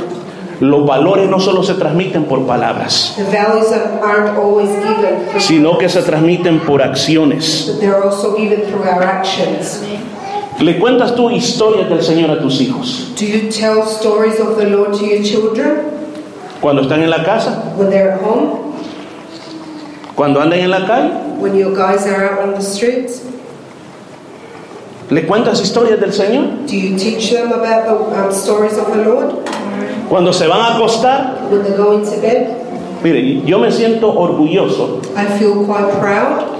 Los 0.63 0.85
valores 0.85 1.29
no 1.29 1.41
solo 1.41 1.61
se 1.61 1.73
transmiten 1.73 2.23
por 2.23 2.47
palabras, 2.47 3.17
given, 3.17 3.35
sino 5.37 5.77
que 5.77 5.89
se 5.89 6.01
transmiten 6.03 6.61
por 6.61 6.81
acciones. 6.81 7.67
but 7.67 7.81
they're 7.81 8.01
also 8.01 8.33
given 8.37 8.61
through 8.61 8.83
our 8.83 9.03
actions. 9.03 9.81
¿Le 10.61 10.79
cuentas 10.79 11.15
tú 11.15 11.29
historias 11.29 11.89
del 11.89 12.01
Señor 12.01 12.31
a 12.31 12.39
tus 12.39 12.61
hijos? 12.61 13.11
Do 13.19 13.25
you 13.25 13.49
tell 13.49 13.83
stories 13.83 14.39
of 14.39 14.55
the 14.55 14.67
Lord 14.69 14.93
to 14.99 15.05
your 15.05 15.21
children 15.21 15.81
Cuando 16.61 16.83
están 16.83 17.01
en 17.03 17.09
la 17.09 17.25
casa, 17.25 17.73
when 17.75 17.89
they're 17.89 18.13
at 18.13 18.21
home, 18.21 18.73
cuando 20.15 20.39
andan 20.39 20.59
en 20.59 20.71
la 20.71 20.85
calle, 20.85 21.11
when 21.39 21.57
your 21.57 21.75
guys 21.75 22.07
are 22.07 22.23
out 22.23 22.39
on 22.39 22.53
the 22.53 22.61
streets? 22.61 23.21
¿le 25.09 25.27
cuentas 25.27 25.59
historias 25.61 25.99
del 25.99 26.13
Señor? 26.13 26.65
Do 26.67 26.73
you 26.73 26.97
teach 26.97 27.31
them 27.31 27.51
about 27.51 27.83
the 27.85 27.95
um, 28.17 28.31
stories 28.31 28.77
of 28.77 28.87
the 28.93 29.03
Lord 29.03 29.45
Cuando 30.09 30.33
se 30.33 30.47
van 30.47 30.59
a 30.61 30.75
acostar, 30.75 31.47
when 31.51 31.63
they 31.63 31.75
go 31.75 31.93
into 31.93 32.11
bed? 32.21 32.47
mire, 33.03 33.41
yo 33.45 33.59
me 33.59 33.69
siento 33.71 34.13
orgulloso 34.17 35.01
I 35.15 35.25
feel 35.37 35.65
quite 35.65 35.91
proud 35.99 36.51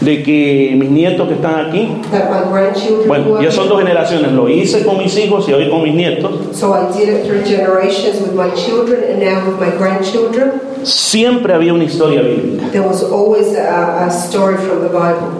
de 0.00 0.22
que 0.22 0.74
mis 0.76 0.90
nietos 0.90 1.26
que 1.26 1.34
están 1.36 1.68
aquí, 1.68 1.88
that 2.10 2.30
my 2.30 2.50
grandchildren 2.52 3.00
who 3.00 3.08
bueno, 3.08 3.36
are 3.36 3.44
ya 3.44 3.50
son 3.50 3.66
dos 3.68 3.78
generaciones, 3.78 4.30
lo 4.32 4.46
hice 4.46 4.84
con 4.84 4.98
mis 4.98 5.16
hijos 5.16 5.48
y 5.48 5.54
hoy 5.54 5.70
con 5.70 5.82
mis 5.84 5.94
nietos, 5.94 6.54
So 6.54 6.74
I 6.74 6.92
did 6.92 7.08
it 7.08 7.24
through 7.26 7.44
generations 7.44 8.20
with 8.20 8.34
my 8.34 8.50
children 8.54 9.04
and 9.10 9.20
now 9.20 9.48
with 9.48 9.58
my 9.58 9.70
grandchildren. 9.76 10.60
siempre 10.82 11.54
había 11.54 11.72
una 11.72 11.84
historia 11.84 12.20
bíblica. 12.20 12.70
There 12.72 12.86
was 12.86 13.02
always 13.02 13.54
a, 13.56 14.04
a 14.06 14.10
story 14.10 14.56
from 14.58 14.82
the 14.82 14.88
Bible 14.90 15.32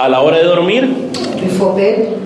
A 0.00 0.08
la 0.08 0.20
hora 0.20 0.38
de 0.38 0.44
dormir 0.44 0.88
before 1.40 1.76
bed 1.76 2.16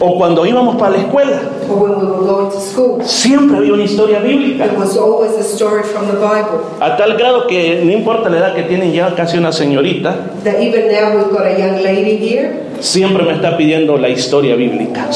o 0.00 0.16
cuando 0.18 0.44
íbamos 0.46 0.76
para 0.76 0.92
la 0.92 0.98
escuela, 0.98 1.40
or 1.68 1.76
when 1.76 2.00
we 2.00 2.06
were 2.06 2.26
going 2.26 2.50
to 2.50 2.60
school. 2.60 3.02
siempre 3.04 3.56
había 3.58 3.72
una 3.72 3.84
historia 3.84 4.18
bíblica. 4.20 4.66
There 4.66 4.78
was 4.78 4.96
always 4.96 5.32
a 5.38 5.42
story 5.44 5.82
from 5.82 6.06
the 6.06 6.14
Bible. 6.14 6.60
A 6.80 6.96
tal 6.96 7.16
grado 7.16 7.46
que 7.46 7.82
no 7.84 7.92
importa 7.92 8.28
la 8.28 8.38
edad 8.38 8.54
que 8.54 8.62
tienen 8.64 8.92
ya 8.92 9.14
casi 9.14 9.38
una 9.38 9.52
señorita, 9.52 10.14
That 10.44 10.60
even 10.60 10.88
now 10.88 11.16
we've 11.16 11.30
got 11.30 11.46
a 11.46 11.58
young 11.58 11.82
lady 11.82 12.16
here. 12.16 12.64
siempre 12.80 13.24
me 13.24 13.32
está 13.32 13.56
pidiendo 13.56 13.96
la 13.96 14.08
historia 14.08 14.56
bíblica. 14.56 15.08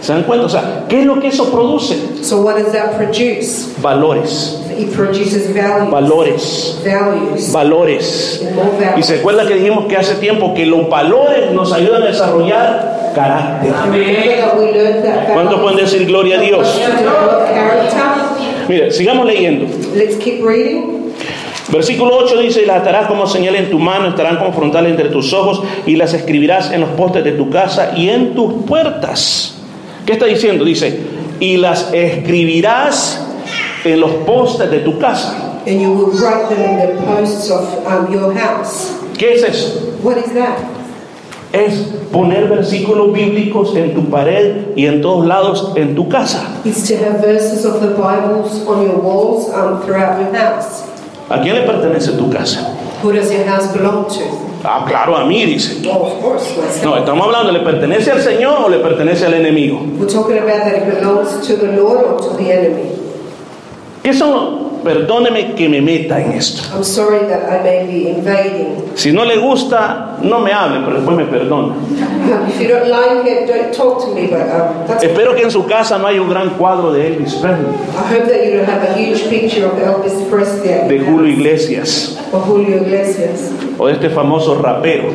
¿Se 0.00 0.12
dan 0.12 0.22
cuenta? 0.22 0.46
O 0.46 0.48
sea, 0.48 0.84
¿qué 0.88 1.00
es 1.00 1.06
lo 1.06 1.18
que 1.20 1.28
eso 1.28 1.50
produce? 1.50 1.96
So 2.22 2.42
what 2.42 2.56
does 2.56 2.72
that 2.72 2.96
produce? 2.96 3.68
Valores, 3.82 4.60
It 4.78 4.90
produces 4.94 5.52
values. 5.52 5.90
valores, 5.90 6.80
Values. 6.84 7.52
valores. 7.52 8.48
Y 8.96 9.02
se 9.02 9.16
acuerda 9.16 9.46
que 9.46 9.54
dijimos 9.54 9.86
que 9.86 9.96
hace 9.96 10.14
tiempo 10.16 10.54
que 10.54 10.66
los 10.66 10.88
valores 10.88 11.50
nos 11.52 11.72
ayudan 11.72 12.04
a 12.04 12.06
desarrollar 12.06 13.12
carácter. 13.14 13.72
¿Cuántos 15.32 15.60
pueden 15.60 15.78
decir 15.78 16.06
gloria 16.06 16.38
a 16.38 16.40
Dios? 16.40 16.80
Mire, 18.68 18.90
sigamos 18.92 19.26
leyendo. 19.26 19.66
Let's 19.96 20.16
keep 20.16 20.44
reading. 20.44 20.98
Versículo 21.70 22.16
8 22.16 22.38
dice, 22.38 22.62
y 22.62 22.66
las 22.66 22.80
atarás 22.80 23.08
como 23.08 23.26
señal 23.26 23.54
en 23.56 23.70
tu 23.70 23.78
mano, 23.78 24.08
estarán 24.08 24.38
como 24.38 24.52
entre 24.86 25.08
tus 25.10 25.32
ojos, 25.34 25.62
y 25.86 25.96
las 25.96 26.14
escribirás 26.14 26.72
en 26.72 26.80
los 26.80 26.90
postes 26.90 27.24
de 27.24 27.32
tu 27.32 27.50
casa 27.50 27.92
y 27.96 28.08
en 28.08 28.34
tus 28.34 28.64
puertas. 28.64 29.57
¿Qué 30.08 30.14
está 30.14 30.24
diciendo? 30.24 30.64
Dice, 30.64 31.00
y 31.38 31.58
las 31.58 31.92
escribirás 31.92 33.20
en 33.84 34.00
los 34.00 34.10
postes 34.24 34.70
de 34.70 34.78
tu 34.78 34.98
casa. 34.98 35.60
And 35.66 35.82
you 35.82 35.90
will 35.92 36.18
write 36.18 36.48
them 36.48 36.62
in 36.62 36.78
the 36.78 37.02
posts 37.04 37.50
of 37.50 37.86
um, 37.86 38.10
your 38.10 38.32
house. 38.32 38.90
¿Qué 39.18 39.34
es 39.34 39.42
eso? 39.42 39.98
What 40.02 40.16
is 40.16 40.32
that? 40.32 40.60
Es 41.52 41.74
poner 42.10 42.48
versículos 42.48 43.12
bíblicos 43.12 43.76
en 43.76 43.92
tu 43.92 44.08
pared 44.08 44.74
y 44.76 44.86
en 44.86 45.02
todos 45.02 45.26
lados 45.26 45.74
en 45.76 45.94
tu 45.94 46.08
casa. 46.08 46.58
It's 46.64 46.88
to 46.88 46.96
have 46.96 47.20
verses 47.20 47.66
of 47.66 47.82
the 47.82 47.88
Bibles 47.88 48.66
on 48.66 48.86
your 48.86 48.96
walls 48.96 49.50
um, 49.50 49.82
throughout 49.82 50.18
your 50.18 50.34
house. 50.34 50.84
¿A 51.28 51.42
quién 51.42 51.54
le 51.54 51.66
pertenece 51.66 52.12
tu 52.16 52.30
casa? 52.30 52.74
Who 53.02 53.12
does 53.12 53.30
your 53.30 53.44
house 53.44 53.70
belong 53.74 54.08
to? 54.08 54.47
Ah, 54.64 54.84
claro, 54.86 55.16
a 55.16 55.24
mí, 55.24 55.44
dice. 55.44 55.82
Oh. 55.88 56.36
No, 56.82 56.96
estamos 56.96 57.26
hablando, 57.26 57.52
¿le 57.52 57.60
pertenece 57.60 58.10
al 58.10 58.20
Señor 58.20 58.62
o 58.64 58.68
le 58.68 58.78
pertenece 58.78 59.26
al 59.26 59.34
enemigo? 59.34 59.80
¿Qué 64.02 64.12
son? 64.12 64.67
Perdóneme 64.84 65.54
que 65.54 65.68
me 65.68 65.80
meta 65.80 66.20
en 66.20 66.32
esto. 66.32 66.62
I'm 66.74 66.84
sorry 66.84 67.26
that 67.28 67.42
I 67.48 67.62
may 67.62 67.86
be 67.86 68.08
invading. 68.10 68.92
Si 68.94 69.12
no 69.12 69.24
le 69.24 69.36
gusta, 69.36 70.18
no 70.22 70.40
me 70.40 70.52
hable, 70.52 70.80
pero 70.84 70.96
después 70.98 71.16
me 71.16 71.24
perdona. 71.24 71.74
Um, 71.74 72.48
if 72.48 72.60
you 72.60 72.68
don't 72.68 72.88
like 72.88 73.26
it, 73.26 73.46
don't 73.46 73.72
talk 73.72 74.04
to 74.04 74.14
me, 74.14 74.26
but 74.28 74.42
um, 74.50 74.86
that's 74.86 75.04
Espero 75.04 75.34
que 75.34 75.44
en 75.44 75.50
su 75.50 75.64
casa 75.66 75.98
no 75.98 76.06
haya 76.06 76.20
un 76.20 76.28
gran 76.28 76.50
cuadro 76.50 76.92
de 76.92 77.06
Elvis 77.06 77.34
Presley, 77.34 77.66
I 77.66 78.12
hope 78.12 78.28
that 78.28 78.44
you 78.44 78.56
don't 78.58 78.68
have 78.68 78.82
a 78.82 78.94
huge 78.94 79.28
picture 79.28 79.66
of 79.66 79.72
Elvis 79.78 80.28
Presley 80.30 80.72
at 80.72 80.88
de 80.88 80.96
your 80.96 81.06
Julio 81.06 81.30
house, 81.30 81.38
Iglesias 81.38 82.18
or 82.32 82.40
Julio 82.40 82.76
Iglesias 82.76 83.52
o 83.78 83.86
de 83.86 83.92
este 83.94 84.10
famoso 84.10 84.60
rapero. 84.60 85.12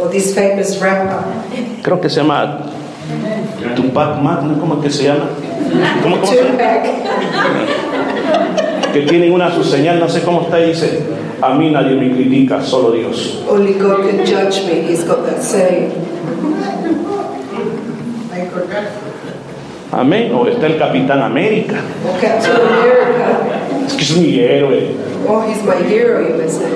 or 0.00 0.08
this 0.10 0.34
famous 0.34 0.78
rapper. 0.80 1.24
Creo 1.82 2.00
que 2.00 2.08
se 2.08 2.20
llama 2.20 2.58
Tupac. 3.74 4.16
¿cómo 4.60 4.74
es 4.76 4.82
que 4.82 4.90
se 4.90 5.04
llama? 5.04 5.28
¿Cómo, 6.02 6.16
cómo 6.16 6.26
se 6.26 6.36
llama? 6.36 6.50
Tupac. 6.50 7.83
Que 8.94 9.02
tienen 9.02 9.32
una 9.32 9.52
su 9.52 9.64
señal, 9.64 9.98
no 9.98 10.08
sé 10.08 10.22
cómo 10.22 10.42
está, 10.42 10.60
y 10.60 10.68
dice, 10.68 11.00
a 11.42 11.52
mí 11.54 11.68
nadie 11.68 11.96
me 11.96 12.14
critica, 12.14 12.62
solo 12.62 12.92
Dios. 12.92 13.42
Only 13.50 13.72
God 13.72 14.06
can 14.06 14.24
judge 14.24 14.64
me. 14.66 14.82
He's 14.88 15.04
got 15.04 15.26
that 15.26 15.42
saying. 15.42 15.90
Amén. 19.90 20.32
O 20.32 20.46
está 20.46 20.68
el 20.68 20.78
Capitán 20.78 21.22
América. 21.22 21.74
Captain 22.20 22.52
America. 22.54 23.40
Es 23.84 23.94
que 23.94 24.02
es 24.04 24.16
mi 24.16 24.38
héroe. 24.38 24.94
Oh, 25.26 25.40
he's 25.40 25.64
my 25.64 25.74
hero, 25.74 26.20
you 26.28 26.36
may 26.36 26.48
say. 26.48 26.70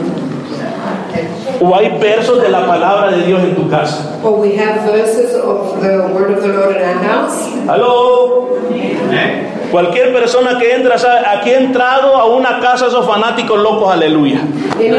O 1.60 1.72
hay 1.76 1.98
versos 2.00 2.42
de 2.42 2.48
la 2.48 2.66
palabra 2.66 3.16
de 3.16 3.26
Dios 3.26 3.44
en 3.44 3.54
tu 3.54 3.68
casa. 3.68 4.18
Or 4.24 4.40
we 4.40 4.56
have 4.56 4.82
verses 4.90 5.36
of 5.36 5.80
the 5.80 5.98
word 6.12 6.32
of 6.32 6.42
the 6.42 6.48
Lord 6.48 6.76
in 6.76 6.82
our 6.82 6.98
house. 7.00 7.46
Aló. 7.68 8.58
Cualquier 9.70 10.12
persona 10.12 10.58
que 10.58 10.74
entra, 10.74 10.98
sabe, 10.98 11.26
aquí 11.26 11.50
he 11.50 11.58
entrado 11.58 12.16
a 12.16 12.24
una 12.26 12.60
casa 12.60 12.86
de 12.86 12.90
esos 12.90 13.06
fanáticos 13.06 13.58
locos, 13.58 13.92
aleluya. 13.92 14.40
The, 14.78 14.90
the. 14.90 14.98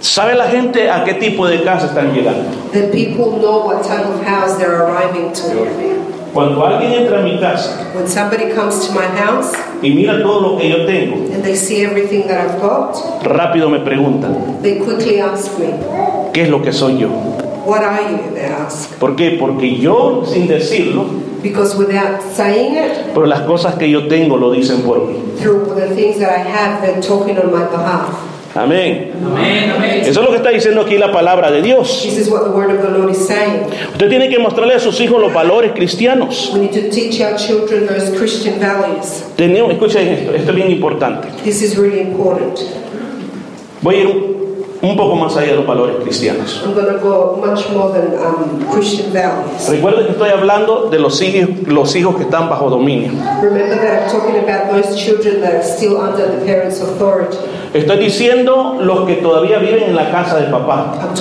¿Sabe 0.00 0.34
la 0.34 0.48
gente 0.48 0.90
a 0.90 1.02
qué 1.02 1.14
tipo 1.14 1.46
de 1.46 1.62
casa 1.62 1.86
están 1.86 2.12
llegando? 2.12 2.50
Then 2.72 2.90
people 2.90 3.38
know 3.40 3.64
what 3.64 3.82
type 3.82 4.04
of 4.04 4.22
house 4.22 4.58
they're 4.58 4.82
arriving 4.82 5.32
to. 5.32 6.03
Cuando 6.34 6.66
alguien 6.66 6.92
entra 6.92 7.20
a 7.20 7.22
mi 7.22 7.38
casa 7.38 7.90
When 7.94 8.08
somebody 8.08 8.50
comes 8.52 8.86
to 8.88 8.92
my 8.92 9.06
house 9.06 9.52
y 9.80 9.90
mira 9.90 10.20
todo 10.20 10.40
lo 10.40 10.58
que 10.58 10.68
yo 10.68 10.84
tengo, 10.84 11.14
and 11.32 11.44
they 11.44 11.54
see 11.54 11.84
everything 11.84 12.26
that 12.26 12.44
I've 12.44 12.60
got, 12.60 12.96
rápido 13.22 13.70
me 13.70 13.78
preguntan, 13.78 14.60
they 14.60 14.78
quickly 14.80 15.20
ask 15.20 15.56
me, 15.58 15.74
¿qué 16.32 16.42
es 16.42 16.48
lo 16.48 16.60
que 16.60 16.72
soy 16.72 16.98
yo? 16.98 17.08
What 17.64 17.82
are 17.82 18.02
you? 18.10 18.34
They 18.34 18.46
ask. 18.46 18.98
¿Por 18.98 19.14
qué? 19.14 19.36
Porque 19.38 19.76
yo, 19.78 20.24
sin 20.26 20.48
decirlo, 20.48 21.04
Because 21.42 21.76
without 21.76 22.20
saying 22.34 22.74
it, 22.74 23.12
pero 23.14 23.26
las 23.26 23.40
cosas 23.42 23.74
que 23.76 23.88
yo 23.88 24.08
tengo 24.08 24.36
lo 24.36 24.50
dicen 24.50 24.80
por 24.82 25.06
mí. 25.06 25.14
through 25.38 25.74
the 25.76 25.94
things 25.94 26.18
that 26.18 26.30
I 26.30 26.42
have, 26.42 26.80
they're 26.82 27.00
talking 27.00 27.38
on 27.38 27.52
my 27.52 27.64
behalf. 27.70 28.10
Amén. 28.54 29.10
Eso 30.02 30.20
es 30.20 30.24
lo 30.24 30.30
que 30.30 30.36
está 30.36 30.50
diciendo 30.50 30.82
aquí 30.82 30.96
la 30.96 31.10
palabra 31.10 31.50
de 31.50 31.60
Dios. 31.60 32.02
This 32.04 32.18
is 32.18 32.28
what 32.30 32.44
the 32.44 32.50
word 32.50 32.70
of 32.70 32.82
the 32.82 32.96
Lord 32.96 33.10
is 33.10 33.26
saying. 33.26 33.66
Usted 33.92 34.08
tiene 34.08 34.28
que 34.28 34.38
mostrarle 34.38 34.74
a 34.74 34.78
sus 34.78 35.00
hijos 35.00 35.20
los 35.20 35.32
valores 35.32 35.72
cristianos. 35.72 36.52
We 36.54 36.60
need 36.60 36.72
to 36.72 36.88
teach 36.90 37.20
our 37.20 37.36
children 37.36 37.86
those 37.86 38.16
Christian 38.16 38.60
values. 38.60 39.24
Tenemos, 39.36 39.72
escuchen 39.72 40.06
esto, 40.06 40.34
esto 40.34 40.50
es 40.50 40.56
bien 40.56 40.70
importante. 40.70 41.28
This 41.42 41.62
is 41.62 41.76
really 41.76 42.00
important. 42.00 42.60
Voy 43.82 43.96
a 43.96 43.98
ir 44.02 44.43
un, 44.84 44.96
poco 44.96 45.16
más 45.16 45.36
allá 45.36 45.48
de 45.48 45.56
los 45.56 45.66
valores 45.66 45.96
cristianos. 46.02 46.62
Go 47.02 47.36
much 47.44 47.68
more 47.70 47.92
than 47.92 48.14
um, 48.18 48.72
Christian 48.72 49.12
values. 49.12 49.68
Recuerden 49.68 50.06
que 50.06 50.12
estoy 50.12 50.30
hablando 50.30 50.88
de 50.90 50.98
los 50.98 51.20
hijos, 51.20 51.50
los 51.66 51.94
hijos 51.96 52.16
que 52.16 52.22
están 52.22 52.48
bajo 52.48 52.70
dominio. 52.70 53.10
Estoy 57.74 57.98
diciendo 57.98 58.76
los 58.80 59.00
que 59.04 59.14
todavía 59.14 59.58
viven 59.58 59.82
en 59.82 59.96
la 59.96 60.10
casa 60.10 60.36
del 60.36 60.50
papá. 60.50 61.12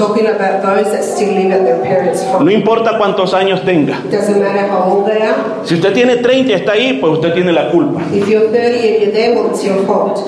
No 2.40 2.52
importa 2.52 2.98
cuántos 2.98 3.34
años 3.34 3.64
tenga. 3.66 4.00
Si 5.64 5.74
usted 5.74 5.94
tiene 5.94 6.18
30 6.18 6.52
y 6.52 6.54
está 6.54 6.74
ahí, 6.74 7.00
pues 7.02 7.14
usted 7.14 7.34
tiene 7.34 7.52
la 7.52 7.72
culpa. 7.72 8.02
If 8.14 8.28
you're 8.30 8.50
30 8.50 8.58
and 8.58 9.02
you're 9.02 9.12
there, 9.12 9.36
well, 9.36 9.50
it's 9.50 9.64
your 9.64 9.84
fault. 9.86 10.20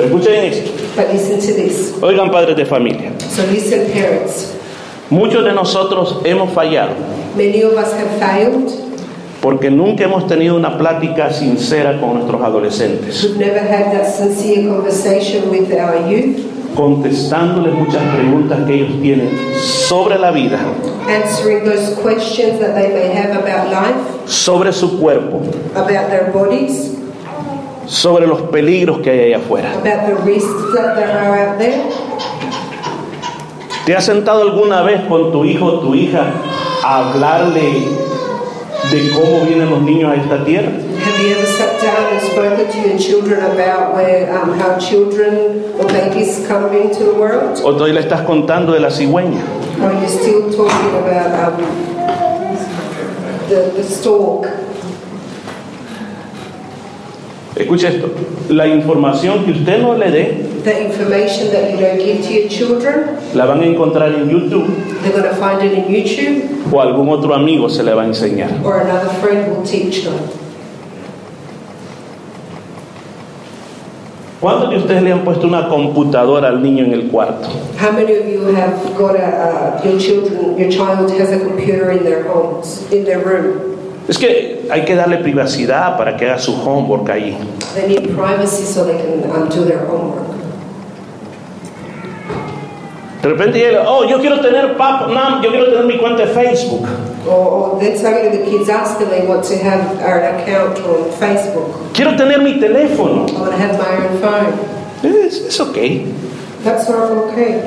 Pero 0.00 0.16
escuchen 0.16 0.44
esto. 0.44 0.70
But 0.96 1.12
listen 1.12 1.38
to 1.40 1.54
this. 1.54 1.94
Oigan, 2.02 2.30
padres 2.30 2.56
de 2.56 2.64
familia. 2.64 3.12
So 3.18 3.42
listen, 3.50 3.90
parents. 3.92 4.54
Muchos 5.10 5.44
de 5.44 5.52
nosotros 5.52 6.18
hemos 6.24 6.52
fallado 6.52 6.92
Many 7.36 7.62
of 7.64 7.72
us 7.76 7.92
have 7.92 8.08
failed. 8.18 8.70
porque 9.42 9.70
nunca 9.70 10.04
hemos 10.04 10.26
tenido 10.26 10.56
una 10.56 10.76
plática 10.78 11.32
sincera 11.32 11.98
con 12.00 12.14
nuestros 12.14 12.40
adolescentes, 12.42 13.24
We've 13.24 13.38
never 13.38 13.58
had 13.60 13.90
that 13.92 14.06
sincere 14.06 14.68
conversation 14.68 15.50
with 15.50 15.72
our 15.72 15.96
youth, 16.08 16.36
contestándoles 16.76 17.72
muchas 17.74 18.02
preguntas 18.14 18.58
que 18.66 18.74
ellos 18.74 19.00
tienen 19.02 19.30
sobre 19.88 20.18
la 20.18 20.30
vida, 20.30 20.58
answering 21.08 21.64
those 21.64 21.94
questions 22.02 22.58
that 22.60 22.74
they 22.74 22.88
may 22.92 23.08
have 23.14 23.32
about 23.32 23.70
life, 23.70 24.26
sobre 24.26 24.72
su 24.72 24.98
cuerpo, 25.00 25.40
about 25.74 26.08
their 26.10 26.30
bodies, 26.32 26.92
sobre 27.90 28.26
los 28.26 28.42
peligros 28.42 29.00
que 29.00 29.10
hay 29.10 29.20
allá 29.32 29.38
afuera. 29.38 29.72
¿Te 33.84 33.96
has 33.96 34.04
sentado 34.04 34.42
alguna 34.42 34.82
vez 34.82 35.00
con 35.08 35.32
tu 35.32 35.44
hijo 35.44 35.66
o 35.66 35.80
tu 35.80 35.94
hija 35.96 36.32
a 36.84 37.10
hablarle 37.10 37.88
de 38.92 39.10
cómo 39.10 39.44
vienen 39.44 39.70
los 39.70 39.82
niños 39.82 40.12
a 40.12 40.14
esta 40.14 40.44
tierra? 40.44 40.68
Have 40.68 41.18
you 41.20 41.34
ever 41.34 41.46
sat 41.46 41.80
down 41.80 42.12
and 42.12 42.20
spoken 42.22 42.70
to 42.70 42.88
your 42.88 42.98
children 42.98 43.40
about 43.40 43.96
where, 43.96 44.30
um, 44.32 44.56
how 44.58 44.78
children 44.78 45.64
or 45.76 45.86
babies 45.86 46.46
come 46.46 46.72
into 46.72 47.04
the 47.04 47.14
world? 47.18 47.58
¿O 47.64 47.72
todavía 47.72 47.94
le 47.94 48.00
estás 48.00 48.22
contando 48.22 48.72
de 48.72 48.80
la 48.80 48.90
cigüeña? 48.90 49.42
Or 49.82 49.90
are 49.90 50.00
you 50.00 50.08
still 50.08 50.42
talking 50.52 50.94
about 50.94 51.58
um, 51.58 51.64
the, 53.48 53.72
the 53.74 53.82
stalk? 53.82 54.46
Escuche 57.60 57.88
esto, 57.88 58.08
la 58.48 58.66
información 58.66 59.44
que 59.44 59.52
usted 59.52 59.80
no 59.82 59.94
le 59.96 60.10
dé, 60.10 60.46
The 60.64 60.84
information 60.86 61.50
that 61.52 61.70
you 61.72 61.78
don't 61.80 61.98
give 61.98 62.22
to 62.22 62.32
your 62.32 62.48
children, 62.48 63.16
la 63.34 63.46
van 63.46 63.60
a 63.62 63.66
encontrar 63.66 64.12
en 64.14 64.28
YouTube 64.28 64.66
they're 65.02 65.12
going 65.12 65.24
to 65.24 65.34
find 65.36 65.62
it 65.62 65.72
in 65.72 65.84
YouTube 65.86 66.72
o 66.72 66.80
algún 66.80 67.08
otro 67.08 67.34
amigo 67.34 67.68
se 67.70 67.82
le 67.82 67.94
va 67.94 68.02
a 68.02 68.06
enseñar. 68.06 68.50
or 68.64 68.80
another 68.80 69.08
friend 69.20 69.48
will 69.50 69.62
teach 69.64 70.04
them. 70.04 70.14
¿Cuántos 74.40 74.70
de 74.70 74.76
ustedes 74.78 75.02
le 75.02 75.12
han 75.12 75.22
puesto 75.22 75.46
una 75.46 75.68
computadora 75.68 76.48
al 76.48 76.62
niño 76.62 76.84
en 76.84 76.92
el 76.94 77.08
cuarto? 77.10 77.48
How 77.78 77.92
many 77.92 78.12
of 78.16 78.26
you 78.26 78.46
have 78.56 78.72
got 78.96 79.14
a, 79.16 79.80
uh, 79.82 79.84
your 79.84 79.98
children, 79.98 80.56
your 80.56 80.70
child 80.70 81.10
has 81.10 81.30
a 81.30 81.38
computer 81.38 81.90
in 81.90 82.04
their 82.04 82.22
homes, 82.26 82.90
in 82.90 83.04
their 83.04 83.18
room? 83.22 83.76
Es 84.08 84.18
que 84.18 84.66
hay 84.70 84.84
que 84.84 84.94
darle 84.94 85.18
privacidad 85.18 85.96
para 85.96 86.16
que 86.16 86.26
haga 86.26 86.38
su 86.38 86.54
homework 86.54 87.08
allí. 87.10 87.36
They 87.74 87.86
need 87.86 88.16
privacy 88.16 88.64
so 88.64 88.84
they 88.84 88.96
can 88.96 89.30
um, 89.30 89.48
do 89.48 89.64
their 89.64 89.86
homework. 89.86 90.30
De 93.22 93.28
repente 93.28 93.58
llega, 93.58 93.84
oh, 93.86 94.04
yo 94.04 94.18
quiero 94.18 94.40
tener 94.40 94.78
pap, 94.78 95.08
mam, 95.08 95.42
yo 95.42 95.50
quiero 95.50 95.66
tener 95.66 95.84
mi 95.84 95.98
cuenta 95.98 96.24
de 96.24 96.32
Facebook. 96.32 96.88
Or 97.28 97.78
then 97.78 97.96
suddenly 97.98 98.38
the 98.38 98.50
kids 98.50 98.70
ask 98.70 98.98
and 99.00 99.10
they 99.10 99.26
want 99.26 99.44
to 99.44 99.58
have 99.58 100.00
an 100.00 100.40
account 100.40 100.78
on 100.78 101.10
Facebook. 101.20 101.92
Quiero 101.92 102.16
tener 102.16 102.40
mi 102.40 102.58
teléfono. 102.58 103.28
I 103.28 103.40
want 103.40 103.50
to 103.52 103.58
have 103.58 103.78
my 103.78 104.06
own 104.06 104.18
phone. 104.20 104.70
Es, 105.02 105.46
es 105.46 105.60
ok, 105.60 105.76
That's 106.64 106.88
not 106.88 107.10
okay. 107.10 107.60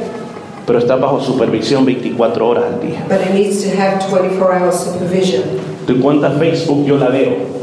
pero 0.65 0.79
está 0.79 0.95
bajo 0.95 1.19
supervisión 1.19 1.85
24 1.85 2.47
horas 2.47 2.63
al 2.65 2.79
día. 2.79 3.05
But 3.07 3.21
it 3.21 3.33
needs 3.33 3.63
to 3.63 3.69
have 3.79 3.99
24 4.09 4.53
hour 4.53 4.71
supervision. 4.71 5.43
Tu 5.85 5.99
cuenta 5.99 6.31
Facebook 6.31 6.85
yo 6.85 6.97
la 6.97 7.09
veo. 7.09 7.53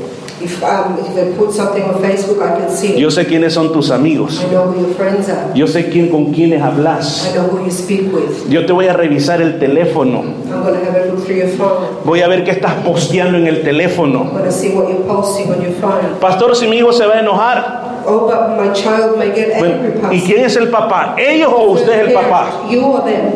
If, 0.42 0.62
um, 0.62 0.96
if 0.98 1.14
they 1.14 1.36
put 1.36 1.52
something 1.52 1.82
on 1.82 2.00
Facebook, 2.00 2.40
I 2.40 2.58
can 2.58 2.70
see 2.70 2.94
it. 2.94 2.98
Yo 2.98 3.10
sé 3.10 3.26
quiénes 3.26 3.52
son 3.52 3.72
tus 3.74 3.90
amigos. 3.90 4.40
I 4.42 4.50
know 4.50 4.72
who 4.72 4.80
your 4.80 4.94
friends 4.94 5.28
are. 5.28 5.52
Yo 5.54 5.66
sé 5.66 5.90
quién 5.90 6.08
con 6.08 6.32
quiénes 6.32 6.62
hablas. 6.62 7.28
I 7.30 7.36
know 7.36 7.42
who 7.48 7.62
you 7.62 7.70
speak 7.70 8.10
with. 8.10 8.48
Yo 8.48 8.64
te 8.64 8.72
voy 8.72 8.86
a 8.86 8.94
revisar 8.94 9.42
el 9.42 9.58
teléfono. 9.58 10.22
I'm 10.22 10.46
to 10.46 10.74
have 10.82 10.96
a 10.96 11.12
look 11.12 11.24
through 11.26 11.36
your 11.36 11.48
phone. 11.48 11.88
Voy 12.06 12.22
a 12.22 12.28
ver 12.28 12.44
qué 12.44 12.52
estás 12.52 12.72
posteando 12.82 13.36
en 13.36 13.48
el 13.48 13.62
teléfono. 13.62 14.30
I'm 14.32 14.44
to 14.44 14.50
see 14.50 14.70
what 14.70 14.88
you're 14.88 15.04
posting 15.06 15.50
on 15.50 15.60
your 15.60 15.72
phone. 15.74 16.18
Pastor, 16.20 16.56
si 16.56 16.66
mi 16.66 16.78
hijo 16.78 16.90
se 16.92 17.04
va 17.04 17.16
a 17.16 17.20
enojar. 17.20 18.02
Oh, 18.06 18.26
but 18.26 18.56
my 18.56 18.72
child 18.72 19.18
may 19.18 19.34
get 19.34 19.52
angry, 19.52 19.90
Bueno, 20.00 20.12
¿Y 20.14 20.22
quién 20.22 20.42
es 20.42 20.56
el 20.56 20.70
papá? 20.70 21.16
¿Ellos 21.18 21.52
o 21.54 21.72
usted 21.72 22.00
es 22.00 22.08
el 22.08 22.14
papá? 22.14 22.66
You 22.70 22.80
or 22.80 23.04
them? 23.04 23.32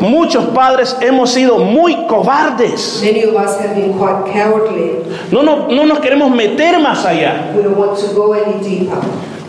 Muchos 0.00 0.46
padres 0.46 0.96
hemos 1.00 1.30
sido 1.30 1.58
muy 1.58 2.06
cobardes. 2.06 3.02
Many 3.04 3.24
of 3.24 3.34
us 3.34 3.58
have 3.58 3.74
been 3.74 3.92
quite 3.92 4.32
cowardly. 4.32 4.92
No, 5.32 5.42
no, 5.42 5.68
no 5.68 5.86
nos 5.86 5.98
queremos 5.98 6.30
meter 6.30 6.78
más 6.78 7.04
allá. 7.04 7.52
We 7.56 7.62
don't 7.62 7.76
want 7.76 7.98
to 7.98 8.14
go 8.14 8.32
any 8.32 8.62
deeper. 8.62 8.98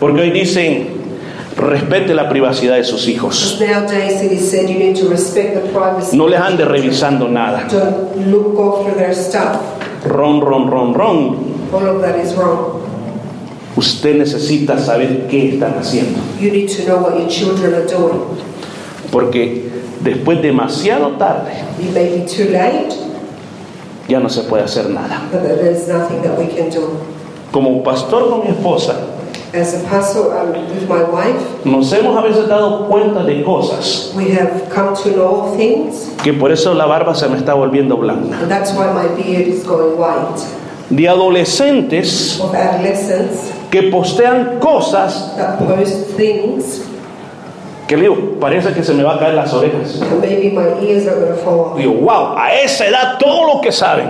Porque 0.00 0.20
hoy 0.22 0.30
dicen, 0.30 0.88
respete 1.56 2.14
la 2.14 2.28
privacidad 2.28 2.76
de 2.76 2.84
sus 2.84 3.06
hijos. 3.06 3.60
No 6.12 6.28
les 6.28 6.40
ande 6.40 6.64
revisando 6.64 7.28
nada. 7.28 7.68
Ron, 10.04 10.40
ron, 10.40 10.70
ron, 10.70 10.94
ron. 10.94 11.36
All 11.72 11.86
of 11.86 12.02
that 12.02 12.16
is 12.18 12.34
wrong. 12.36 12.80
Usted 13.76 14.16
necesita 14.16 14.78
saber 14.78 15.28
qué 15.28 15.50
están 15.50 15.74
haciendo. 15.78 16.18
You 16.40 16.50
need 16.50 16.68
to 16.68 16.84
know 16.84 16.98
what 16.98 17.16
your 17.18 17.28
children 17.28 17.74
are 17.74 17.86
doing. 17.86 18.20
Porque 19.12 19.70
después 20.02 20.40
demasiado 20.42 21.08
tarde 21.18 21.52
It 21.78 21.92
may 21.94 22.18
be 22.18 22.26
too 22.26 22.50
late, 22.50 22.94
ya 24.08 24.20
no 24.20 24.28
se 24.28 24.42
puede 24.42 24.64
hacer 24.64 24.88
nada. 24.90 25.22
but 25.30 25.42
there's 25.42 25.86
nothing 25.88 26.22
that 26.22 26.38
we 26.38 26.46
can 26.48 26.70
do. 26.70 26.98
Como 27.52 27.82
pastor 27.82 28.28
con 28.30 28.40
mi 28.44 28.48
esposa, 28.48 28.94
As 29.52 29.74
a 29.74 29.80
pastor 29.88 30.32
um, 30.38 30.52
with 30.52 30.88
my 30.88 31.02
wife, 31.02 31.64
nos 31.64 31.92
hemos 31.92 32.16
a 32.16 32.22
veces 32.22 32.46
dado 32.46 32.86
cuenta 32.88 33.24
de 33.24 33.42
cosas 33.42 34.12
we 34.16 34.30
have 34.30 34.68
come 34.72 34.94
to 34.94 35.10
know 35.10 35.52
things, 35.56 36.08
que 36.22 36.32
por 36.32 36.52
eso 36.52 36.72
la 36.72 36.86
barba 36.86 37.14
se 37.16 37.26
me 37.28 37.36
está 37.36 37.54
volviendo 37.54 37.96
blanca. 37.96 38.38
and 38.42 38.48
that's 38.50 38.72
why 38.74 38.92
my 38.92 39.08
beard 39.20 39.48
is 39.48 39.64
going 39.64 39.98
white. 39.98 40.40
De 40.88 41.08
adolescentes 41.08 42.40
Of 42.40 42.54
adolescents 42.54 43.50
que 43.70 43.90
postean 43.90 44.58
cosas 44.60 45.34
that 45.36 45.58
post 45.58 46.10
things, 46.16 46.82
que 47.90 47.96
le 47.96 48.02
digo, 48.02 48.38
parece 48.38 48.72
que 48.72 48.84
se 48.84 48.94
me 48.94 49.02
va 49.02 49.16
a 49.16 49.18
caer 49.18 49.34
las 49.34 49.52
orejas. 49.52 49.98
maybe 50.20 50.50
my 50.50 50.78
ears 50.80 51.08
are 51.08 51.26
to 51.26 51.34
fall 51.42 51.72
off. 51.72 51.76
Digo, 51.76 51.94
wow, 51.94 52.36
a 52.38 52.54
esa 52.54 52.86
edad 52.86 53.18
todo 53.18 53.52
lo 53.52 53.60
que 53.60 53.72
saben. 53.72 54.08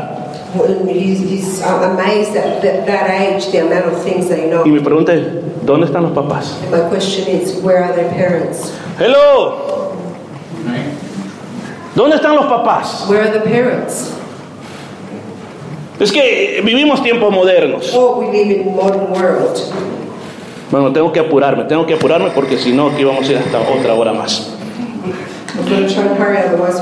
Y 4.65 4.71
mi 4.71 4.81
pregunta 4.81 5.15
es, 5.15 5.23
¿dónde 5.63 5.87
están 5.87 6.03
los 6.03 6.13
papás? 6.13 6.59
And 6.63 6.73
my 6.73 6.91
question 6.91 7.27
is, 7.35 7.55
where 7.63 7.83
are 7.83 7.95
their 7.95 8.11
parents? 8.11 8.71
Hello. 8.99 9.95
¿Dónde 11.95 12.17
están 12.17 12.37
los 12.37 12.45
papás? 12.47 13.07
Where 13.09 13.23
are 13.23 13.31
the 13.33 13.41
parents? 13.41 14.13
Es 15.99 16.13
que 16.13 16.61
vivimos 16.63 17.03
tiempos 17.03 17.33
modernos. 17.33 17.95
Oh, 17.95 18.21
we 18.21 18.27
live 18.31 18.51
in 18.61 18.77
modern 18.77 19.11
world. 19.11 19.59
Bueno, 20.71 20.93
tengo 20.93 21.13
que 21.13 21.21
apurarme, 21.21 21.65
tengo 21.65 21.85
que 21.85 21.95
apurarme 21.95 22.31
porque 22.31 22.57
si 22.57 22.73
no, 22.73 22.89
aquí 22.89 23.03
vamos 23.03 23.29
a 23.29 23.33
ir 23.33 23.39
hasta 23.39 23.59
otra 23.59 23.95
hora 23.95 24.13
más. 24.13 24.55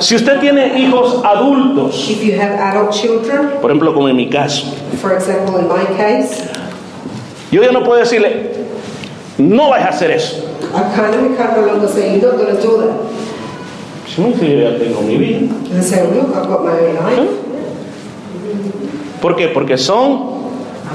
Si 0.00 0.14
usted 0.14 0.40
tiene 0.40 0.78
hijos 0.78 1.22
adultos, 1.24 2.08
If 2.10 2.22
you 2.22 2.40
have 2.40 2.54
adult 2.60 2.90
children, 2.90 3.50
por 3.60 3.70
ejemplo, 3.70 3.94
como 3.94 4.08
en 4.08 4.16
mi 4.16 4.28
caso, 4.28 4.66
for 5.00 5.12
example, 5.12 5.58
in 5.60 5.68
my 5.68 5.96
case, 5.96 6.44
yo 7.50 7.62
ya 7.62 7.72
no 7.72 7.82
puedo 7.82 7.98
decirle, 7.98 8.52
no 9.38 9.70
vayas 9.70 9.86
a 9.86 9.90
hacer 9.90 10.10
eso. 10.10 10.44
Si 14.06 14.20
no, 14.20 14.28
yo 14.30 14.70
ya 14.70 14.78
tengo 14.78 15.00
mi 15.00 15.16
vida. 15.16 15.54
¿Por 19.20 19.34
qué? 19.36 19.48
Porque 19.48 19.78
son, 19.78 20.38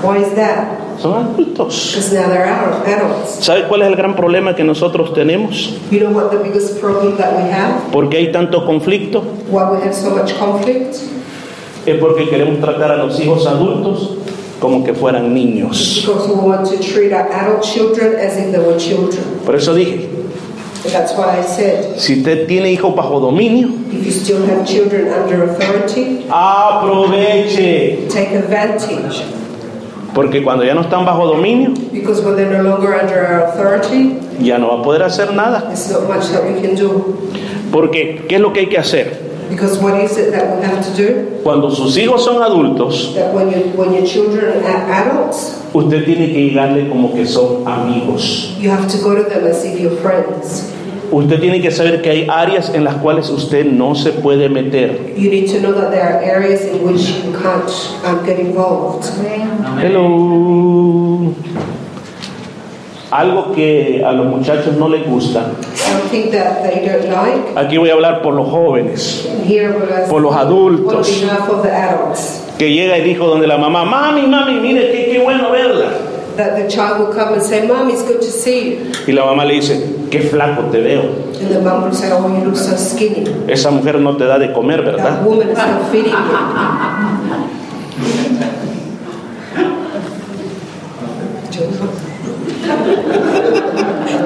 Why 0.03 0.21
is 0.21 0.35
that? 0.35 0.82
Son 0.99 1.13
adultos. 1.13 1.97
¿Sabe 3.39 3.67
cuál 3.67 3.81
es 3.81 3.87
el 3.87 3.95
gran 3.95 4.15
problema 4.15 4.55
que 4.55 4.63
nosotros 4.63 5.13
tenemos? 5.13 5.75
You 5.91 5.99
know 5.99 6.11
what 6.11 6.31
the 6.31 6.37
biggest 6.37 6.79
problem 6.79 7.17
that 7.17 7.33
we 7.35 7.51
have? 7.51 7.91
¿Por 7.91 8.09
qué 8.09 8.17
hay 8.17 8.31
tanto 8.31 8.65
conflicto? 8.65 9.23
Why 9.49 9.63
we 9.71 9.77
have 9.83 9.93
so 9.93 10.11
much 10.11 10.33
conflict? 10.37 10.95
Es 11.85 11.97
porque 11.99 12.29
queremos 12.29 12.59
tratar 12.61 12.91
a 12.91 12.97
los 12.97 13.19
hijos 13.19 13.45
adultos 13.45 14.17
como 14.59 14.83
que 14.83 14.93
fueran 14.93 15.33
niños. 15.33 16.03
Because 16.05 16.29
we 16.29 16.35
want 16.35 16.65
to 16.69 16.77
treat 16.77 17.11
our 17.11 17.29
adult 17.31 17.61
children 17.63 18.15
as 18.15 18.37
if 18.37 18.51
they 18.51 18.59
were 18.59 18.77
children. 18.77 19.21
Por 19.45 19.55
eso 19.55 19.73
dije, 19.73 20.07
that's 20.91 21.13
why 21.17 21.39
I 21.39 21.41
said, 21.41 21.99
si 21.99 22.19
usted 22.19 22.47
tiene 22.47 22.71
hijos 22.71 22.95
bajo 22.95 23.19
dominio, 23.19 23.69
if 23.91 24.05
you 24.05 24.11
still 24.11 24.45
have 24.45 24.65
children 24.65 25.09
under 25.09 25.43
authority, 25.43 26.25
aproveche. 26.29 28.09
take 28.09 28.31
advantage. 28.31 29.23
Porque 30.13 30.43
cuando 30.43 30.63
ya 30.63 30.75
no 30.75 30.81
están 30.81 31.05
bajo 31.05 31.25
dominio, 31.25 31.73
Because 31.91 32.21
when 32.21 32.35
they're 32.35 32.51
no 32.51 32.63
longer 32.63 32.93
under 32.93 33.25
our 33.25 33.45
authority, 33.45 34.19
ya 34.39 34.57
no 34.57 34.67
va 34.67 34.79
a 34.79 34.83
poder 34.83 35.03
hacer 35.03 35.33
nada. 35.33 35.63
there's 35.67 35.89
not 35.91 36.07
much 36.07 36.29
that 36.31 36.43
we 36.43 36.61
can 36.61 36.75
do. 36.75 37.17
Porque, 37.71 38.25
¿qué 38.27 38.35
es 38.35 38.41
lo 38.41 38.53
que 38.53 38.61
hay 38.61 38.67
que 38.67 38.77
hacer? 38.77 39.33
Because 39.49 39.79
what 39.79 39.99
is 39.99 40.17
it 40.17 40.31
that 40.31 40.57
we 40.57 40.63
have 40.65 40.83
to 40.83 40.91
do? 40.95 41.41
Cuando 41.43 41.69
sus 41.69 41.97
hijos 41.97 42.23
son 42.23 42.41
adultos, 42.41 43.15
when, 43.33 43.49
you, 43.51 43.71
when 43.75 43.93
adults, 43.93 45.61
usted 45.73 46.05
tiene 46.05 46.31
que 46.31 46.49
llegarle 46.49 46.87
como 46.89 47.13
que 47.13 47.25
son 47.25 47.67
amigos. 47.67 48.55
you 48.59 48.69
have 48.69 48.87
to 48.87 48.97
go 49.03 49.15
to 49.15 49.23
them 49.29 49.45
as 49.45 49.63
if 49.63 49.79
you're 49.79 49.95
friends. 49.97 50.71
Usted 51.13 51.39
tiene 51.39 51.61
que 51.61 51.69
saber 51.69 52.01
que 52.01 52.09
hay 52.09 52.27
áreas 52.27 52.73
en 52.73 52.83
las 52.83 52.95
cuales 52.95 53.29
usted 53.29 53.65
no 53.65 53.93
se 53.93 54.13
puede 54.13 54.49
meter. 54.49 55.13
You 55.15 55.29
need 55.29 55.47
to 55.51 55.59
know 55.59 55.71
that 55.73 55.91
there 55.91 56.01
are 56.01 56.23
areas 56.23 56.65
in 56.65 56.83
which 56.83 57.07
you 57.23 57.31
can't 57.33 57.69
um, 58.03 58.25
get 58.25 58.39
involved. 58.39 59.05
Hello. 59.79 61.35
Algo 63.11 63.53
que 63.53 64.01
a 64.03 64.11
los 64.11 64.25
muchachos 64.25 64.75
no 64.75 64.89
les 64.89 65.05
gusta. 65.05 65.51
Something 65.75 66.31
that 66.31 66.63
they 66.63 66.83
don't 66.83 67.07
like. 67.11 67.59
Aquí 67.59 67.77
voy 67.77 67.91
a 67.91 67.93
hablar 67.93 68.23
por 68.23 68.33
los 68.33 68.49
jóvenes, 68.49 69.29
here 69.47 69.71
por 70.09 70.19
los 70.19 70.33
on 70.33 70.39
adultos. 70.39 71.21
behalf 71.21 71.47
of 71.47 71.61
the 71.61 71.69
adults. 71.71 72.41
Que 72.57 72.73
llega 72.73 72.97
el 72.97 73.05
hijo 73.05 73.27
donde 73.27 73.45
la 73.45 73.59
mamá, 73.59 73.85
mami, 73.85 74.25
mami, 74.25 74.59
mire 74.59 74.91
qué, 74.91 75.11
qué 75.11 75.19
bueno 75.19 75.51
verla. 75.51 75.91
That 76.35 76.57
the 76.57 76.67
child 76.67 76.99
will 76.99 77.13
come 77.13 77.33
and 77.33 77.43
say, 77.43 77.67
Mom, 77.67 77.89
it's 77.91 78.01
good 78.03 78.19
to 78.21 78.31
see 78.31 78.69
you. 78.75 78.91
Y 79.07 79.13
la 79.13 79.25
mamá 79.25 79.45
le 79.45 79.53
dice, 79.55 80.07
qué 80.09 80.21
flaco 80.21 80.71
te 80.71 80.81
veo. 80.81 81.01
And 81.39 81.51
the 81.51 81.61
mom 81.61 81.83
will 81.83 81.93
say, 81.93 82.09
Oh, 82.11 82.27
you 82.27 82.43
look 82.45 82.55
so 82.57 82.75
skinny. 82.75 83.23
Esa 83.51 83.69
mujer 83.69 83.99
no 83.99 84.15
te 84.17 84.25
da 84.25 84.39
de 84.39 84.51
comer, 84.53 84.77
That 84.83 84.95
¿verdad? 84.95 85.25
woman 85.25 85.49
is 85.49 85.57
not 85.57 85.91
feeding 85.91 86.11
you. 86.11 87.43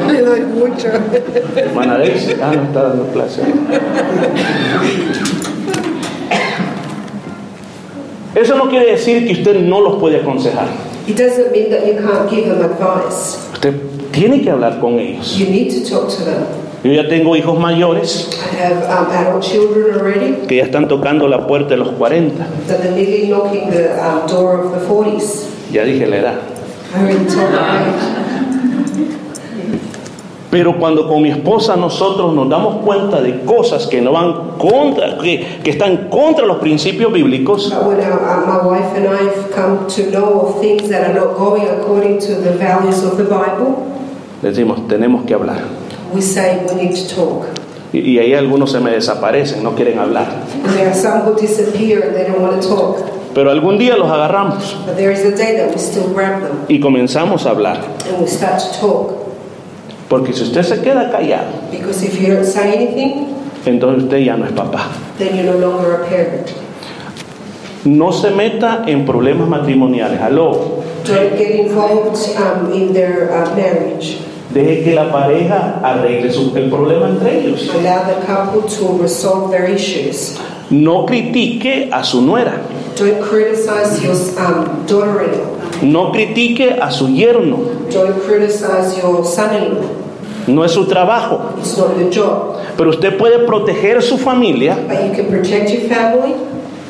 Le 0.07 0.21
doy 0.21 0.41
mucho. 0.41 0.87
Hermana 1.55 1.97
Daisy, 1.97 2.33
ah, 2.41 2.51
no 2.55 2.63
está 2.63 2.83
dando 2.83 3.05
clase. 3.11 3.41
Eso 8.35 8.55
no 8.55 8.69
quiere 8.69 8.91
decir 8.91 9.25
que 9.27 9.33
usted 9.33 9.59
no 9.61 9.81
los 9.81 9.95
puede 9.99 10.17
aconsejar. 10.21 10.67
It 11.07 11.15
doesn't 11.15 11.51
mean 11.53 11.69
that 11.71 11.87
you 11.87 11.93
can't 12.01 12.29
give 12.29 12.49
them 12.49 12.61
advice. 12.69 13.37
Usted 13.53 13.73
tiene 14.11 14.41
que 14.41 14.51
hablar 14.51 14.79
con 14.81 14.99
ellos. 14.99 15.37
You 15.37 15.47
need 15.49 15.69
to 15.71 15.89
talk 15.89 16.09
to 16.17 16.23
them. 16.25 16.43
Yo 16.83 16.91
ya 16.91 17.07
tengo 17.09 17.35
hijos 17.35 17.57
mayores 17.59 18.29
I 18.39 18.55
have 18.57 18.83
um, 18.83 19.09
adult 19.11 19.43
children 19.43 19.95
already 19.99 20.47
que 20.47 20.57
ya 20.57 20.63
están 20.63 20.87
tocando 20.87 21.27
la 21.27 21.47
puerta 21.47 21.69
de 21.69 21.77
los 21.77 21.89
40. 21.97 22.45
that 22.67 22.81
are 22.81 22.91
nearly 22.91 23.27
knocking 23.29 23.69
the 23.71 23.97
um, 23.99 24.27
door 24.27 24.59
of 24.59 24.71
the 24.73 24.85
40s. 24.85 25.47
Ya 25.71 25.83
dije 25.83 26.05
la 26.07 26.17
edad. 26.17 26.35
I 26.93 26.99
already 26.99 27.25
told 27.25 27.51
them. 27.53 28.26
Pero 30.57 30.75
cuando 30.79 31.07
con 31.07 31.21
mi 31.21 31.29
esposa 31.29 31.75
nosotros 31.75 32.33
nos 32.33 32.49
damos 32.49 32.77
cuenta 32.83 33.21
de 33.21 33.41
cosas 33.41 33.85
que 33.85 34.01
no 34.01 34.11
van 34.13 34.57
contra, 34.57 35.19
que, 35.19 35.59
que 35.63 35.69
están 35.69 36.07
contra 36.09 36.47
los 36.47 36.57
principios 36.57 37.13
bíblicos, 37.13 37.69
But 37.69 37.85
when 37.85 37.99
our, 38.01 38.47
my 38.47 38.67
wife 38.67 38.97
and 38.97 39.05
I 39.07 39.23
have 39.23 39.51
come 39.53 39.85
to 39.87 40.09
know 40.11 40.41
of 40.47 40.59
things 40.59 40.89
that 40.89 41.03
are 41.05 41.13
not 41.13 41.37
going 41.37 41.67
according 41.67 42.17
to 42.21 42.41
the 42.41 42.53
values 42.57 43.03
of 43.03 43.17
the 43.17 43.25
Bible, 43.25 43.75
decimos, 44.41 44.87
tenemos 44.87 45.25
que 45.27 45.35
hablar. 45.35 45.59
we 46.11 46.21
say 46.23 46.65
we 46.67 46.73
need 46.73 46.95
to 46.95 47.15
talk. 47.15 47.45
Y, 47.93 47.99
y 47.99 48.17
ahí 48.19 48.33
algunos 48.33 48.71
se 48.71 48.79
me 48.79 48.89
desaparecen, 48.89 49.61
no 49.61 49.75
quieren 49.75 49.99
hablar. 49.99 50.25
And 50.65 50.73
there 50.75 50.87
are 50.87 50.95
some 50.95 51.21
who 51.21 51.39
disappear 51.39 52.01
and 52.03 52.15
they 52.15 52.23
don't 52.25 52.41
want 52.41 52.59
to 52.59 52.67
talk. 52.67 52.97
Pero 53.35 53.51
algún 53.51 53.77
día 53.77 53.95
los 53.95 54.09
agarramos 54.09 54.75
But 54.87 54.95
there 54.95 55.11
is 55.11 55.19
a 55.23 55.29
day 55.37 55.55
that 55.57 55.69
we 55.69 55.77
still 55.77 56.11
grab 56.11 56.41
them 56.41 56.65
y 56.67 56.79
comenzamos 56.79 57.45
a 57.45 57.51
hablar. 57.51 57.77
and 58.09 58.21
we 58.21 58.27
start 58.27 58.59
to 58.59 58.79
talk. 58.81 59.26
Porque 60.09 60.31
si 60.33 60.43
usted 60.43 60.63
se 60.63 60.81
queda 60.81 61.11
callado, 61.11 61.47
Because 61.71 62.03
if 62.03 62.19
you 62.21 62.33
don't 62.33 62.45
say 62.45 62.73
anything, 62.75 63.27
entonces 63.65 64.03
usted 64.03 64.19
ya 64.19 64.37
no 64.37 64.45
es 64.45 64.51
papá. 64.53 64.87
then 65.17 65.35
you're 65.35 65.51
no 65.51 65.57
longer 65.57 66.01
a 66.01 66.05
parent. 66.05 66.47
No 67.85 68.11
se 68.11 68.31
meta 68.31 68.83
en 68.87 69.05
problemas 69.05 69.47
matrimoniales. 69.47 70.19
Aló. 70.21 70.83
Don't 71.05 71.37
get 71.37 71.51
involved 71.51 72.17
um, 72.37 72.71
in 72.73 72.93
their 72.93 73.31
uh, 73.31 73.55
marriage. 73.55 74.19
Deje 74.53 74.83
que 74.83 74.95
la 74.95 75.11
pareja 75.11 75.79
arregle 75.83 76.31
su- 76.31 76.53
el 76.55 76.69
problema 76.69 77.09
entre 77.09 77.39
ellos. 77.39 77.69
Allow 77.69 78.05
the 78.05 78.25
couple 78.25 78.61
to 78.63 78.97
resolve 79.01 79.51
their 79.51 79.69
issues. 79.69 80.37
No 80.69 81.05
critique 81.05 81.89
a 81.91 82.03
su 82.03 82.21
nuera. 82.21 82.61
Don't 82.97 83.21
criticize 83.21 84.01
your 84.03 84.15
um, 84.39 84.85
daughter-in-law. 84.85 85.56
No 85.81 86.11
critique 86.11 86.77
a 86.81 86.89
su 86.91 87.07
yerno. 87.09 87.57
Don't 87.91 88.19
criticize 88.25 88.97
your 89.01 89.23
son-in-law. 89.25 89.83
No 90.47 90.63
es 90.63 90.71
su 90.71 90.85
trabajo. 90.85 91.53
It's 91.59 91.77
not 91.77 91.97
your 91.97 92.09
job. 92.09 92.55
Pero 92.77 92.89
usted 92.89 93.17
puede 93.17 93.39
proteger 93.39 94.01
su 94.01 94.17
familia, 94.17 94.75
But 94.87 95.03
you 95.05 95.11
can 95.13 95.27
protect 95.29 95.69
your 95.71 95.89
family, 95.89 96.33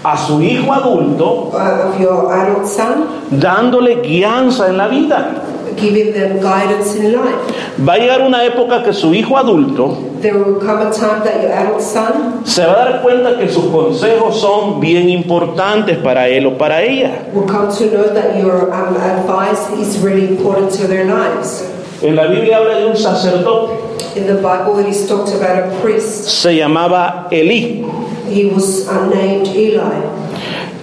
a 0.03 0.17
su 0.17 0.41
hijo 0.41 0.71
adulto, 0.73 1.49
uh, 1.53 1.89
of 1.89 1.99
your 1.99 2.31
adult 2.31 2.65
son, 2.67 3.05
dándole 3.31 4.01
guianza 4.01 4.67
en 4.67 4.77
la 4.77 4.87
vida. 4.87 5.43
Giving 5.77 6.13
them 6.13 6.39
guidance 6.41 6.95
in 6.95 7.11
life. 7.13 7.35
Va 7.79 7.93
a 7.93 7.97
llegar 7.97 8.21
una 8.21 8.43
época 8.43 8.83
que 8.83 8.91
su 8.93 9.13
hijo 9.13 9.37
adulto 9.37 9.97
There 10.21 10.33
will 10.37 10.59
come 10.59 10.81
a 10.81 10.91
time 10.91 11.23
that 11.23 11.41
your 11.43 11.51
adult 11.51 11.81
son 11.81 12.41
se 12.43 12.65
va 12.65 12.73
a 12.73 12.89
dar 12.91 13.01
cuenta 13.03 13.37
que 13.37 13.47
sus 13.49 13.65
consejos 13.65 14.39
son 14.41 14.79
bien 14.79 15.07
importantes 15.09 15.97
para 15.99 16.27
él 16.27 16.47
o 16.47 16.57
para 16.57 16.81
ella. 16.81 17.27
will 17.33 17.45
come 17.45 17.69
to 17.69 17.85
know 17.91 18.11
that 18.13 18.35
your 18.41 18.71
um, 18.73 18.95
advice 18.97 19.69
is 19.79 19.99
really 20.03 20.27
important 20.27 20.71
to 20.71 20.87
their 20.87 21.05
lives. 21.05 21.63
En 22.01 22.15
la 22.15 22.27
Biblia 22.27 22.57
habla 22.57 22.79
de 22.79 22.85
un 22.87 22.95
sacerdote, 22.97 23.73
In 24.15 24.25
the 24.25 24.33
Bible, 24.41 24.79
it 24.79 24.87
is 24.87 25.07
talked 25.07 25.29
about 25.35 25.59
a 25.59 25.79
priest. 25.81 26.25
se 26.25 26.55
llamaba 26.55 27.27
Elí. 27.31 27.85
He 28.27 28.45
was 28.45 28.87
uh, 28.87 29.07
named 29.09 29.47
Eli. 29.47 30.01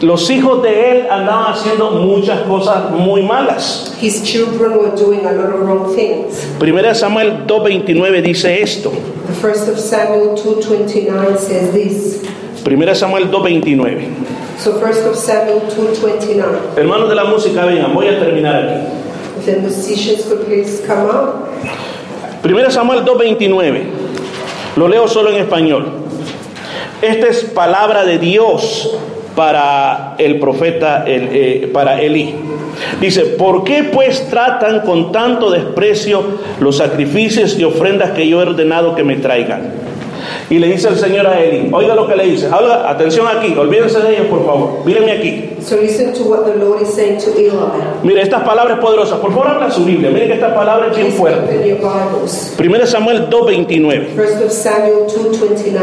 Los 0.04 0.28
hijos 0.28 0.62
de 0.62 0.90
él 0.90 1.06
andaban 1.10 1.54
haciendo 1.54 1.92
muchas 1.92 2.42
cosas 2.42 2.90
muy 2.90 3.22
malas. 3.22 3.96
His 4.02 4.22
children 4.22 4.76
were 4.76 4.94
doing 4.94 5.24
a 5.24 5.32
lot 5.32 5.54
of 5.54 5.60
wrong 5.62 5.94
things. 5.96 6.44
Primera 6.58 6.94
Samuel 6.94 7.46
2.29 7.46 8.22
dice 8.22 8.60
esto. 8.60 8.92
The 9.26 9.32
first 9.32 9.66
of 9.66 9.78
Samuel 9.78 10.36
2.29 10.36 11.38
says 11.38 11.72
this. 11.72 12.22
Primera 12.62 12.94
Samuel 12.94 13.30
2.29. 13.30 14.58
So 14.58 14.78
first 14.78 15.06
of 15.06 15.16
Samuel 15.16 15.60
2.29. 15.60 16.76
Hermanos 16.76 17.08
de 17.08 17.14
la 17.14 17.24
música, 17.24 17.64
vengan, 17.64 17.94
voy 17.94 18.08
a 18.08 18.20
terminar 18.20 18.56
aquí. 18.56 19.38
If 19.38 19.46
the 19.46 19.60
musicians 19.60 20.26
could 20.26 20.44
please 20.44 20.82
come 20.86 21.08
up. 21.08 21.48
Primera 22.42 22.70
Samuel 22.70 23.06
2.29. 23.06 24.76
Lo 24.76 24.86
leo 24.86 25.08
solo 25.08 25.30
en 25.30 25.36
español. 25.36 25.86
Esta 27.00 27.26
es 27.28 27.44
palabra 27.44 28.04
de 28.04 28.18
Dios 28.18 28.98
para 29.34 30.14
el 30.18 30.38
profeta, 30.38 31.04
el- 31.06 31.28
eh, 31.32 31.70
para 31.72 32.00
Elí. 32.00 32.34
Dice, 33.00 33.22
¿por 33.38 33.62
qué 33.64 33.84
pues 33.84 34.28
tratan 34.28 34.80
con 34.80 35.12
tanto 35.12 35.50
desprecio 35.50 36.22
los 36.60 36.76
sacrificios 36.78 37.58
y 37.58 37.64
ofrendas 37.64 38.10
que 38.12 38.26
yo 38.28 38.40
he 38.42 38.46
ordenado 38.46 38.94
que 38.94 39.04
me 39.04 39.16
traigan? 39.16 39.84
Y 40.48 40.58
le 40.58 40.68
dice 40.68 40.88
el 40.88 40.96
Señor 40.96 41.26
a 41.26 41.40
Elí, 41.40 41.68
oiga 41.72 41.94
lo 41.94 42.06
que 42.06 42.16
le 42.16 42.24
dice, 42.24 42.48
Habla- 42.50 42.88
atención 42.88 43.26
aquí, 43.28 43.54
olvídense 43.56 44.00
de 44.00 44.14
ellos 44.14 44.26
por 44.28 44.44
favor, 44.46 44.80
mírenme 44.84 45.12
aquí. 45.12 45.50
So 45.62 45.76
listen 45.76 46.12
to 46.14 46.24
what 46.24 46.44
the 46.44 46.58
Lord 46.58 46.82
is 46.82 46.88
saying 46.94 47.18
to. 47.18 47.30
Mire, 48.02 48.22
estas 48.22 48.42
palabras 48.42 48.78
poderosas, 48.78 49.18
por 49.18 49.30
favor 49.32 49.48
habla 49.48 49.70
su 49.70 49.84
Biblia, 49.84 50.10
miren 50.10 50.28
que 50.28 50.34
esta 50.34 50.54
palabra 50.54 50.88
es 50.90 50.96
bien 50.96 51.12
fuerte. 51.12 51.40
open 51.56 51.68
your 51.68 51.78
Bibles. 51.78 52.54
1 52.58 52.86
Samuel 52.86 53.28
2.29. 53.28 54.06
First 54.16 54.42
of 54.44 54.50
Samuel 54.50 54.94
2.29. 55.06 55.82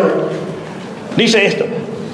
Dice 1.17 1.45
esto, 1.45 1.65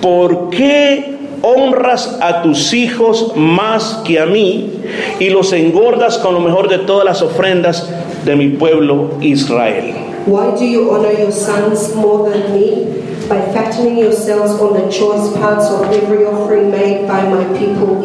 ¿por 0.01 0.49
qué 0.49 1.16
honras 1.41 2.17
a 2.21 2.41
tus 2.41 2.73
hijos 2.73 3.33
más 3.35 4.01
que 4.05 4.19
a 4.19 4.25
mí 4.25 4.71
y 5.19 5.29
los 5.29 5.53
engordas 5.53 6.17
con 6.17 6.33
lo 6.33 6.39
mejor 6.39 6.69
de 6.69 6.79
todas 6.79 7.05
las 7.05 7.21
ofrendas 7.21 7.89
de 8.25 8.35
mi 8.35 8.49
pueblo 8.49 9.11
Israel? 9.21 9.93
Why 10.25 10.51
do 10.57 10.65
you 10.65 10.91
honor 10.91 11.13
your 11.13 11.31
sons 11.31 11.95
more 11.95 12.29
than 12.29 12.51
me 12.53 12.85
by 13.29 13.39
fattening 13.53 13.97
yourselves 13.97 14.59
on 14.59 14.73
the 14.73 14.89
choice 14.89 15.31
parts 15.38 15.69
of 15.69 15.89
every 15.91 16.25
offering 16.25 16.69
made 16.69 17.07
by 17.07 17.23
my 17.29 17.45
people 17.57 17.95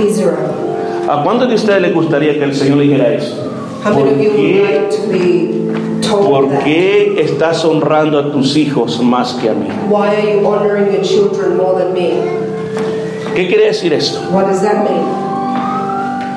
Israel? 0.00 0.50
¿A 1.08 1.22
cuántos 1.22 1.48
de 1.48 1.54
ustedes 1.54 1.82
les 1.82 1.94
gustaría 1.94 2.34
que 2.34 2.44
el 2.44 2.54
Señor 2.54 2.78
le 2.78 2.84
dijera 2.84 3.12
eso? 3.14 3.36
How 3.84 3.94
¿Por 6.22 6.48
qué 6.64 7.20
estás 7.20 7.64
honrando 7.64 8.18
a 8.18 8.32
tus 8.32 8.56
hijos 8.56 9.02
más 9.02 9.34
que 9.34 9.50
a 9.50 9.54
mí? 9.54 9.68
Why 9.88 10.08
are 10.08 10.32
you 10.32 10.46
honoring 10.46 10.92
your 10.92 11.02
children 11.02 11.56
more 11.56 11.78
than 11.78 11.92
me? 11.92 12.43
¿Qué 13.34 13.48
quiere 13.48 13.66
decir 13.66 13.92
esto? 13.92 14.20
What 14.32 14.46
does 14.46 14.62
that 14.62 14.84
mean? 14.84 15.04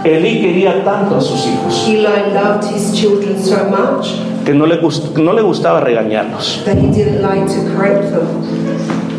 Elí 0.04 0.42
quería 0.42 0.84
tanto 0.86 1.18
a 1.18 1.22
sus 1.22 1.46
hijos 1.48 1.86
Eli 1.88 2.32
loved 2.34 2.64
his 2.74 2.94
children 2.94 3.36
so 3.44 3.58
much 3.66 4.08
que 4.46 4.54
no 4.54 4.66
le, 4.66 4.80
gust- 4.80 5.18
no 5.18 5.34
le 5.34 5.42
gustaba 5.42 5.82
regañarlos 5.82 6.64
that 6.66 6.78
he 6.78 6.88
didn't 6.92 7.22
like 7.22 7.46
to 7.48 7.60
correct 7.76 8.12
them 8.12 8.26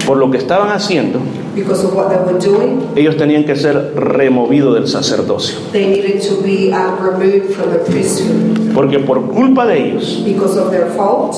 por 0.06 0.16
lo 0.16 0.30
que 0.30 0.38
estaban 0.38 0.70
haciendo. 0.70 1.18
because 1.54 1.84
of 1.84 1.94
what 1.94 2.08
they 2.08 2.16
were 2.16 2.38
doing. 2.38 2.80
Ellos 2.96 3.16
tenían 3.18 3.44
que 3.44 3.54
ser 3.56 3.92
removidos 3.94 4.74
del 4.74 4.88
sacerdocio, 4.88 5.58
They 5.72 5.86
needed 5.88 6.22
to 6.22 6.40
be 6.42 6.72
uh, 6.72 6.96
removed 7.02 7.52
from 7.54 7.70
the 7.72 7.78
priesthood 7.80 8.72
porque 8.74 9.00
por 9.00 9.20
culpa 9.30 9.66
de 9.66 9.88
ellos 9.90 10.22
because 10.24 10.56
of 10.58 10.70
their 10.70 10.86
fault. 10.96 11.36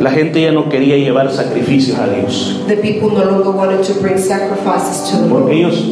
La 0.00 0.10
gente 0.10 0.40
ya 0.42 0.52
no 0.52 0.68
quería 0.68 0.96
llevar 0.96 1.30
sacrificios 1.32 1.98
a 1.98 2.06
Dios, 2.08 2.62
The 2.68 2.76
people 2.76 3.10
no 3.10 3.24
longer 3.24 3.50
wanted 3.50 3.82
to 3.82 3.94
bring 4.00 4.18
sacrifices 4.18 5.10
to 5.10 5.22
the 5.22 5.28
porque 5.28 5.52
ellos 5.60 5.82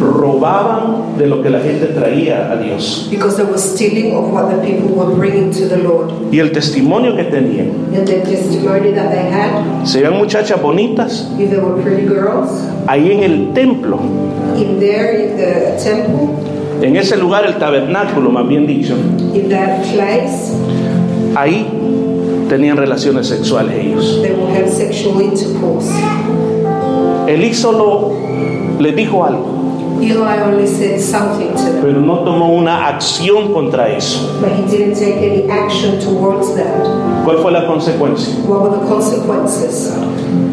robaban 0.00 1.16
de 1.18 1.26
lo 1.26 1.42
que 1.42 1.50
la 1.50 1.60
gente 1.60 1.86
traía 1.86 2.50
a 2.50 2.56
Dios. 2.56 3.08
because 3.10 3.36
they 3.36 3.44
were 3.44 3.58
stealing 3.58 4.14
of 4.14 4.32
what 4.32 4.48
the 4.50 4.56
people 4.66 4.88
were 4.96 5.14
bringing 5.14 5.50
to 5.50 5.68
the 5.68 5.76
Lord. 5.78 6.10
Y 6.32 6.38
el 6.40 6.50
testimonio 6.50 7.14
que 7.14 7.24
tenían, 7.24 7.70
And 7.94 8.06
the 8.06 8.20
testimony 8.20 8.92
that 8.92 9.10
they 9.10 9.30
had, 9.30 9.84
se 9.86 10.00
veían 10.00 10.16
muchachas 10.18 10.60
bonitas. 10.60 11.28
if 11.38 11.50
they 11.50 11.58
were 11.58 11.80
pretty 11.82 12.06
girls, 12.06 12.50
ahí 12.86 13.12
en 13.12 13.22
el 13.22 13.52
templo, 13.52 13.98
in 14.56 14.78
there, 14.80 15.12
in 15.30 15.36
the 15.36 15.76
temple, 15.82 16.30
en 16.82 16.96
ese 16.96 17.16
lugar, 17.16 17.44
el 17.46 17.54
tabernáculo, 17.58 18.30
más 18.30 18.48
bien 18.48 18.66
dicho, 18.66 18.94
in 19.34 19.48
that 19.50 19.82
place, 19.94 20.52
ahí 21.36 21.66
tenían 22.52 22.76
relaciones 22.76 23.26
sexuales 23.28 23.74
ellos. 23.82 24.20
they 24.20 24.32
will 24.32 24.46
have 24.54 24.68
sexual 24.70 25.22
intercourse. 25.22 25.88
Elí 27.26 27.54
solo 27.54 28.12
les 28.78 28.94
dijo 28.94 29.24
algo, 29.24 29.46
Eli 30.02 30.42
only 30.44 30.66
said 30.66 30.98
something 31.00 31.48
to 31.54 31.62
them, 31.62 31.80
pero 31.82 32.00
no 32.00 32.18
tomó 32.24 32.52
una 32.52 32.88
acción 32.88 33.52
contra 33.54 33.88
eso. 33.96 34.38
but 34.40 34.50
he 34.52 34.62
didn't 34.70 34.94
take 34.98 35.16
any 35.16 35.48
action 35.48 35.98
towards 36.00 36.54
that. 36.56 37.24
¿Cuál 37.24 37.38
fue 37.38 37.52
la 37.52 37.66
consecuencia? 37.66 38.34
What 38.46 38.62
were 38.62 38.78
the 38.78 38.86
consequences? 38.86 39.92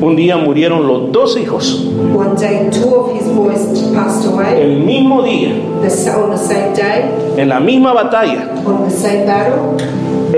Un 0.02 0.16
día 0.16 0.38
murieron 0.38 0.88
los 0.88 1.12
dos 1.12 1.36
hijos, 1.36 1.86
One 2.16 2.36
day, 2.40 2.70
two 2.72 2.94
of 2.96 3.12
his 3.14 3.28
boys 3.28 3.66
passed 3.94 4.26
away. 4.26 4.62
el 4.62 4.84
mismo 4.86 5.22
día, 5.24 5.52
The, 5.82 5.90
sa- 5.90 6.18
on 6.24 6.30
the 6.30 6.38
same 6.38 6.74
day, 6.76 7.10
en 7.36 7.50
la 7.50 7.60
misma 7.60 7.92
batalla. 7.94 8.48
on 8.66 8.88
the 8.88 8.92
same 8.96 9.26
battle, 9.26 9.76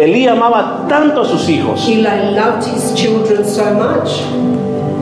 Elí 0.02 0.28
amaba 0.28 0.86
tanto 0.90 1.22
a 1.22 1.26
sus 1.26 1.48
hijos 1.48 1.88
Eli 1.88 2.34
loved 2.34 2.64
his 2.66 2.92
children 2.96 3.46
so 3.46 3.64
much 3.76 4.24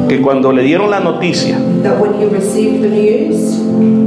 que 0.09 0.21
cuando 0.21 0.51
le 0.51 0.63
dieron 0.63 0.89
la 0.89 0.99
noticia, 0.99 1.55
that 1.83 1.97
when 2.01 2.15
he 2.19 2.25
received 2.25 2.81
the 2.81 2.89
news, 2.89 3.61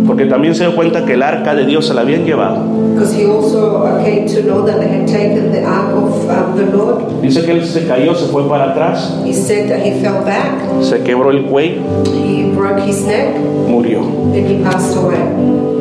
porque 0.05 0.26
también 0.26 0.53
se 0.53 0.64
dio 0.64 0.74
cuenta 0.74 1.05
que 1.05 1.12
el 1.14 1.22
arca 1.22 1.55
de 1.55 1.64
Dios 1.64 1.86
se 1.86 1.95
la 1.95 2.01
habían 2.01 2.24
llevado, 2.24 2.61
because 2.93 3.14
he 3.16 3.24
also 3.24 3.84
uh, 3.84 4.03
came 4.05 4.26
to 4.26 4.43
know 4.43 4.66
that 4.66 4.80
they 4.80 4.88
had 4.88 5.07
taken 5.07 5.53
the 5.53 5.64
ark 5.64 5.95
of 5.95 6.28
um, 6.28 6.57
the 6.57 6.76
Lord, 6.76 7.22
dice 7.22 7.45
que 7.45 7.53
él 7.53 7.64
se 7.64 7.86
cayó, 7.86 8.16
se 8.16 8.26
fue 8.26 8.49
para 8.49 8.72
atrás, 8.72 9.14
he 9.24 9.32
said 9.32 9.68
that 9.70 9.86
he 9.86 10.01
fell 10.03 10.24
back, 10.24 10.51
se 10.82 11.05
quebró 11.05 11.30
el 11.30 11.45
cuello, 11.45 11.82
he 12.07 12.51
broke 12.53 12.80
his 12.80 13.07
neck, 13.07 13.36
murió. 13.68 14.01
and 14.34 14.45
he 14.47 14.61
passed 14.64 14.97
away 14.97 15.20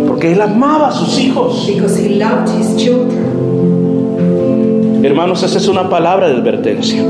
Porque 0.08 0.34
él 0.34 0.42
amaba 0.42 0.90
a 0.90 0.92
sus 0.92 1.18
hijos. 1.18 1.66
because 1.66 1.98
he 1.98 2.20
loved 2.20 2.48
his 2.50 2.76
children. 2.78 3.21
Hermanos, 5.12 5.44
esa 5.44 5.58
es 5.58 5.68
una 5.68 5.90
palabra 5.90 6.30
de 6.30 6.36
advertencia. 6.36 7.04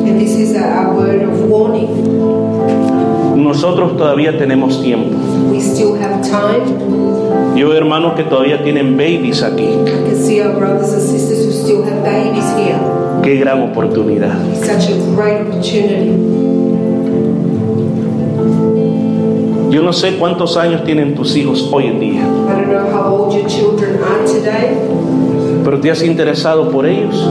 Nosotros 3.35 3.95
todavía 3.95 4.35
tenemos 4.39 4.81
tiempo. 4.81 5.11
We 5.51 5.59
still 5.59 5.93
have 6.01 6.23
time. 6.23 6.65
Yo 7.55 7.69
veo 7.69 7.77
hermanos 7.77 8.13
que 8.15 8.23
todavía 8.23 8.63
tienen 8.63 8.97
babies 8.97 9.43
aquí. 9.43 9.65
I 9.65 9.85
can 9.85 10.15
see 10.15 10.41
our 10.41 10.57
brothers 10.57 10.93
and 10.93 11.03
sisters 11.03 11.45
who 11.45 11.51
still 11.51 11.83
have 11.83 12.01
babies 12.03 12.43
here. 12.57 12.79
Qué 13.21 13.35
gran 13.35 13.61
oportunidad. 13.61 14.35
It's 14.51 14.65
such 14.65 14.89
a 14.89 14.97
great 15.15 15.41
opportunity. 15.41 16.09
Yo 19.69 19.83
no 19.83 19.93
sé 19.93 20.17
cuántos 20.17 20.57
años 20.57 20.83
tienen 20.83 21.13
tus 21.13 21.35
hijos 21.35 21.69
hoy 21.71 21.85
en 21.85 21.99
día, 21.99 22.23
pero 25.63 25.79
te 25.79 25.91
has 25.91 26.01
interesado 26.03 26.69
por 26.69 26.85
ellos. 26.85 27.29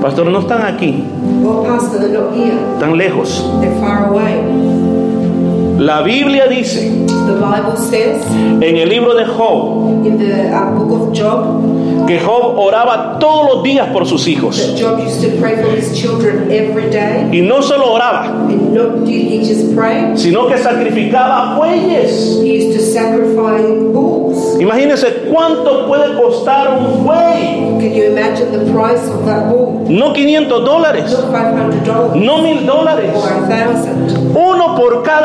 Pastor, 0.00 0.26
no 0.26 0.38
están 0.40 0.62
aquí, 0.62 1.04
Well, 1.42 1.66
Pastor, 1.66 2.08
not 2.10 2.34
here. 2.34 2.54
están 2.74 2.96
lejos. 2.96 3.44
Far 3.80 4.08
away. 4.08 4.40
La 5.78 6.02
Biblia 6.02 6.46
dice 6.46 6.90
The 7.06 7.32
Bible 7.32 7.76
says 7.76 8.22
en 8.60 8.76
el 8.76 8.88
libro 8.90 9.14
de 9.14 9.24
Job 9.24 10.04
in 10.04 10.18
the 10.18 10.50
uh, 10.52 10.70
book 10.78 10.92
of 10.92 11.18
Job 11.18 11.62
que 12.10 12.18
Job 12.18 12.58
oraba 12.58 13.18
todos 13.20 13.54
los 13.54 13.62
días 13.62 13.88
por 13.92 14.04
sus 14.04 14.26
hijos. 14.26 14.56
that 14.56 14.76
Job 14.76 14.98
used 14.98 15.20
to 15.22 15.40
pray 15.40 15.54
for 15.62 15.70
his 15.70 15.92
children 15.96 16.50
every 16.50 16.90
day. 16.90 17.28
Y 17.30 17.40
no 17.40 17.62
solo 17.62 17.92
oraba, 17.92 18.24
And 18.48 18.74
not 18.74 19.04
did 19.06 19.30
he 19.30 19.38
just 19.44 19.74
pray, 19.76 20.16
sino 20.16 20.48
que 20.48 20.58
sacrificaba 20.58 21.56
bueyes. 21.56 22.40
he 22.42 22.56
used 22.66 22.76
to 22.76 22.82
sacrifice 22.84 23.62
bulls. 23.92 24.58
Imagínense 24.60 25.06
cuánto 25.32 25.86
puede 25.86 26.16
costar 26.20 26.78
un 26.78 27.04
buey. 27.04 27.78
Can 27.78 27.94
you 27.94 28.04
imagine 28.10 28.50
the 28.50 28.72
price 28.72 29.06
of 29.08 29.24
that 29.26 29.48
bull? 29.48 29.86
No 29.88 30.12
500 30.12 30.64
dólares, 30.64 31.12
Not 31.12 31.32
$500 31.32 32.14
no 32.16 32.42
mil 32.42 32.66
dólares. 32.66 33.12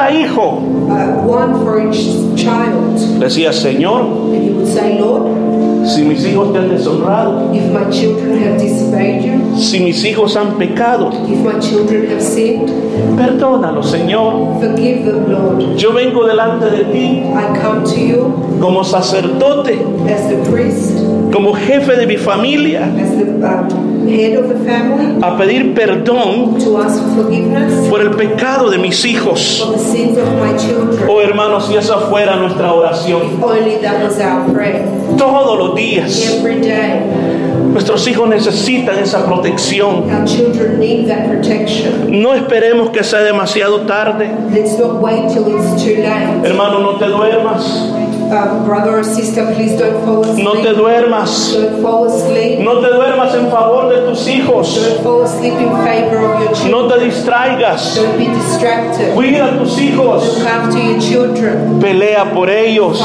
Cada 0.05 0.11
hijo. 0.11 0.59
Uh, 0.87 1.25
one 1.25 1.53
for 1.63 1.79
each 1.79 2.35
child. 2.35 2.97
Decía, 3.19 3.51
Señor, 3.51 4.33
And 4.33 4.43
he 4.43 4.49
would 4.51 4.67
say, 4.67 4.99
Lord, 4.99 5.87
si 5.87 6.03
mis 6.03 6.25
hijos 6.25 6.51
te 6.53 6.59
han 6.59 6.69
deshonrado, 6.69 7.53
if 7.53 7.71
my 7.71 7.89
children 7.89 8.37
have 8.43 8.59
disobeyed 8.59 9.23
you, 9.23 9.57
si 9.57 9.79
mis 9.79 10.03
hijos 10.03 10.35
han 10.35 10.57
pecado, 10.57 11.11
if 11.27 11.39
my 11.43 11.59
children 11.59 12.07
have 12.09 12.21
sinned, 12.21 12.69
perdónalo, 13.17 13.83
Señor. 13.83 14.59
forgive 14.59 15.05
them, 15.05 15.31
Lord. 15.31 15.77
Yo 15.77 15.93
vengo 15.93 16.25
delante 16.25 16.69
de 16.69 16.85
ti 16.85 17.23
I 17.23 17.59
come 17.61 17.83
to 17.83 17.99
you 17.99 18.59
como 18.59 18.83
sacerdote, 18.83 19.79
as 20.09 20.29
the 20.29 20.37
priest, 20.49 21.03
como 21.31 21.53
jefe 21.53 21.95
de 21.95 22.07
mi 22.07 22.17
familia, 22.17 22.83
um, 22.83 23.84
head 24.09 24.37
of 24.37 24.47
the 24.49 24.55
family, 24.65 25.19
a 25.21 25.37
pedir 25.37 25.73
perdón 25.73 26.57
to 26.63 26.81
ask 26.81 26.99
for 27.01 27.23
forgiveness 27.23 27.87
por 27.89 28.01
el 28.01 28.11
pecado 28.11 28.69
de 28.69 28.77
mis 28.77 29.03
hijos. 29.05 29.61
for 29.65 29.73
the 29.73 29.79
sins 29.79 30.17
of 30.17 30.27
my 30.39 30.55
children. 30.57 31.07
Oh 31.09 31.21
hermanos, 31.21 31.67
si 31.67 31.75
esa 31.75 31.97
fuera 32.09 32.35
nuestra 32.37 32.71
oración, 32.73 33.21
If 33.37 33.43
only 33.43 33.77
that 33.81 34.03
was 34.03 34.19
our 34.19 34.51
prayer. 34.53 34.85
todos 35.17 35.57
los 35.57 35.75
días, 35.75 36.39
Every 36.39 36.59
day, 36.61 37.01
nuestros 37.71 38.07
hijos 38.07 38.29
necesitan 38.29 38.99
esa 38.99 39.25
protección. 39.25 40.09
our 40.11 40.25
children 40.25 40.79
need 40.79 41.07
that 41.07 41.27
protection. 41.27 42.21
No 42.21 42.33
esperemos 42.33 42.89
que 42.91 43.03
sea 43.03 43.19
demasiado 43.21 43.81
tarde. 43.81 44.29
Let's 44.53 44.77
not 44.79 45.01
wait 45.01 45.29
till 45.33 45.47
it's 45.47 45.83
too 45.83 46.01
late. 46.01 46.47
Hermano, 46.47 46.79
no 46.79 46.95
te 46.97 47.05
duermas, 47.07 47.91
Um, 48.25 48.65
brother 48.65 48.97
or 48.99 49.03
sister, 49.03 49.45
please 49.53 49.77
don't 49.77 50.03
fall 50.03 50.23
asleep. 50.25 50.43
no 50.43 50.53
te 50.53 50.73
duermas, 50.73 51.53
Don't 51.53 51.81
fall 51.81 52.05
asleep. 52.05 52.59
no 52.59 52.79
te 52.81 52.87
duermas 52.87 53.35
en 53.35 53.49
favor 53.51 53.87
de 53.89 54.01
tus 54.07 54.27
hijos, 54.27 54.75
Don't 54.75 55.03
fall 55.03 55.23
asleep 55.23 55.53
in 55.53 55.69
favor 55.69 56.17
of 56.25 56.39
your 56.43 56.53
children. 56.53 56.71
no 56.71 56.87
te 56.87 56.99
distraigas, 57.05 57.95
Don't 57.95 58.17
be 58.17 58.25
distracted. 58.27 59.13
cuida 59.13 59.45
a 59.45 59.59
tus 59.59 59.79
hijos, 59.79 60.39
Look 60.39 60.47
after 60.47 60.79
your 60.81 60.99
children. 60.99 61.79
pelea 61.79 62.31
por 62.33 62.49
ellos, 62.49 62.99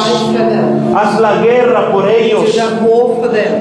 haz 0.94 1.20
la 1.20 1.42
guerra 1.42 1.92
por 1.92 2.08
ellos, 2.08 2.56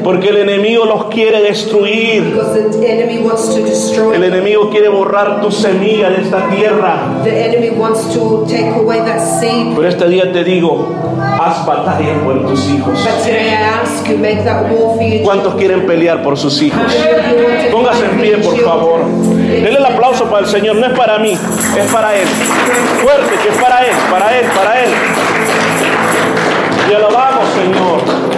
porque 0.04 0.30
el 0.30 0.38
enemigo 0.38 0.86
los 0.86 1.06
quiere 1.06 1.42
destruir. 1.42 2.24
Because 2.36 2.78
the 2.80 2.88
enemy 2.88 3.20
wants 3.22 3.54
to 3.54 3.62
destroy 3.62 4.16
El 4.16 4.24
enemigo 4.24 4.70
quiere 4.70 4.88
borrar 4.90 5.42
tu 5.42 5.52
semilla 5.52 6.10
de 6.10 6.22
esta 6.24 6.50
tierra. 6.50 7.20
The 7.24 7.46
enemy 7.46 7.70
wants 7.78 8.02
to 8.14 8.46
take 8.48 8.70
away 8.76 9.00
that 9.00 9.20
seed. 9.42 9.76
Pero 9.76 9.88
este 9.90 10.08
día 10.08 10.32
te 10.32 10.44
digo, 10.44 10.88
haz 11.40 11.66
batalla 11.66 12.14
por 12.24 12.46
tus 12.48 12.70
hijos. 12.70 13.00
¿Cuántos 15.24 15.56
quieren 15.56 15.86
pelear 15.86 16.22
por 16.22 16.38
sus 16.38 16.62
hijos? 16.62 16.82
Póngase 17.72 18.06
en 18.06 18.22
pie, 18.22 18.38
por 18.38 18.60
favor. 18.60 19.06
Denle 19.06 19.78
el 19.78 19.86
aplauso 19.86 20.26
para 20.26 20.40
el 20.40 20.48
Señor, 20.48 20.76
no 20.76 20.86
es 20.86 20.98
para 20.98 21.18
mí, 21.20 21.32
es 21.32 21.92
para 21.92 22.16
Él. 22.16 22.28
Fuerte, 23.02 23.36
que 23.42 23.50
es 23.50 23.58
para 23.62 23.86
Él, 23.86 23.96
para 24.12 24.40
Él, 24.40 24.46
para 24.56 24.84
Él. 24.84 24.92
Y 26.90 26.94
alabamos, 26.94 27.46
Señor. 27.54 28.29